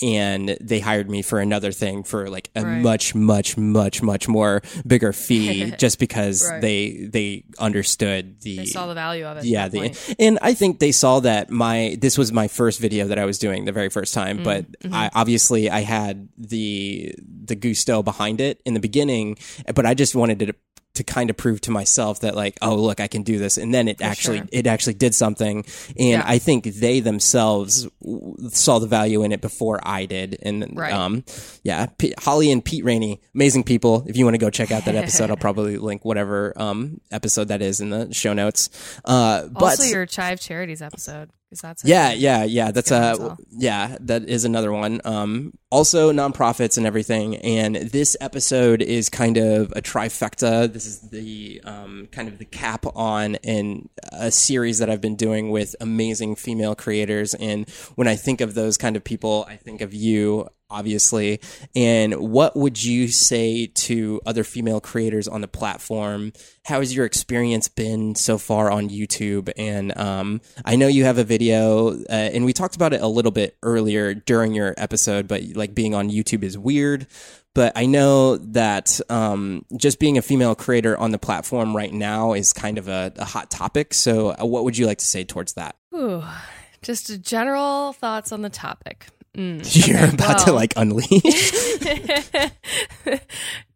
and 0.00 0.56
they 0.60 0.78
hired 0.80 1.10
me 1.10 1.22
for 1.22 1.40
another 1.40 1.72
thing 1.72 2.04
for 2.04 2.30
like 2.30 2.50
a 2.54 2.62
Right. 2.64 2.80
much, 2.82 3.14
much, 3.14 3.56
much, 3.56 4.02
much 4.02 4.28
more 4.28 4.62
bigger 4.86 5.12
fee, 5.12 5.72
just 5.78 5.98
because 5.98 6.48
Right. 6.48 6.60
they 6.60 7.08
they 7.10 7.44
understood 7.58 8.40
the 8.42 8.58
they 8.58 8.66
saw 8.66 8.86
the 8.86 8.94
value 8.94 9.24
of 9.26 9.38
it 9.38 9.44
yeah 9.44 9.68
the, 9.68 9.78
point. 9.78 10.14
and 10.18 10.38
i 10.42 10.54
think 10.54 10.78
they 10.80 10.92
saw 10.92 11.20
that 11.20 11.50
my 11.50 11.96
this 12.00 12.16
was 12.18 12.32
my 12.32 12.48
first 12.48 12.80
video 12.80 13.06
that 13.08 13.18
i 13.18 13.24
was 13.24 13.38
doing 13.38 13.64
the 13.64 13.72
very 13.72 13.88
first 13.88 14.12
time 14.14 14.38
Mm, 14.38 14.44
but 14.44 14.72
mm-hmm. 14.80 14.94
i 14.94 15.10
obviously 15.14 15.70
i 15.70 15.80
had 15.80 16.28
the 16.38 17.14
the 17.44 17.54
gusto 17.54 18.02
behind 18.02 18.40
it 18.40 18.60
in 18.64 18.74
the 18.74 18.80
beginning 18.80 19.36
but 19.74 19.86
i 19.86 19.94
just 19.94 20.14
wanted 20.14 20.38
to 20.40 20.54
to 20.94 21.04
kind 21.04 21.28
of 21.30 21.36
prove 21.36 21.60
to 21.60 21.70
myself 21.70 22.20
that 22.20 22.34
like 22.34 22.56
oh 22.62 22.74
look 22.76 23.00
i 23.00 23.06
can 23.08 23.22
do 23.22 23.38
this 23.38 23.58
and 23.58 23.74
then 23.74 23.88
it 23.88 24.00
actually 24.00 24.38
sure. 24.38 24.46
it 24.52 24.66
actually 24.66 24.94
did 24.94 25.14
something 25.14 25.58
and 25.98 26.08
Yeah. 26.08 26.22
i 26.24 26.38
think 26.38 26.64
they 26.64 27.00
themselves 27.00 27.86
w- 28.02 28.36
saw 28.50 28.78
the 28.78 28.86
value 28.86 29.22
in 29.24 29.32
it 29.32 29.40
before 29.40 29.80
i 29.82 30.06
did 30.06 30.38
and 30.42 30.76
Right. 30.76 30.92
um 30.92 31.24
yeah 31.62 31.86
P- 31.98 32.14
holly 32.18 32.50
and 32.52 32.64
pete 32.64 32.84
rainey 32.84 33.20
amazing 33.34 33.64
people 33.64 34.04
if 34.06 34.16
you 34.16 34.24
want 34.24 34.34
to 34.34 34.38
go 34.38 34.50
check 34.50 34.70
out 34.70 34.84
that 34.84 34.94
episode 34.94 35.30
i'll 35.30 35.36
probably 35.48 35.76
link 35.78 36.04
whatever 36.04 36.52
um 36.56 37.00
episode 37.10 37.48
that 37.48 37.60
is 37.62 37.80
in 37.80 37.90
the 37.90 38.12
show 38.14 38.32
notes 38.32 38.70
uh 39.04 39.46
but 39.48 39.62
also 39.62 39.84
your 39.84 40.06
chive 40.06 40.40
charities 40.40 40.80
episode 40.82 41.30
that's 41.60 41.84
yeah, 41.84 42.12
yeah, 42.12 42.44
yeah. 42.44 42.70
That's 42.70 42.90
a 42.90 42.96
uh 42.96 43.36
yeah, 43.50 43.96
that 44.00 44.28
is 44.28 44.44
another 44.44 44.72
one. 44.72 45.00
Um 45.04 45.52
also 45.70 46.12
nonprofits 46.12 46.76
and 46.76 46.86
everything. 46.86 47.36
And 47.36 47.76
this 47.76 48.16
episode 48.20 48.82
is 48.82 49.08
kind 49.08 49.36
of 49.36 49.72
a 49.72 49.82
trifecta. 49.82 50.72
This 50.72 50.86
is 50.86 51.00
the 51.10 51.60
um 51.64 52.08
kind 52.12 52.28
of 52.28 52.38
the 52.38 52.44
cap 52.44 52.86
on 52.94 53.36
in 53.36 53.88
a 54.12 54.30
series 54.30 54.78
that 54.78 54.90
I've 54.90 55.00
been 55.00 55.16
doing 55.16 55.50
with 55.50 55.74
amazing 55.80 56.36
female 56.36 56.74
creators. 56.74 57.34
And 57.34 57.68
when 57.96 58.08
I 58.08 58.16
think 58.16 58.40
of 58.40 58.54
those 58.54 58.76
kind 58.76 58.96
of 58.96 59.04
people, 59.04 59.46
I 59.48 59.56
think 59.56 59.80
of 59.80 59.94
you 59.94 60.48
obviously. 60.74 61.40
And 61.76 62.14
what 62.14 62.56
would 62.56 62.82
you 62.82 63.08
say 63.08 63.66
to 63.66 64.20
other 64.26 64.42
female 64.44 64.80
creators 64.80 65.28
on 65.28 65.40
the 65.40 65.48
platform? 65.48 66.32
How 66.64 66.80
has 66.80 66.94
your 66.94 67.04
experience 67.06 67.68
been 67.68 68.14
so 68.14 68.38
far 68.38 68.70
on 68.70 68.88
YouTube? 68.88 69.52
And 69.56 69.96
um, 69.96 70.40
I 70.64 70.76
know 70.76 70.88
you 70.88 71.04
have 71.04 71.18
a 71.18 71.24
video, 71.24 71.90
uh, 71.90 72.30
and 72.34 72.44
we 72.44 72.52
talked 72.52 72.74
about 72.74 72.92
it 72.92 73.00
a 73.00 73.06
little 73.06 73.30
bit 73.30 73.56
earlier 73.62 74.14
during 74.14 74.54
your 74.54 74.74
episode, 74.76 75.28
but 75.28 75.42
like 75.54 75.74
being 75.74 75.94
on 75.94 76.10
YouTube 76.10 76.42
is 76.42 76.58
weird. 76.58 77.06
But 77.54 77.72
I 77.76 77.86
know 77.86 78.36
that 78.38 79.00
um, 79.08 79.64
just 79.76 80.00
being 80.00 80.18
a 80.18 80.22
female 80.22 80.56
creator 80.56 80.98
on 80.98 81.12
the 81.12 81.18
platform 81.18 81.76
right 81.76 81.92
now 81.92 82.32
is 82.32 82.52
kind 82.52 82.78
of 82.78 82.88
a, 82.88 83.12
a 83.16 83.24
hot 83.24 83.48
topic. 83.48 83.94
So, 83.94 84.30
uh, 84.30 84.44
what 84.44 84.64
would 84.64 84.76
you 84.76 84.86
like 84.86 84.98
to 84.98 85.04
say 85.06 85.22
towards 85.22 85.52
that? 85.52 85.76
Ooh, 85.94 86.24
Just 86.82 87.22
general 87.22 87.92
thoughts 87.92 88.32
on 88.32 88.42
the 88.42 88.50
topic. 88.50 89.06
Mm, 89.36 89.86
You're 89.88 89.98
okay, 89.98 90.14
about 90.14 90.38
to 90.46 90.52
like 90.52 90.74
unleash. 90.76 91.52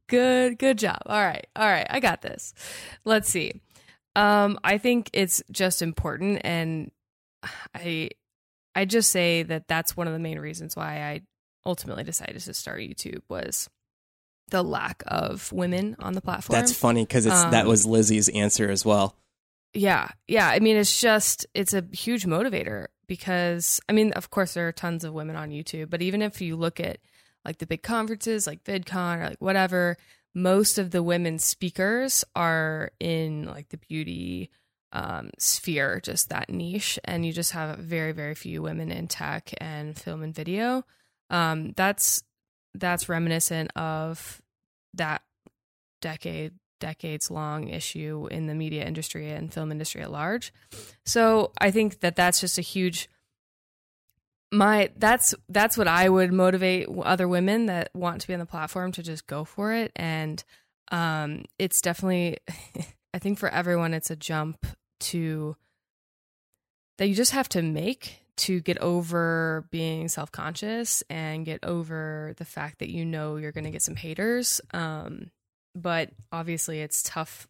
good, 0.09 0.59
good 0.59 0.78
job. 0.78 0.98
All 1.06 1.20
right, 1.20 1.46
all 1.56 1.66
right, 1.66 1.86
I 1.88 2.00
got 2.00 2.22
this. 2.22 2.54
Let's 3.04 3.28
see. 3.28 3.61
Um, 4.16 4.59
I 4.64 4.78
think 4.78 5.11
it's 5.12 5.42
just 5.50 5.82
important, 5.82 6.40
and 6.44 6.90
I, 7.74 8.11
I 8.74 8.84
just 8.84 9.11
say 9.11 9.42
that 9.44 9.68
that's 9.68 9.96
one 9.96 10.06
of 10.06 10.12
the 10.12 10.18
main 10.18 10.38
reasons 10.38 10.76
why 10.76 11.02
I 11.02 11.22
ultimately 11.66 12.04
decided 12.04 12.40
to 12.40 12.54
start 12.54 12.80
YouTube 12.80 13.22
was 13.28 13.68
the 14.50 14.62
lack 14.62 15.02
of 15.06 15.52
women 15.52 15.94
on 15.98 16.14
the 16.14 16.20
platform. 16.22 16.59
That's 16.59 16.72
funny 16.72 17.04
because 17.04 17.26
it's 17.26 17.42
that 17.44 17.62
Um, 17.62 17.68
was 17.68 17.84
Lizzie's 17.84 18.28
answer 18.30 18.70
as 18.70 18.84
well. 18.84 19.14
Yeah. 19.78 20.08
Yeah. 20.26 20.48
I 20.48 20.58
mean, 20.58 20.76
it's 20.76 21.00
just, 21.00 21.46
it's 21.54 21.72
a 21.72 21.84
huge 21.92 22.26
motivator 22.26 22.86
because, 23.06 23.80
I 23.88 23.92
mean, 23.92 24.12
of 24.14 24.28
course, 24.28 24.54
there 24.54 24.66
are 24.66 24.72
tons 24.72 25.04
of 25.04 25.12
women 25.12 25.36
on 25.36 25.50
YouTube, 25.50 25.88
but 25.88 26.02
even 26.02 26.20
if 26.20 26.40
you 26.40 26.56
look 26.56 26.80
at 26.80 26.98
like 27.44 27.58
the 27.58 27.66
big 27.66 27.84
conferences 27.84 28.44
like 28.44 28.64
VidCon 28.64 29.18
or 29.18 29.28
like 29.28 29.40
whatever, 29.40 29.96
most 30.34 30.78
of 30.78 30.90
the 30.90 31.02
women 31.02 31.38
speakers 31.38 32.24
are 32.34 32.90
in 32.98 33.44
like 33.44 33.68
the 33.68 33.76
beauty 33.76 34.50
um, 34.92 35.30
sphere, 35.38 36.00
just 36.02 36.28
that 36.30 36.50
niche. 36.50 36.98
And 37.04 37.24
you 37.24 37.32
just 37.32 37.52
have 37.52 37.78
very, 37.78 38.10
very 38.10 38.34
few 38.34 38.62
women 38.62 38.90
in 38.90 39.06
tech 39.06 39.54
and 39.58 39.96
film 39.96 40.24
and 40.24 40.34
video. 40.34 40.84
Um, 41.30 41.72
that's, 41.76 42.20
that's 42.74 43.08
reminiscent 43.08 43.70
of 43.76 44.42
that 44.94 45.22
decade 46.00 46.54
decades 46.78 47.30
long 47.30 47.68
issue 47.68 48.28
in 48.30 48.46
the 48.46 48.54
media 48.54 48.84
industry 48.84 49.30
and 49.30 49.52
film 49.52 49.70
industry 49.72 50.02
at 50.02 50.10
large. 50.10 50.52
So 51.04 51.52
I 51.60 51.70
think 51.70 52.00
that 52.00 52.16
that's 52.16 52.40
just 52.40 52.58
a 52.58 52.62
huge 52.62 53.08
my 54.50 54.90
that's 54.96 55.34
that's 55.48 55.76
what 55.76 55.88
I 55.88 56.08
would 56.08 56.32
motivate 56.32 56.88
other 57.02 57.28
women 57.28 57.66
that 57.66 57.90
want 57.94 58.20
to 58.22 58.26
be 58.26 58.34
on 58.34 58.40
the 58.40 58.46
platform 58.46 58.92
to 58.92 59.02
just 59.02 59.26
go 59.26 59.44
for 59.44 59.72
it 59.72 59.92
and 59.94 60.42
um 60.90 61.44
it's 61.58 61.80
definitely 61.80 62.38
I 63.14 63.18
think 63.18 63.38
for 63.38 63.48
everyone 63.48 63.94
it's 63.94 64.10
a 64.10 64.16
jump 64.16 64.66
to 65.00 65.56
that 66.96 67.08
you 67.08 67.14
just 67.14 67.32
have 67.32 67.48
to 67.50 67.62
make 67.62 68.22
to 68.36 68.60
get 68.60 68.78
over 68.78 69.66
being 69.70 70.08
self-conscious 70.08 71.02
and 71.10 71.44
get 71.44 71.62
over 71.64 72.32
the 72.36 72.44
fact 72.44 72.78
that 72.78 72.88
you 72.88 73.04
know 73.04 73.36
you're 73.36 73.52
going 73.52 73.64
to 73.64 73.70
get 73.70 73.82
some 73.82 73.96
haters 73.96 74.60
um 74.72 75.30
but 75.82 76.10
obviously 76.32 76.80
it's 76.80 77.02
tough 77.02 77.48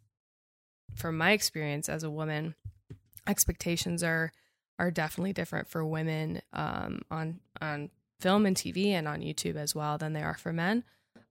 from 0.95 1.17
my 1.17 1.33
experience 1.33 1.89
as 1.89 2.03
a 2.03 2.11
woman. 2.11 2.55
Expectations 3.27 4.03
are 4.03 4.33
are 4.79 4.91
definitely 4.91 5.33
different 5.33 5.69
for 5.69 5.85
women 5.85 6.41
um, 6.53 7.03
on 7.11 7.41
on 7.61 7.91
film 8.21 8.47
and 8.47 8.57
TV 8.57 8.89
and 8.89 9.07
on 9.09 9.21
YouTube 9.21 9.57
as 9.57 9.75
well 9.75 9.99
than 9.99 10.13
they 10.13 10.23
are 10.23 10.37
for 10.37 10.53
men. 10.53 10.85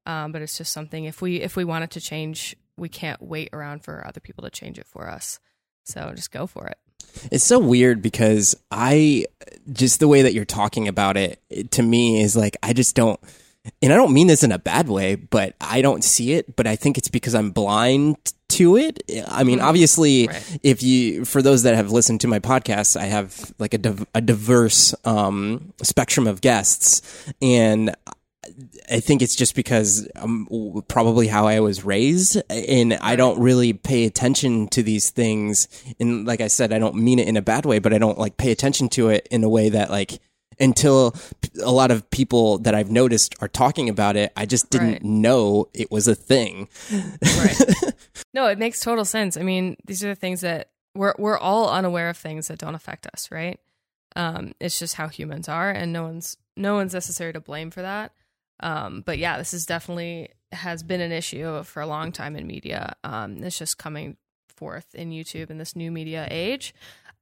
Um, 0.05 0.31
but 0.31 0.41
it's 0.41 0.57
just 0.57 0.71
something 0.71 1.05
if 1.05 1.21
we 1.21 1.41
if 1.41 1.55
we 1.55 1.65
want 1.65 1.83
it 1.83 1.91
to 1.91 2.01
change 2.01 2.55
we 2.77 2.89
can't 2.89 3.21
wait 3.21 3.49
around 3.53 3.83
for 3.83 4.05
other 4.05 4.19
people 4.19 4.43
to 4.43 4.49
change 4.49 4.77
it 4.77 4.87
for 4.87 5.09
us. 5.09 5.39
So 5.83 6.11
just 6.15 6.31
go 6.31 6.47
for 6.47 6.67
it. 6.67 6.77
It's 7.31 7.43
so 7.43 7.59
weird 7.59 8.01
because 8.01 8.55
I 8.69 9.25
just 9.71 9.99
the 9.99 10.07
way 10.07 10.21
that 10.21 10.33
you're 10.33 10.45
talking 10.45 10.87
about 10.87 11.17
it, 11.17 11.41
it 11.49 11.71
to 11.71 11.83
me 11.83 12.21
is 12.21 12.35
like 12.35 12.55
I 12.61 12.73
just 12.73 12.95
don't 12.95 13.19
and 13.81 13.91
I 13.93 13.95
don't 13.95 14.13
mean 14.13 14.27
this 14.27 14.43
in 14.43 14.51
a 14.51 14.59
bad 14.59 14.89
way, 14.89 15.15
but 15.15 15.55
I 15.61 15.81
don't 15.81 16.03
see 16.03 16.33
it, 16.33 16.55
but 16.55 16.67
I 16.67 16.75
think 16.75 16.97
it's 16.97 17.09
because 17.09 17.35
I'm 17.35 17.51
blind 17.51 18.17
to 18.49 18.77
it. 18.77 19.03
I 19.27 19.43
mean, 19.43 19.59
obviously 19.59 20.27
Right. 20.27 20.59
if 20.63 20.81
you 20.81 21.25
for 21.25 21.41
those 21.41 21.63
that 21.63 21.75
have 21.75 21.91
listened 21.91 22.21
to 22.21 22.27
my 22.27 22.39
podcast, 22.39 22.95
I 22.95 23.05
have 23.05 23.53
like 23.59 23.73
a 23.73 23.77
div- 23.77 24.05
a 24.15 24.21
diverse 24.21 24.95
um 25.05 25.73
spectrum 25.83 26.27
of 26.27 26.41
guests 26.41 27.01
and 27.41 27.93
I 28.89 29.01
think 29.01 29.21
it's 29.21 29.35
just 29.35 29.55
because 29.55 30.07
um, 30.15 30.47
probably 30.87 31.27
how 31.27 31.47
I 31.47 31.59
was 31.59 31.83
raised, 31.83 32.41
and 32.49 32.93
I 32.93 33.17
don't 33.17 33.39
really 33.41 33.73
pay 33.73 34.05
attention 34.05 34.69
to 34.69 34.81
these 34.81 35.09
things. 35.09 35.67
And 35.99 36.25
like 36.25 36.39
I 36.39 36.47
said, 36.47 36.71
I 36.71 36.79
don't 36.79 36.95
mean 36.95 37.19
it 37.19 37.27
in 37.27 37.35
a 37.35 37.41
bad 37.41 37.65
way, 37.65 37.79
but 37.79 37.93
I 37.93 37.97
don't 37.97 38.17
like 38.17 38.37
pay 38.37 38.51
attention 38.51 38.87
to 38.89 39.09
it 39.09 39.27
in 39.29 39.43
a 39.43 39.49
way 39.49 39.67
that 39.69 39.91
like 39.91 40.19
until 40.59 41.15
a 41.63 41.71
lot 41.71 41.91
of 41.91 42.09
people 42.09 42.57
that 42.59 42.73
I've 42.75 42.91
noticed 42.91 43.35
are 43.41 43.47
talking 43.47 43.89
about 43.89 44.15
it, 44.15 44.31
I 44.35 44.45
just 44.45 44.69
didn't 44.69 44.87
Right. 44.93 45.03
know 45.03 45.69
it 45.73 45.91
was 45.91 46.07
a 46.07 46.15
thing. 46.15 46.67
right. 46.91 47.57
No 48.33 48.45
it 48.47 48.59
makes 48.59 48.79
total 48.79 49.05
sense. 49.05 49.37
I 49.37 49.41
mean 49.43 49.77
these 49.85 50.03
are 50.03 50.09
the 50.09 50.15
things 50.15 50.41
that 50.41 50.69
we're 50.95 51.13
we're 51.17 51.37
all 51.37 51.69
unaware 51.69 52.09
of 52.09 52.17
things 52.17 52.47
that 52.49 52.59
don't 52.59 52.75
affect 52.75 53.07
us 53.13 53.29
right? 53.31 53.59
Um 54.15 54.53
it's 54.59 54.77
just 54.79 54.95
how 54.95 55.07
humans 55.07 55.47
are 55.49 55.69
and 55.71 55.91
no 55.93 56.03
one's 56.03 56.37
no 56.55 56.75
one's 56.75 56.93
necessary 56.93 57.33
to 57.33 57.39
blame 57.39 57.71
for 57.71 57.81
that. 57.81 58.11
Um 58.59 59.01
but 59.05 59.17
yeah 59.17 59.37
this 59.37 59.53
is 59.53 59.65
definitely 59.65 60.29
has 60.51 60.83
been 60.83 61.01
an 61.01 61.11
issue 61.11 61.63
for 61.63 61.81
a 61.81 61.87
long 61.87 62.11
time 62.11 62.35
in 62.35 62.45
media. 62.47 62.95
Um 63.03 63.43
it's 63.43 63.57
just 63.57 63.77
coming 63.77 64.17
forth 64.55 64.95
in 64.95 65.11
youtube 65.11 65.51
in 65.51 65.59
this 65.59 65.75
new 65.75 65.91
media 65.91 66.27
age 66.31 66.73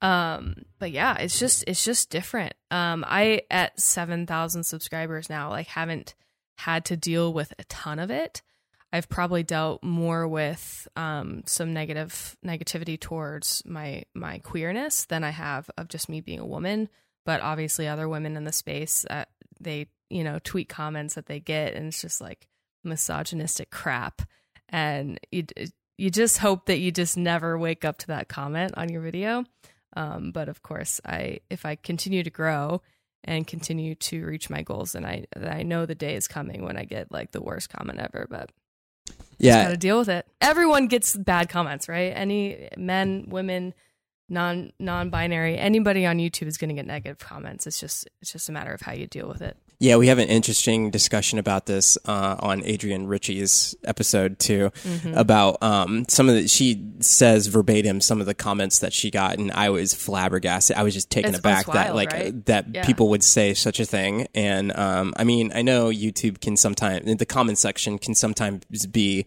um 0.01 0.55
but 0.77 0.91
yeah 0.91 1.15
it's 1.17 1.39
just 1.39 1.63
it's 1.67 1.83
just 1.83 2.09
different 2.09 2.53
um 2.69 3.03
i 3.07 3.41
at 3.49 3.79
7000 3.79 4.63
subscribers 4.63 5.29
now 5.29 5.49
like 5.49 5.67
haven't 5.67 6.15
had 6.57 6.85
to 6.85 6.97
deal 6.97 7.33
with 7.33 7.53
a 7.59 7.63
ton 7.65 7.99
of 7.99 8.11
it 8.11 8.41
I've 8.95 9.09
probably 9.09 9.43
dealt 9.43 9.83
more 9.83 10.25
with 10.25 10.87
um, 10.95 11.43
some 11.45 11.73
negative 11.73 12.37
negativity 12.45 12.97
towards 12.97 13.61
my 13.65 14.03
my 14.13 14.39
queerness 14.39 15.03
than 15.03 15.21
I 15.21 15.31
have 15.31 15.69
of 15.77 15.89
just 15.89 16.07
me 16.07 16.21
being 16.21 16.39
a 16.39 16.45
woman. 16.45 16.87
But 17.25 17.41
obviously, 17.41 17.89
other 17.89 18.07
women 18.07 18.37
in 18.37 18.45
the 18.45 18.53
space, 18.53 19.05
uh, 19.09 19.25
they 19.59 19.87
you 20.09 20.23
know 20.23 20.39
tweet 20.41 20.69
comments 20.69 21.15
that 21.15 21.25
they 21.25 21.41
get, 21.41 21.73
and 21.73 21.87
it's 21.87 22.01
just 22.01 22.21
like 22.21 22.47
misogynistic 22.85 23.69
crap. 23.69 24.21
And 24.69 25.19
you 25.29 25.43
you 25.97 26.09
just 26.09 26.37
hope 26.37 26.67
that 26.67 26.77
you 26.77 26.93
just 26.93 27.17
never 27.17 27.57
wake 27.57 27.83
up 27.83 27.97
to 27.97 28.07
that 28.07 28.29
comment 28.29 28.75
on 28.77 28.87
your 28.87 29.01
video. 29.01 29.43
Um, 29.95 30.31
but 30.31 30.49
of 30.49 30.61
course, 30.61 30.99
I 31.05 31.39
if 31.49 31.65
I 31.65 31.75
continue 31.75 32.23
to 32.23 32.29
grow 32.29 32.81
and 33.23 33.47
continue 33.47 33.95
to 33.95 34.25
reach 34.25 34.49
my 34.49 34.61
goals, 34.61 34.95
and 34.95 35.05
I 35.05 35.25
I 35.41 35.63
know 35.63 35.85
the 35.85 35.95
day 35.95 36.15
is 36.15 36.27
coming 36.27 36.63
when 36.63 36.77
I 36.77 36.83
get 36.85 37.11
like 37.11 37.31
the 37.31 37.41
worst 37.41 37.69
comment 37.69 37.99
ever, 37.99 38.27
but 38.29 38.51
Yeah, 39.37 39.63
got 39.63 39.69
to 39.69 39.77
deal 39.77 39.97
with 39.99 40.09
it. 40.09 40.25
Everyone 40.41 40.87
gets 40.87 41.15
bad 41.15 41.49
comments, 41.49 41.87
right? 41.89 42.11
Any 42.15 42.69
men, 42.77 43.25
women, 43.29 43.73
non 44.29 44.71
non-binary, 44.79 45.57
anybody 45.57 46.05
on 46.05 46.17
YouTube 46.17 46.47
is 46.47 46.57
going 46.57 46.69
to 46.69 46.75
get 46.75 46.85
negative 46.85 47.19
comments. 47.19 47.67
It's 47.67 47.79
just 47.79 48.07
it's 48.21 48.31
just 48.31 48.49
a 48.49 48.51
matter 48.51 48.73
of 48.73 48.81
how 48.81 48.93
you 48.93 49.07
deal 49.07 49.27
with 49.27 49.41
it. 49.41 49.57
Yeah, 49.77 49.97
we 49.97 50.07
have 50.07 50.19
an 50.19 50.29
interesting 50.29 50.89
discussion 50.89 51.37
about 51.37 51.65
this 51.65 51.97
uh, 52.05 52.37
on 52.39 52.63
Adrian 52.63 53.07
Ritchie's 53.07 53.75
episode 53.83 54.39
too, 54.39 54.71
Mm-hmm. 54.85 55.13
about 55.15 55.61
um, 55.61 56.05
some 56.07 56.29
of 56.29 56.35
the. 56.35 56.47
She 56.47 56.81
says 57.01 57.47
verbatim 57.47 57.99
some 57.99 58.21
of 58.21 58.25
the 58.25 58.33
comments 58.33 58.79
that 58.79 58.93
she 58.93 59.11
got, 59.11 59.37
and 59.37 59.51
I 59.51 59.69
was 59.71 59.93
flabbergasted. 59.93 60.77
I 60.77 60.83
was 60.83 60.93
just 60.93 61.09
taken 61.09 61.29
It's- 61.35 61.39
aback 61.39 61.67
it's 61.67 61.73
that 61.73 61.93
like 61.93 62.13
right? 62.13 62.45
that 62.45 62.67
Yeah. 62.73 62.85
people 62.85 63.09
would 63.09 63.21
say 63.23 63.53
such 63.53 63.81
a 63.81 63.85
thing. 63.85 64.27
And 64.33 64.71
um, 64.77 65.13
I 65.17 65.25
mean, 65.25 65.51
I 65.53 65.61
know 65.61 65.87
YouTube 65.89 66.39
can 66.39 66.55
sometimes 66.55 67.13
the 67.17 67.25
comment 67.25 67.57
section 67.57 67.99
can 67.99 68.15
sometimes 68.15 68.85
be 68.85 69.25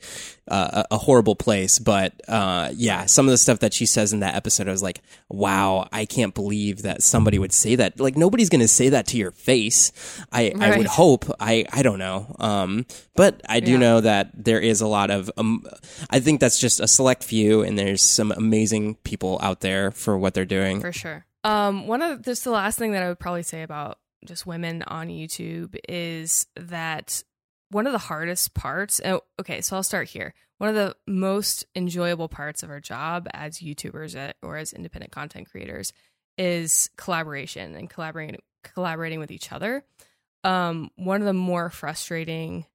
uh, 0.50 0.82
a 0.90 0.94
a 0.94 0.98
horrible 0.98 1.36
place, 1.36 1.78
but 1.78 2.14
uh, 2.26 2.70
yeah, 2.74 3.04
some 3.04 3.26
of 3.26 3.32
the 3.32 3.38
stuff 3.38 3.58
that 3.58 3.74
she 3.74 3.84
says 3.84 4.14
in 4.14 4.20
that 4.20 4.34
episode, 4.34 4.66
I 4.66 4.70
was 4.70 4.82
like, 4.82 4.87
wow, 5.28 5.88
I 5.92 6.04
can't 6.04 6.34
believe 6.34 6.82
that 6.82 7.02
somebody 7.02 7.38
would 7.38 7.52
say 7.52 7.74
that. 7.76 8.00
Like 8.00 8.16
nobody's 8.16 8.48
going 8.48 8.60
to 8.60 8.68
say 8.68 8.88
that 8.90 9.06
to 9.08 9.16
your 9.16 9.30
face. 9.32 9.92
I, 10.32 10.52
I 10.58 10.76
would 10.78 10.86
hope. 10.86 11.24
I, 11.40 11.64
I 11.72 11.82
don't 11.82 11.98
know. 11.98 12.34
Um, 12.38 12.86
but 13.14 13.40
I 13.48 13.60
do 13.60 13.72
Yeah. 13.72 13.78
know 13.78 14.00
that 14.00 14.30
there 14.34 14.60
is 14.60 14.80
a 14.80 14.86
lot 14.86 15.10
of, 15.10 15.30
um, 15.36 15.64
I 16.10 16.20
think 16.20 16.40
that's 16.40 16.58
just 16.58 16.80
a 16.80 16.88
select 16.88 17.24
few 17.24 17.62
and 17.62 17.78
there's 17.78 18.02
some 18.02 18.32
amazing 18.32 18.96
people 19.04 19.38
out 19.42 19.60
there 19.60 19.90
for 19.90 20.16
what 20.18 20.34
they're 20.34 20.44
doing. 20.44 20.80
For 20.80 20.92
sure. 20.92 21.24
Um, 21.44 21.86
one 21.86 22.02
of 22.02 22.22
just 22.22 22.44
the 22.44 22.50
last 22.50 22.78
thing 22.78 22.92
that 22.92 23.02
I 23.02 23.08
would 23.08 23.18
probably 23.20 23.42
say 23.44 23.62
about 23.62 23.98
just 24.24 24.46
women 24.46 24.82
on 24.82 25.08
YouTube 25.08 25.76
is 25.88 26.46
that 26.56 27.22
one 27.70 27.86
of 27.86 27.92
the 27.92 27.98
hardest 27.98 28.54
parts. 28.54 29.00
Oh, 29.04 29.20
okay, 29.40 29.60
so 29.60 29.76
I'll 29.76 29.82
start 29.82 30.08
here. 30.08 30.34
One 30.58 30.70
of 30.70 30.76
the 30.76 30.96
most 31.06 31.64
enjoyable 31.74 32.28
parts 32.28 32.62
of 32.62 32.70
our 32.70 32.80
job 32.80 33.28
as 33.32 33.58
YouTubers 33.58 34.32
or 34.42 34.56
as 34.56 34.72
independent 34.72 35.12
content 35.12 35.50
creators 35.50 35.92
is 36.36 36.90
collaboration 36.96 37.74
and 37.74 37.88
collaborating 37.88 38.40
collaborating 38.64 39.20
with 39.20 39.30
each 39.30 39.52
other. 39.52 39.84
Um, 40.44 40.90
one 40.96 41.20
of 41.20 41.26
the 41.26 41.32
more 41.32 41.70
frustrating 41.70 42.66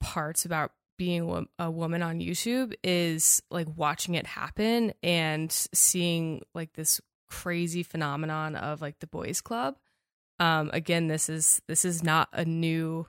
parts 0.00 0.44
about 0.44 0.72
being 0.96 1.28
a 1.58 1.64
a 1.64 1.70
woman 1.70 2.02
on 2.02 2.20
YouTube 2.20 2.74
is 2.82 3.42
like 3.50 3.66
watching 3.76 4.14
it 4.14 4.26
happen 4.26 4.92
and 5.02 5.50
seeing 5.50 6.42
like 6.54 6.72
this 6.74 7.00
crazy 7.28 7.82
phenomenon 7.82 8.54
of 8.54 8.80
like 8.80 8.98
the 9.00 9.06
boys 9.06 9.40
club. 9.40 9.76
Um, 10.40 10.70
again, 10.72 11.08
this 11.08 11.28
is 11.28 11.62
this 11.68 11.84
is 11.84 12.02
not 12.02 12.28
a 12.32 12.44
new 12.44 13.06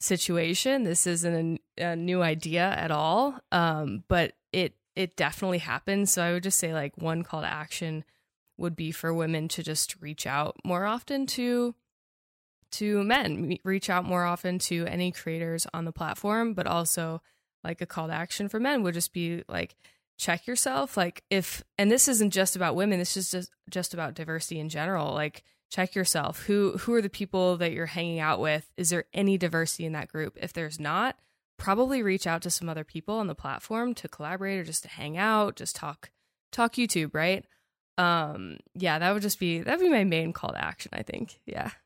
situation. 0.00 0.84
This 0.84 1.06
isn't 1.06 1.60
a, 1.78 1.82
a 1.82 1.96
new 1.96 2.22
idea 2.22 2.62
at 2.62 2.90
all. 2.90 3.38
Um, 3.52 4.04
but 4.08 4.34
it 4.52 4.74
it 4.96 5.16
definitely 5.16 5.58
happens. 5.58 6.12
So 6.12 6.22
I 6.22 6.32
would 6.32 6.42
just 6.42 6.58
say 6.58 6.72
like 6.72 6.96
one 6.96 7.22
call 7.22 7.42
to 7.42 7.46
action 7.46 8.04
would 8.56 8.74
be 8.74 8.90
for 8.90 9.14
women 9.14 9.48
to 9.48 9.62
just 9.62 9.96
reach 10.00 10.26
out 10.26 10.56
more 10.64 10.84
often 10.84 11.26
to 11.26 11.74
to 12.70 13.02
men, 13.02 13.58
reach 13.64 13.88
out 13.88 14.04
more 14.04 14.24
often 14.24 14.58
to 14.58 14.84
any 14.86 15.10
creators 15.10 15.66
on 15.72 15.84
the 15.86 15.92
platform, 15.92 16.52
but 16.52 16.66
also 16.66 17.22
like 17.64 17.80
a 17.80 17.86
call 17.86 18.08
to 18.08 18.12
action 18.12 18.48
for 18.48 18.60
men 18.60 18.82
would 18.82 18.94
just 18.94 19.12
be 19.12 19.42
like 19.48 19.74
check 20.16 20.46
yourself 20.46 20.96
like 20.96 21.22
if 21.30 21.62
and 21.76 21.90
this 21.90 22.08
isn't 22.08 22.30
just 22.30 22.56
about 22.56 22.74
women 22.74 22.98
this 22.98 23.16
is 23.16 23.30
just 23.30 23.50
just 23.70 23.94
about 23.94 24.14
diversity 24.14 24.58
in 24.58 24.68
general 24.68 25.14
like 25.14 25.44
check 25.70 25.94
yourself. 25.94 26.44
Who 26.44 26.78
who 26.78 26.94
are 26.94 27.02
the 27.02 27.08
people 27.08 27.56
that 27.58 27.72
you're 27.72 27.86
hanging 27.86 28.20
out 28.20 28.40
with? 28.40 28.70
Is 28.76 28.90
there 28.90 29.04
any 29.12 29.38
diversity 29.38 29.84
in 29.84 29.92
that 29.92 30.08
group? 30.08 30.36
If 30.40 30.52
there's 30.52 30.80
not 30.80 31.16
probably 31.58 32.02
reach 32.02 32.26
out 32.26 32.40
to 32.42 32.50
some 32.50 32.68
other 32.68 32.84
people 32.84 33.16
on 33.16 33.26
the 33.26 33.34
platform 33.34 33.92
to 33.92 34.08
collaborate 34.08 34.58
or 34.60 34.64
just 34.64 34.84
to 34.84 34.88
hang 34.88 35.18
out 35.18 35.56
just 35.56 35.76
talk 35.76 36.10
talk 36.50 36.74
youtube 36.74 37.10
right 37.12 37.44
um 37.98 38.56
yeah 38.74 38.98
that 38.98 39.12
would 39.12 39.22
just 39.22 39.40
be 39.40 39.60
that'd 39.60 39.80
be 39.80 39.88
my 39.88 40.04
main 40.04 40.32
call 40.32 40.50
to 40.50 40.64
action 40.64 40.90
i 40.94 41.02
think. 41.02 41.38
Yeah. 41.46 41.70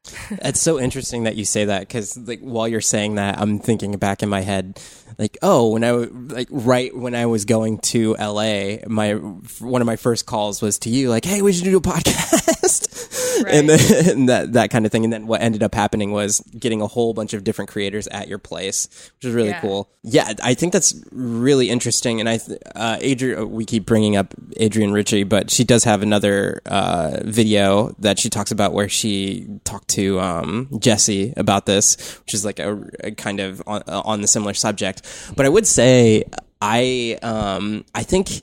It's 0.45 0.61
so 0.61 0.79
interesting 0.81 1.25
that 1.25 1.37
you 1.37 1.45
say 1.45 1.67
that 1.67 1.81
because 1.81 2.17
like 2.17 2.41
while 2.41 2.67
you're 2.69 2.81
saying 2.81 3.15
that 3.17 3.39
i'm 3.39 3.59
thinking 3.59 3.93
back 3.97 4.23
in 4.23 4.29
my 4.29 4.41
head 4.41 4.81
like 5.19 5.39
oh 5.43 5.69
when 5.71 5.85
i 5.85 5.91
like 5.91 6.49
right 6.51 6.95
when 6.97 7.15
i 7.15 7.27
was 7.27 7.45
going 7.45 7.79
to 7.79 8.15
la 8.17 8.77
my 8.87 9.13
one 9.13 9.81
of 9.81 9.87
my 9.87 9.97
first 9.97 10.27
calls 10.27 10.61
was 10.61 10.79
to 10.81 10.91
you 10.91 11.09
like 11.09 11.25
hey 11.25 11.41
we 11.43 11.53
should 11.53 11.65
do 11.65 11.77
a 11.77 11.81
podcast. 11.81 12.99
Right. 13.43 13.55
and 13.55 13.69
then 13.69 14.09
and 14.09 14.29
that 14.29 14.53
that 14.53 14.71
kind 14.71 14.87
of 14.87 14.93
thing. 14.93 15.05
And 15.05 15.13
then 15.13 15.27
what 15.27 15.41
ended 15.41 15.63
up 15.63 15.75
happening 15.75 16.13
was 16.13 16.41
getting 16.57 16.81
a 16.81 16.87
whole 16.87 17.15
bunch 17.15 17.33
of 17.33 17.43
different 17.43 17.71
creators 17.71 18.07
at 18.09 18.29
your 18.29 18.39
place 18.39 18.89
which 19.17 19.25
is 19.25 19.35
really 19.35 19.49
yeah. 19.49 19.61
cool. 19.61 19.91
Yeah 20.03 20.33
i 20.43 20.55
think 20.55 20.73
that's 20.73 20.95
really 21.11 21.71
interesting. 21.71 22.21
And 22.21 22.29
i 22.29 22.39
uh 22.77 22.99
adrian 23.01 23.51
we 23.51 23.65
keep 23.65 23.87
bringing 23.87 24.17
up 24.17 24.35
adrian 24.59 24.93
ritchie 24.93 25.25
but 25.25 25.51
she 25.51 25.65
does 25.65 25.85
have 25.85 26.02
another 26.03 26.61
uh, 26.67 27.19
video 27.25 27.95
that 27.99 28.19
she 28.19 28.29
talks 28.29 28.51
about 28.51 28.73
where 28.73 28.89
she 28.89 29.47
talked 29.65 29.89
to 29.89 30.21
um, 30.21 30.69
Jesse 30.79 31.33
about 31.37 31.67
this, 31.67 32.19
which 32.21 32.35
is 32.35 32.45
like 32.45 32.59
a, 32.59 32.79
a 33.01 33.11
kind 33.13 33.41
of 33.41 33.63
on, 33.67 33.83
on, 33.87 34.21
the 34.21 34.29
similar 34.29 34.55
subject. 34.55 35.03
But 35.37 35.47
I 35.47 35.49
would 35.49 35.67
say 35.67 36.25
I 36.61 37.19
um, 37.23 37.85
I 37.95 38.03
think 38.03 38.43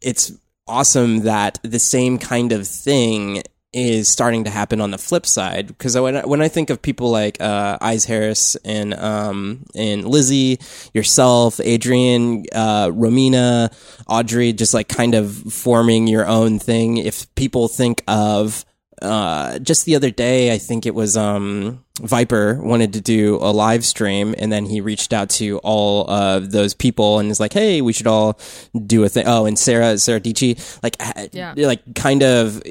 it's 0.00 0.32
awesome 0.66 1.20
that 1.20 1.58
the 1.62 1.78
same 1.78 2.18
kind 2.18 2.52
of 2.52 2.66
thing 2.66 3.42
is 3.74 4.08
starting 4.08 4.44
to 4.44 4.50
happen 4.50 4.80
on 4.80 4.92
the 4.92 4.98
flip 4.98 5.26
side 5.26 5.66
because 5.66 5.98
when 5.98 6.16
I, 6.16 6.24
when 6.24 6.40
I 6.40 6.48
think 6.48 6.70
of 6.70 6.80
people 6.80 7.10
like 7.10 7.40
uh, 7.40 7.76
Eyes 7.80 8.04
Harris 8.04 8.56
and 8.64 8.94
um, 8.94 9.64
and 9.74 10.06
Lizzie, 10.06 10.60
yourself, 10.94 11.60
Adrian, 11.60 12.44
uh, 12.52 12.88
Romina, 12.88 13.74
Audrey, 14.06 14.52
just 14.52 14.74
like 14.74 14.88
kind 14.88 15.14
of 15.14 15.34
forming 15.52 16.06
your 16.06 16.26
own 16.26 16.58
thing. 16.58 16.98
If 16.98 17.32
people 17.34 17.68
think 17.68 18.02
of 18.06 18.64
uh, 19.02 19.58
just 19.58 19.84
the 19.84 19.96
other 19.96 20.10
day, 20.10 20.52
I 20.52 20.58
think 20.58 20.86
it 20.86 20.94
was 20.94 21.16
um, 21.16 21.84
Viper 22.00 22.60
wanted 22.62 22.92
to 22.94 23.00
do 23.00 23.36
a 23.36 23.50
live 23.52 23.84
stream, 23.84 24.34
and 24.38 24.52
then 24.52 24.66
he 24.66 24.80
reached 24.80 25.12
out 25.12 25.30
to 25.30 25.58
all 25.58 26.08
of 26.08 26.52
those 26.52 26.74
people 26.74 27.18
and 27.18 27.30
is 27.30 27.40
like, 27.40 27.52
"Hey, 27.52 27.82
we 27.82 27.92
should 27.92 28.06
all 28.06 28.38
do 28.86 29.04
a 29.04 29.08
thing." 29.08 29.24
Oh, 29.26 29.46
and 29.46 29.58
Sarah 29.58 29.98
Sara 29.98 30.20
Dietschy, 30.20 30.82
like, 30.82 30.96
yeah. 31.32 31.54
like 31.56 31.94
kind 31.94 32.22
of 32.22 32.62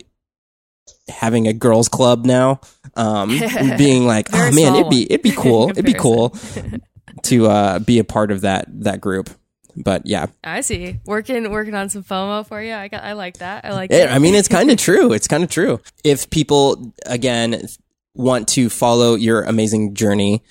having 1.09 1.47
a 1.47 1.53
girls 1.53 1.89
club 1.89 2.25
now, 2.25 2.61
um, 2.95 3.29
being 3.77 4.05
like, 4.05 4.27
oh 4.33 4.51
man, 4.51 4.75
it'd 4.75 4.89
be 4.89 5.03
it'd 5.03 5.21
be 5.21 5.31
cool, 5.31 5.69
it'd 5.69 5.85
be 5.85 5.93
cool 5.93 6.35
to 7.23 7.47
uh, 7.47 7.79
be 7.79 7.99
a 7.99 8.03
part 8.03 8.31
of 8.31 8.41
that 8.41 8.65
that 8.83 9.01
group. 9.01 9.29
But 9.75 10.05
yeah, 10.05 10.27
I 10.43 10.61
see. 10.61 10.99
Working 11.05 11.49
working 11.49 11.73
on 11.73 11.89
some 11.89 12.03
FOMO 12.03 12.47
for 12.47 12.61
you. 12.61 12.73
I 12.73 12.87
got 12.89 13.03
I 13.03 13.13
like 13.13 13.39
that. 13.39 13.65
I 13.65 13.73
like. 13.73 13.91
Yeah, 13.91 14.13
I 14.13 14.19
mean, 14.19 14.35
it's 14.35 14.47
kind 14.47 14.69
of 14.69 14.77
true. 14.77 15.13
It's 15.13 15.27
kind 15.27 15.43
of 15.43 15.49
true. 15.49 15.79
If 16.03 16.29
people 16.29 16.93
again 17.07 17.67
want 18.15 18.47
to 18.47 18.69
follow 18.69 19.15
your 19.15 19.41
amazing 19.43 19.95
journey 19.95 20.43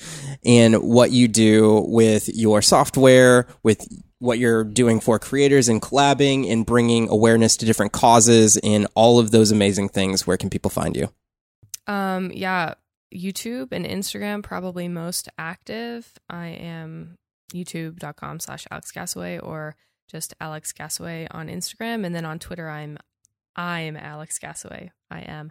and 0.44 0.82
what 0.82 1.12
you 1.12 1.28
do 1.28 1.84
with 1.86 2.28
your 2.34 2.60
software, 2.60 3.46
with 3.62 3.86
what 4.22 4.38
you're 4.38 4.62
doing 4.62 5.00
for 5.00 5.18
creators 5.18 5.68
and 5.68 5.82
collabing 5.82 6.50
and 6.50 6.64
bringing 6.64 7.08
awareness 7.08 7.56
to 7.56 7.66
different 7.66 7.90
causes 7.90 8.56
and 8.58 8.86
all 8.94 9.18
of 9.18 9.32
those 9.32 9.50
amazing 9.50 9.88
things, 9.88 10.26
where 10.26 10.36
can 10.36 10.48
people 10.48 10.70
find 10.70 10.96
you? 10.96 11.08
Um, 11.88 12.30
yeah, 12.32 12.74
YouTube 13.12 13.72
and 13.72 13.84
Instagram 13.84 14.42
probably 14.44 14.86
most 14.86 15.28
active. 15.38 16.12
I 16.30 16.48
am 16.48 17.18
youtube.com 17.52 18.38
slash 18.38 18.64
Alex 18.70 18.92
Gasaway 18.92 19.42
or 19.42 19.74
just 20.08 20.34
Alex 20.40 20.72
Gasaway 20.72 21.26
on 21.32 21.48
Instagram. 21.48 22.06
And 22.06 22.14
then 22.14 22.24
on 22.24 22.38
Twitter, 22.38 22.70
I'm 22.70 22.98
I'm 23.56 23.96
Alex 23.96 24.38
Gasaway. 24.38 24.90
I 25.10 25.20
am. 25.20 25.50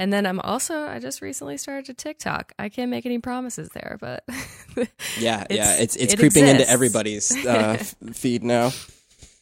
And 0.00 0.10
then 0.10 0.24
I'm 0.24 0.40
also 0.40 0.86
I 0.86 0.98
just 0.98 1.20
recently 1.20 1.58
started 1.58 1.90
a 1.90 1.92
TikTok. 1.94 2.54
I 2.58 2.70
can't 2.70 2.90
make 2.90 3.04
any 3.04 3.18
promises 3.18 3.68
there, 3.74 3.98
but 4.00 4.24
yeah, 5.18 5.44
yeah, 5.50 5.76
it's 5.76 5.94
it's 5.94 6.14
it 6.14 6.18
creeping 6.18 6.44
exists. 6.44 6.62
into 6.62 6.70
everybody's 6.70 7.46
uh, 7.46 7.76
feed 8.14 8.42
now. 8.42 8.72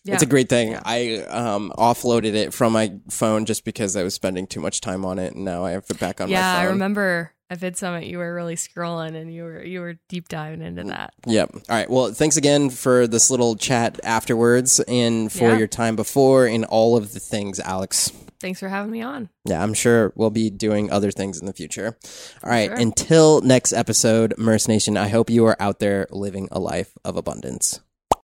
Yeah. 0.02 0.14
It's 0.14 0.24
a 0.24 0.26
great 0.26 0.48
thing. 0.48 0.72
Yeah. 0.72 0.82
I 0.84 1.18
um, 1.28 1.72
offloaded 1.78 2.34
it 2.34 2.52
from 2.52 2.72
my 2.72 2.92
phone 3.08 3.44
just 3.44 3.64
because 3.64 3.94
I 3.94 4.02
was 4.02 4.14
spending 4.14 4.48
too 4.48 4.60
much 4.60 4.80
time 4.80 5.04
on 5.04 5.20
it, 5.20 5.36
and 5.36 5.44
now 5.44 5.64
I 5.64 5.70
have 5.70 5.84
it 5.88 6.00
back 6.00 6.20
on 6.20 6.28
yeah, 6.28 6.40
my 6.40 6.42
phone. 6.42 6.54
Yeah, 6.54 6.60
I 6.60 6.72
remember 6.72 7.32
at 7.50 7.60
VidSummit 7.60 8.08
you 8.08 8.18
were 8.18 8.34
really 8.34 8.56
scrolling 8.56 9.14
and 9.14 9.32
you 9.32 9.44
were 9.44 9.62
you 9.62 9.78
were 9.78 9.94
deep 10.08 10.26
diving 10.26 10.60
into 10.60 10.82
that. 10.82 11.14
Yep. 11.24 11.50
All 11.54 11.62
right. 11.68 11.88
Well, 11.88 12.12
thanks 12.12 12.36
again 12.36 12.70
for 12.70 13.06
this 13.06 13.30
little 13.30 13.54
chat 13.54 14.00
afterwards, 14.02 14.80
and 14.80 15.30
for 15.30 15.50
yeah. 15.50 15.56
your 15.56 15.68
time 15.68 15.94
before, 15.94 16.46
and 16.46 16.64
all 16.64 16.96
of 16.96 17.12
the 17.12 17.20
things, 17.20 17.60
Alex. 17.60 18.10
Thanks 18.40 18.60
for 18.60 18.68
having 18.68 18.92
me 18.92 19.02
on. 19.02 19.28
Yeah, 19.44 19.62
I'm 19.62 19.74
sure 19.74 20.12
we'll 20.14 20.30
be 20.30 20.48
doing 20.50 20.90
other 20.90 21.10
things 21.10 21.40
in 21.40 21.46
the 21.46 21.52
future. 21.52 21.96
All 22.42 22.50
right, 22.50 22.68
sure. 22.68 22.76
until 22.76 23.40
next 23.40 23.72
episode, 23.72 24.34
Merce 24.38 24.68
Nation, 24.68 24.96
I 24.96 25.08
hope 25.08 25.28
you 25.28 25.46
are 25.46 25.56
out 25.58 25.80
there 25.80 26.06
living 26.10 26.48
a 26.52 26.60
life 26.60 26.92
of 27.04 27.16
abundance. 27.16 27.80